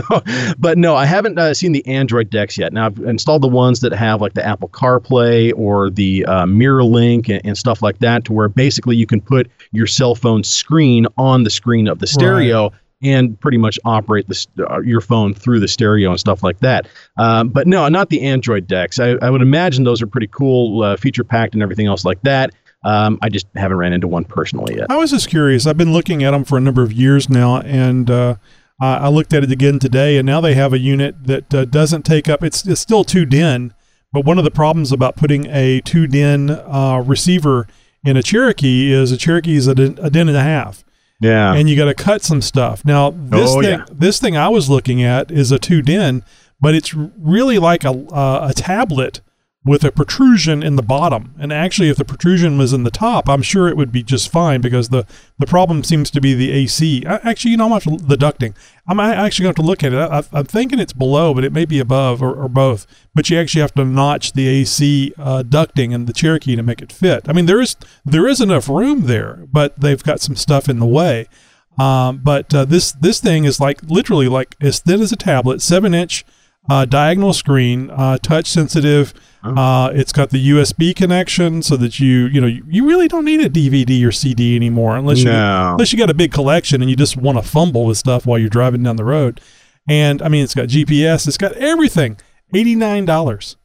[0.59, 2.73] but no, I haven't uh, seen the Android decks yet.
[2.73, 6.83] Now I've installed the ones that have like the Apple CarPlay or the uh, Mirror
[6.83, 10.43] Link and, and stuff like that, to where basically you can put your cell phone
[10.43, 12.71] screen on the screen of the stereo
[13.03, 14.27] and pretty much operate
[14.59, 16.87] uh, your phone through the stereo and stuff like that.
[17.17, 18.99] Um, but no, not the Android decks.
[18.99, 22.21] I, I would imagine those are pretty cool, uh, feature packed, and everything else like
[22.21, 22.53] that.
[22.83, 24.89] Um, I just haven't ran into one personally yet.
[24.89, 25.67] I was just curious.
[25.67, 28.35] I've been looking at them for a number of years now, and uh,
[28.79, 32.03] I looked at it again today, and now they have a unit that uh, doesn't
[32.03, 32.43] take up.
[32.43, 33.73] It's, it's still two DIN,
[34.11, 37.67] but one of the problems about putting a two DIN uh, receiver
[38.03, 40.83] in a Cherokee is a Cherokee is a, a DIN and a half.
[41.21, 41.53] Yeah.
[41.53, 42.83] and you got to cut some stuff.
[42.83, 43.85] Now this Oh, thing, yeah.
[43.91, 46.23] this thing I was looking at is a two din,
[46.59, 49.21] but it's really like a uh, a tablet
[49.63, 51.35] with a protrusion in the bottom.
[51.39, 54.31] And actually, if the protrusion was in the top, I'm sure it would be just
[54.31, 55.05] fine because the
[55.37, 57.03] the problem seems to be the AC.
[57.05, 58.55] Actually, you know, I'm to, the ducting.
[58.87, 59.97] I'm actually going to have to look at it.
[59.97, 62.87] I, I'm thinking it's below, but it may be above or, or both.
[63.13, 66.81] But you actually have to notch the AC uh, ducting in the Cherokee to make
[66.81, 67.29] it fit.
[67.29, 70.79] I mean, there is there is enough room there, but they've got some stuff in
[70.79, 71.27] the way.
[71.79, 75.61] Um, but uh, this this thing is like literally like as thin as a tablet,
[75.61, 76.25] seven inch
[76.69, 79.13] uh, diagonal screen, uh, touch sensitive.
[79.43, 83.25] Uh, it's got the USB connection so that you you know you, you really don't
[83.25, 85.71] need a DVD or CD anymore unless you No.
[85.71, 88.37] unless you got a big collection and you just want to fumble with stuff while
[88.37, 89.41] you're driving down the road.
[89.89, 92.17] And I mean, it's got GPS, it's got everything.
[92.53, 93.57] Eighty nine dollars.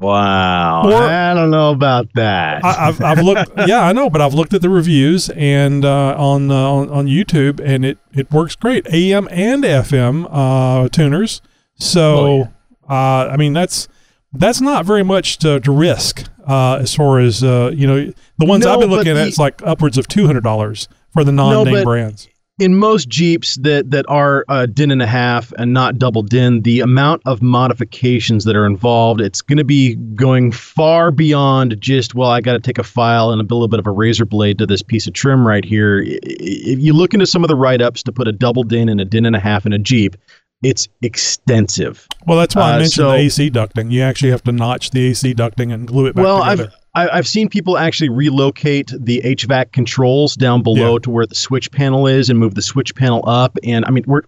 [0.00, 0.84] Wow.
[0.86, 2.64] Or- I don't know about that.
[2.64, 3.50] I, I've, I've looked.
[3.66, 7.06] Yeah, I know, but I've looked at the reviews and uh, on, uh, on on
[7.08, 8.86] YouTube, and it it works great.
[8.92, 11.42] AM and FM uh, tuners.
[11.78, 12.48] So,
[12.88, 12.92] uh,
[13.30, 13.88] I mean, that's
[14.32, 18.12] that's not very much to, to risk uh, as far as uh, you know.
[18.38, 20.44] The ones No, I've been but looking at, the- it's like upwards of two hundred
[20.44, 22.28] dollars for the non-name but- brands.
[22.60, 26.62] in most Jeeps that that are uh, din and a half and not double din,
[26.62, 32.14] the amount of modifications that are involved, it's going to be going far beyond just
[32.16, 34.58] well, I got to take a file and a little bit of a razor blade
[34.58, 36.02] to this piece of trim right here.
[36.04, 38.88] I- i- If you look into some of the write-ups to put a double din
[38.88, 40.16] and a din and a half in a Jeep,
[40.62, 42.06] it's extensive.
[42.26, 43.90] Well, that's why I Uh, mentioned so- the AC ducting.
[43.92, 46.64] You actually have to notch the AC ducting and glue it back well, together.
[46.64, 51.34] I've I- I've seen people actually relocate the HVAC controls down below to where the
[51.36, 53.56] switch panel is and move the switch panel up.
[53.62, 54.22] And I mean, we're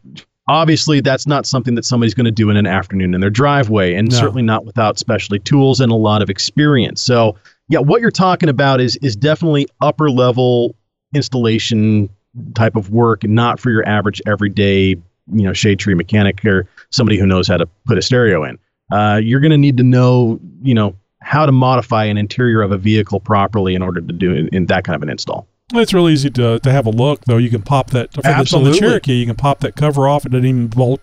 [0.48, 3.94] obviously that's not something that somebody's going to do in an afternoon in their driveway,
[3.94, 4.16] and No.
[4.16, 7.00] certainly not without specialty tools and a lot of experience.
[7.02, 7.34] So,
[7.68, 10.76] yeah, what you're talking about is is definitely upper level
[11.14, 12.08] installation
[12.54, 14.94] type of work, not for your average everyday,
[15.32, 18.58] you know, shade tree mechanic or somebody who knows how to put a stereo in.
[18.92, 22.72] Uh, you're going to need to know, you know, how to modify an interior of
[22.72, 25.46] a vehicle properly in order to do in, in that kind of an install.
[25.72, 27.36] It's real easy to, to have a look, though.
[27.36, 29.12] You can pop that for the, on the Cherokee.
[29.12, 30.26] You can pop that cover off.
[30.26, 31.00] It doesn't even bolt,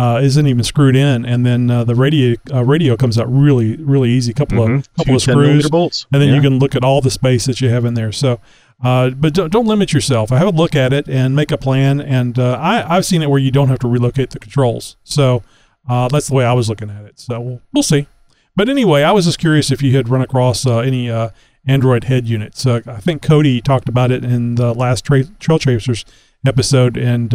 [0.00, 3.76] uh, isn't even screwed in, and then uh, the radio uh, radio comes out really
[3.76, 4.32] really easy.
[4.32, 4.78] Couple Mhm.
[4.78, 6.06] of couple Two of screws, bolts.
[6.12, 6.34] and then Yeah.
[6.36, 8.10] you can look at all the space that you have in there.
[8.10, 8.40] So,
[8.82, 10.30] uh, but don't, don't limit yourself.
[10.30, 12.00] Have a look at it and make a plan.
[12.00, 14.96] And uh, I I've seen it where you don't have to relocate the controls.
[15.02, 15.42] So
[15.88, 17.18] uh, that's the way I was looking at it.
[17.18, 18.06] So we'll, we'll see.
[18.54, 21.30] But anyway, I was just curious if you had run across uh, any uh,
[21.66, 22.66] Android head units.
[22.66, 26.04] Uh, I think Cody talked about it in the last tra- Trail Chasers
[26.46, 27.32] episode, and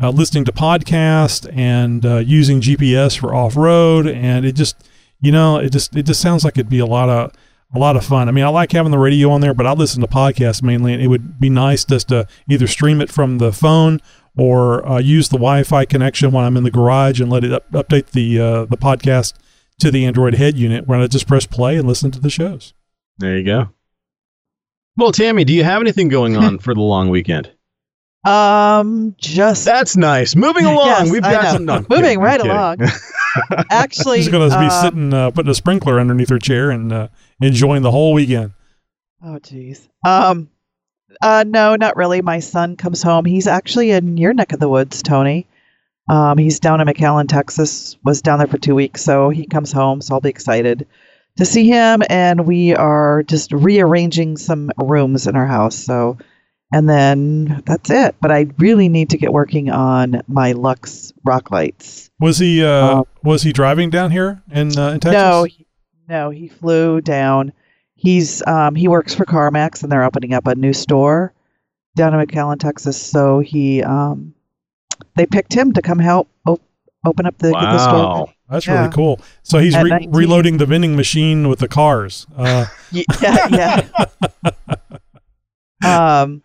[0.00, 4.88] listening to podcast and using GPS for off road, and it just,
[5.20, 7.32] you know, it just it just sounds like it'd be a lot of
[7.74, 8.28] a lot of fun.
[8.28, 10.92] I mean, I like having the radio on there, but I listen to podcasts mainly,
[10.92, 14.00] and it would be nice just to either stream it from the phone
[14.36, 17.70] or uh, use the Wi-Fi connection when I'm in the garage and let it up-
[17.72, 19.34] update the uh, the podcast
[19.80, 22.74] to the Android head unit, where I just press play and listen to the shows.
[23.18, 23.68] There you go.
[24.96, 27.50] Well, Tammy, do you have anything going on for the long weekend?
[28.24, 30.36] Um, just That's nice.
[30.36, 31.64] Moving along, Yes, we've got some.
[31.64, 32.76] No, Moving kidding, right along.
[33.70, 36.92] Actually, She's going to be um, sitting, uh, putting a sprinkler underneath her chair and
[36.92, 37.08] uh,
[37.44, 38.52] enjoying the whole weekend.
[39.24, 39.88] Oh, geez.
[40.04, 40.50] Um,
[41.20, 42.22] uh, no, not really.
[42.22, 43.24] My son comes home.
[43.24, 45.46] He's actually in your neck of the woods, Tony.
[46.10, 47.96] Um, he's down in McAllen, Texas.
[48.04, 50.00] Was down there for two weeks, so he comes home.
[50.00, 50.86] So I'll be excited
[51.36, 52.02] to see him.
[52.10, 55.76] And we are just rearranging some rooms in our house.
[55.76, 56.18] So,
[56.72, 58.16] and then that's it.
[58.20, 62.10] But I really need to get working on my Lux rock lights.
[62.18, 65.12] Was he uh, was he driving down here in uh, in Texas?
[65.12, 65.66] No, he,
[66.12, 67.52] no, he flew down.
[67.94, 71.32] He's um, he works for CarMax, and they're opening up a new store
[71.96, 73.00] down in McAllen, Texas.
[73.00, 74.34] So he um,
[75.16, 76.60] they picked him to come help op-
[77.06, 77.94] open up the, get the store.
[78.04, 78.32] Wow.
[78.50, 78.80] That's Yeah.
[78.82, 79.20] really cool.
[79.42, 82.26] So he's re- reloading the vending machine with the cars.
[82.36, 84.06] Uh, Yeah, yeah.
[86.22, 86.42] um,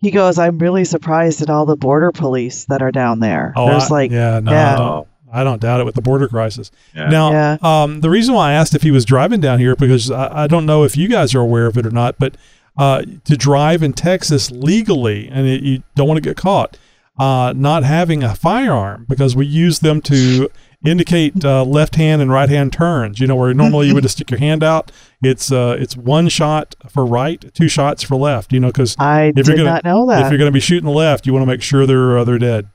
[0.00, 3.52] he goes, I'm really surprised at all the border police that are down there.
[3.56, 5.02] oh, There's I- like, yeah, no, yeah.
[5.32, 6.70] I, don't, doubt it with the border crisis.
[6.94, 7.08] Yeah.
[7.08, 7.56] Now, Yeah.
[7.62, 10.46] um, the reason why I asked if he was driving down here because I, I
[10.46, 12.36] don't know if you guys are aware of it or not, but
[12.76, 16.78] uh, to drive in Texas legally, and it, you don't want to get caught,
[17.18, 20.48] uh, not having a firearm because we use them to
[20.86, 23.18] indicate uh, left hand and right hand turns.
[23.18, 24.92] You know, where normally you would just stick your hand out.
[25.22, 28.52] It's uh, it's one shot for right, two shots for left.
[28.52, 30.24] You know, because I if you're gonna not know that.
[30.26, 32.22] if you're going to be shooting the left, you want to make sure they're uh,
[32.24, 32.68] they're dead.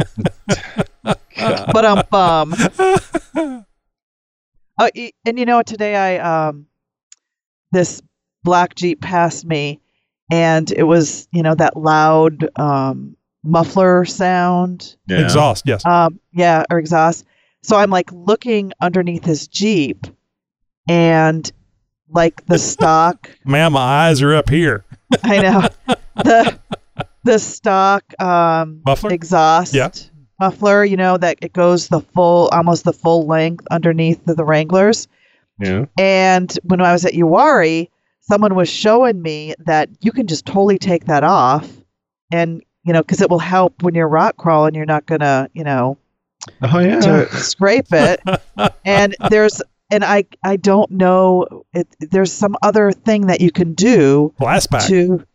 [1.72, 2.54] but I'm bum.
[4.78, 4.90] oh,
[5.26, 5.62] and you know?
[5.62, 6.66] Today I um,
[7.72, 8.02] this
[8.42, 9.80] black jeep passed me,
[10.30, 14.96] and it was you know that loud um muffler sound.
[15.08, 15.20] Yeah.
[15.20, 15.84] Exhaust, yes.
[15.86, 17.24] Um, yeah, or exhaust.
[17.62, 20.06] So I'm like looking underneath his jeep,
[20.88, 21.50] and
[22.08, 23.30] like the stock.
[23.44, 24.84] Man, my eyes are up here.
[25.22, 25.68] I know
[26.16, 26.58] the
[27.24, 29.12] the stock um, Muffler?
[29.12, 29.90] exhaust Yeah.
[30.40, 30.84] Muffler.
[30.84, 35.06] You know that it goes the full, almost the full length underneath the, the Wranglers.
[35.58, 35.84] Yeah.
[35.98, 37.88] And when I was at Uwharrie,
[38.20, 41.70] someone was showing me that you can just totally take that off
[42.32, 44.74] and you know, because it will help when you're rock crawling.
[44.74, 45.98] You're not gonna, you know,
[46.62, 47.00] Oh yeah.
[47.00, 48.20] to scrape it.
[48.86, 49.60] and there's
[49.90, 51.64] and I I don't know.
[51.74, 54.88] It, there's some other thing that you can do Glass pack.
[54.88, 55.26] to.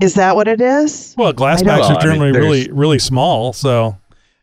[0.00, 1.14] Is that what it is?
[1.18, 3.52] Well, glass packs Well, are I mean, generally really really small.
[3.52, 3.98] So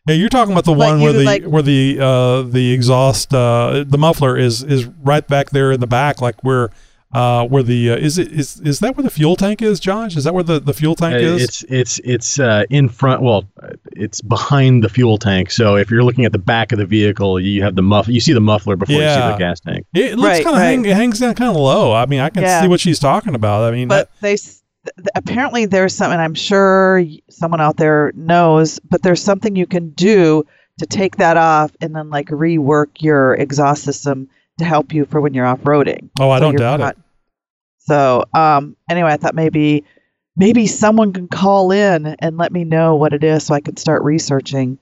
[0.08, 3.32] yeah, you're talking about the But one where the like- where the uh, the exhaust
[3.34, 6.70] uh, the muffler is is right back there in the back, like where
[7.12, 10.14] uh, where the uh, is it is is that where the fuel tank is, Josh?
[10.14, 11.42] Is that where the, the fuel tank is?
[11.42, 13.22] It's it's it's uh, in front.
[13.22, 15.50] Well, uh, it's behind the fuel tank.
[15.50, 18.08] So if you're looking at the back of the vehicle, you have the muff.
[18.08, 19.86] You see the muffler before you see the gas tank.
[19.94, 20.66] It looks Right, kind of right.
[20.68, 21.94] hang, it hangs down kind of low.
[21.94, 22.60] I mean, I can Yeah.
[22.60, 23.62] see what she's talking about.
[23.64, 24.62] I mean, But they s-
[24.96, 26.18] th- apparently there's something.
[26.18, 30.44] I'm sure someone out there knows, but there's something you can do
[30.78, 34.28] to take that off and then like rework your exhaust system
[34.58, 36.08] to help you for when you're off roading.
[36.20, 36.96] Oh, I So don't you're doubt it.
[37.78, 39.84] So um, anyway, I thought maybe
[40.36, 43.76] maybe someone can call in and let me know what it is so I can
[43.76, 44.78] start researching.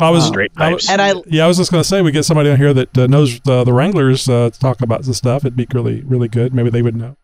[0.00, 0.84] I was Straight I pipes.
[0.84, 2.74] was- And I yeah, I was just going to say we get somebody on here
[2.74, 5.44] that uh, knows the, the Wranglers uh, to talk about this stuff.
[5.44, 6.52] It'd be really really good.
[6.54, 7.16] Maybe they would know.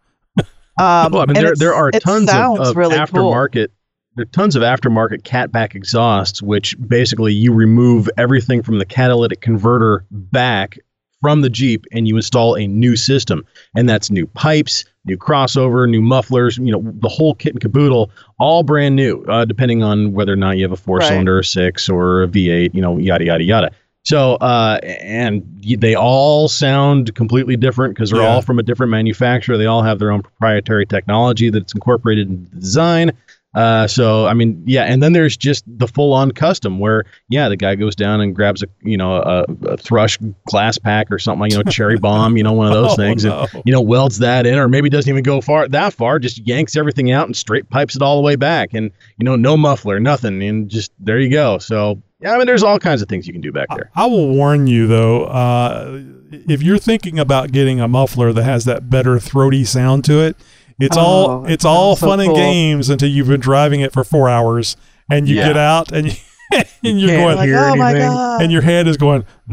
[0.78, 3.32] Um, well, I mean, there there are tons of, of really cool.
[3.32, 3.68] aftermarket.
[4.14, 9.40] There are tons of aftermarket catback exhausts, which basically you remove everything from the catalytic
[9.40, 10.78] converter back
[11.22, 13.46] from the Jeep, and you install a new system,
[13.76, 16.58] and that's new pipes, new crossover, new mufflers.
[16.58, 20.36] You know, the whole kit and caboodle, all brand new, uh, depending on whether or
[20.36, 22.74] not you have a four-cylinder, or six, or a V8.
[22.74, 23.70] You know, yada yada yada.
[24.04, 25.44] So, uh, and
[25.78, 28.28] they all sound completely different because they're Yeah.
[28.34, 29.56] all from a different manufacturer.
[29.56, 33.12] They all have their own proprietary technology that's incorporated in the design.
[33.54, 37.56] Uh, so I mean, yeah, and then there's just the full-on custom where, yeah, the
[37.56, 41.40] guy goes down and grabs a, you know, a, a thrush glass pack or something
[41.40, 43.46] like, you know, cherry bomb, you know, one of those Oh, things, no.
[43.52, 46.38] and you know, welds that in, or maybe doesn't even go far that far, just
[46.46, 49.56] yanks everything out and straight pipes it all the way back, and you know, no
[49.56, 51.58] muffler, nothing, and just there you go.
[51.58, 53.90] So yeah, I mean, there's all kinds of things you can do back there.
[53.96, 56.00] I will warn you though, uh,
[56.30, 60.36] if you're thinking about getting a muffler that has that better throaty sound to it,
[60.80, 63.92] it's all Oh, it's all sounds so fun and games until you've been driving it
[63.92, 64.76] for four hours
[65.10, 65.48] and you Yeah.
[65.48, 66.12] get out and you,
[66.84, 68.42] and you're can't going like, oh my god!
[68.42, 69.24] and your head is going.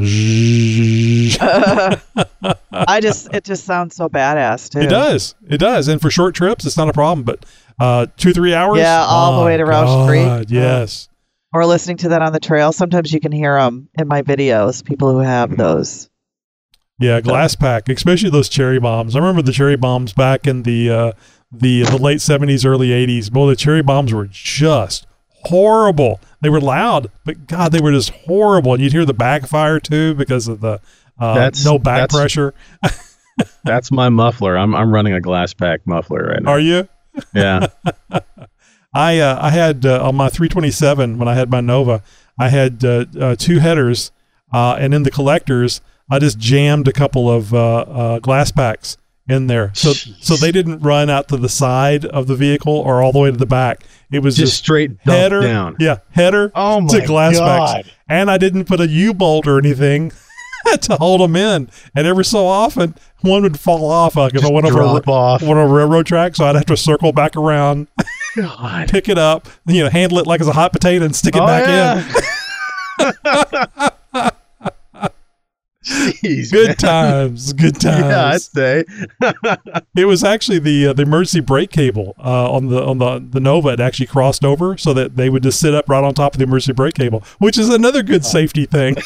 [2.72, 4.80] I just it just sounds so badass too.
[4.80, 5.36] It does.
[5.48, 5.88] It does.
[5.88, 7.24] And for short trips, it's not a problem.
[7.24, 7.46] But
[7.80, 8.80] uh, two, three hours?
[8.80, 10.48] Yeah, all the way to Rausch Creek.
[10.50, 11.08] Yes.
[11.54, 12.72] Or listening to that on the trail.
[12.72, 14.84] Sometimes you can hear them in my videos.
[14.86, 16.09] People who have those.
[17.00, 19.16] Yeah, glass pack, especially those cherry bombs.
[19.16, 21.12] I remember the cherry bombs back in the uh,
[21.52, 23.30] the the late seventies, early eighties.
[23.30, 25.08] Boy, the cherry bombs were just
[25.46, 26.20] horrible.
[26.42, 28.74] They were loud, but God, they were just horrible.
[28.74, 30.80] And you'd hear the backfire too because of the
[31.20, 32.54] uh, That's- no back that's- pressure.
[33.64, 34.58] That's my muffler.
[34.58, 36.52] I'm I'm running a glass pack muffler right now.
[36.52, 36.88] Are you?
[37.34, 37.68] Yeah.
[38.94, 42.02] I uh, I had uh, on my 327 when I had my Nova,
[42.38, 44.12] I had uh, uh, two headers,
[44.52, 45.80] uh, and in the collectors,
[46.10, 50.52] I just jammed a couple of uh, uh, glass packs in there, so so they
[50.52, 53.46] didn't run out to the side of the vehicle or all the way to the
[53.46, 53.84] back.
[54.12, 55.76] It was Just just, straight header down.
[55.80, 57.76] Yeah, header Oh to glass God.
[57.84, 60.12] packs, and I didn't put a U bolt or anything.
[60.82, 64.16] to hold them in, and every so often one would fall off.
[64.18, 65.42] Like if I Just went over a, off.
[65.42, 67.88] went over a railroad track, so I'd have to circle back around
[68.36, 68.90] God.
[68.90, 71.42] pick it up, you know, handle it like it's a hot potato and stick it
[71.42, 72.04] Oh, back yeah.
[73.00, 73.86] in.
[75.90, 76.76] Jeez, Good man.
[76.76, 78.00] times, good times.
[78.06, 78.84] Yeah, I'd say.
[79.98, 83.40] it was actually the uh, the emergency brake cable uh, on the on the the
[83.40, 83.70] Nova.
[83.70, 86.38] It actually crossed over so that they would just sit up right on top of
[86.38, 88.96] the emergency brake cable, which is another good safety thing.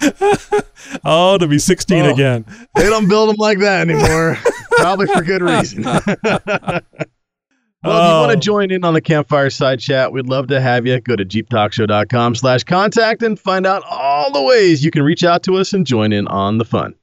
[1.04, 2.10] oh, to be 16 Oh.
[2.12, 2.44] again.
[2.74, 4.38] they don't build them like that anymore.
[4.72, 5.84] Probably for good reason.
[7.84, 8.34] Well, if you want Oh.
[8.34, 11.00] to join in on the campfire side chat, we'd love to have you.
[11.00, 15.42] Go to jeeptalkshow.com slash contact and find out all the ways you can reach out
[15.44, 16.94] to us and join in on the fun.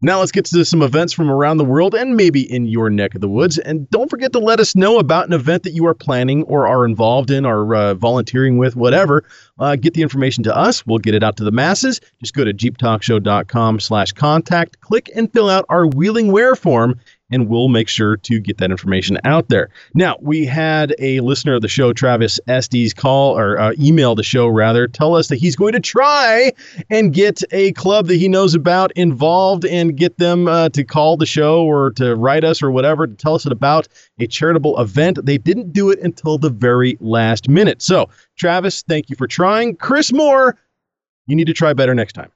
[0.00, 3.16] Now let's get to some events from around the world and maybe in your neck
[3.16, 3.58] of the woods.
[3.58, 6.68] And don't forget to let us know about an event that you are planning or
[6.68, 9.24] are involved in or uh, volunteering with, whatever.
[9.58, 10.86] Uh, get the information to us.
[10.86, 12.00] We'll get it out to the masses.
[12.20, 17.48] Just go to jeeptalkshow.com slash contact, click and fill out our wheeling wear form, and
[17.48, 19.68] we'll make sure to get that information out there.
[19.94, 24.22] Now, we had a listener of the show, Travis Estes, call or uh, email the
[24.22, 26.52] show rather, tell us that he's going to try
[26.90, 31.16] and get a club that he knows about involved and get them uh, to call
[31.16, 33.88] the show or to write us or whatever to tell us about
[34.18, 35.18] a charitable event.
[35.24, 37.82] They didn't do it until the very last minute.
[37.82, 39.76] So, Travis, thank you for trying.
[39.76, 40.56] Chris Moore,
[41.26, 42.30] you need to try better next time.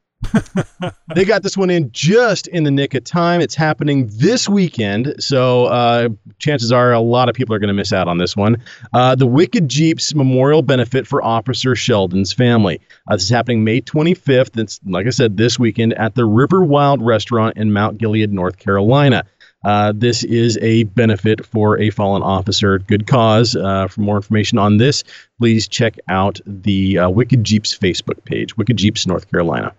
[1.15, 3.40] They got this one in just in the nick of time.
[3.40, 6.09] It's happening this weekend, so uh,
[6.39, 8.62] chances are a lot of people are going to miss out on this one.
[8.93, 12.81] Uh, the Wicked Jeeps Memorial Benefit for Officer Sheldon's family.
[13.09, 14.59] Uh, this is happening May 25th.
[14.59, 18.59] It's like I said, this weekend at the River Wild Restaurant in Mount Gilead, North
[18.59, 19.24] Carolina.
[19.65, 22.78] Uh, this is a benefit for a fallen officer.
[22.81, 23.55] Good cause.
[23.55, 25.05] Uh, for more information on this,
[25.39, 29.73] please check out the uh, Wicked Jeeps Facebook page, Wicked Jeeps North Carolina.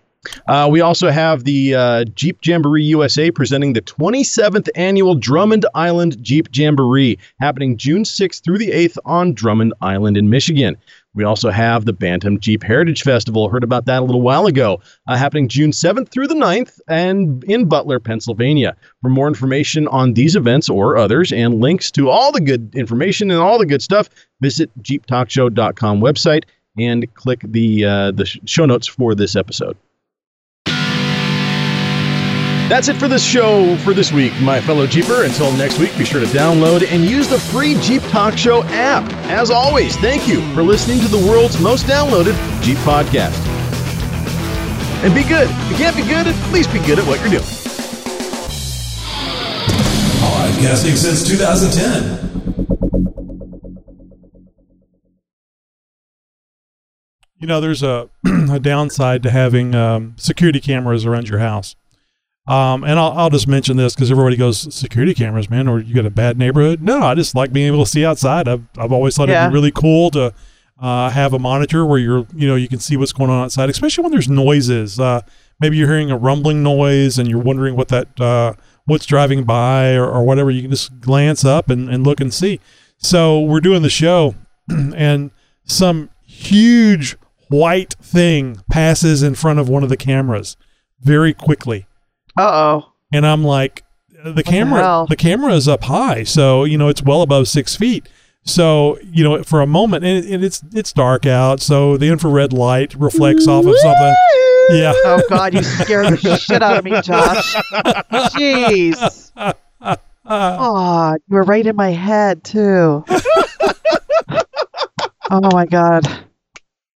[0.46, 6.22] Uh, we also have the uh, Jeep Jamboree USA presenting the 27th annual Drummond Island
[6.22, 10.76] Jeep Jamboree happening June 6th through the 8th on Drummond Island in Michigan.
[11.14, 13.48] We also have the Bantam Jeep Heritage Festival.
[13.48, 17.44] Heard about that a little while ago, uh, happening June 7th through the 9th and
[17.44, 18.76] in Butler, Pennsylvania.
[19.00, 23.30] For more information on these events or others and links to all the good information
[23.30, 24.08] and all the good stuff,
[24.40, 26.44] visit jeeptalkshow.com website
[26.76, 29.76] and click the uh, the show notes for this episode.
[32.66, 35.24] That's it for this show for this week, my fellow Jeeper.
[35.24, 39.04] Until next week, be sure to download and use the free Jeep Talk Show app.
[39.28, 42.32] As always, thank you for listening to the world's most downloaded
[42.62, 43.36] Jeep podcast.
[45.04, 45.50] And be good.
[45.50, 47.42] If you can't be good, at least be good at what you're doing.
[50.22, 52.24] Podcasting since 2010.
[57.38, 58.08] You know, there's a,
[58.50, 61.76] a downside to having um, security cameras around your house.
[62.46, 65.94] Um, and I'll, I'll just mention this because everybody goes security cameras, man, or you
[65.94, 66.82] got a bad neighborhood.
[66.82, 68.48] No, I just like being able to see outside.
[68.48, 69.42] I've, I've always thought Yeah.
[69.44, 70.34] it'd be really cool to
[70.78, 73.70] uh, have a monitor where you're, you know, you can see what's going on outside,
[73.70, 75.00] especially when there's noises.
[75.00, 75.22] Uh,
[75.60, 78.52] maybe you're hearing a rumbling noise and you're wondering what that, uh,
[78.84, 80.50] what's driving by or, or whatever.
[80.50, 82.60] You can just glance up and, and look and see.
[82.98, 84.34] So we're doing the show
[84.68, 85.30] and
[85.64, 87.16] some huge
[87.48, 90.58] white thing passes in front of one of the cameras
[91.00, 91.86] very quickly
[92.36, 92.50] Uh
[92.82, 92.92] oh.
[93.12, 93.82] and I'm like,
[94.24, 95.06] the camera, hell?
[95.06, 98.08] the camera is up high, so you know it's well above six feet.
[98.42, 102.08] So you know, for a moment, and, it, and it's it's dark out, so the
[102.08, 104.14] infrared light reflects off of something.
[104.70, 104.94] Yeah.
[105.04, 107.54] Oh God, you scared the shit out of me, Josh.
[108.32, 109.30] Jeez.
[110.26, 113.04] Oh, you were right in my head too.
[115.30, 116.06] oh my God.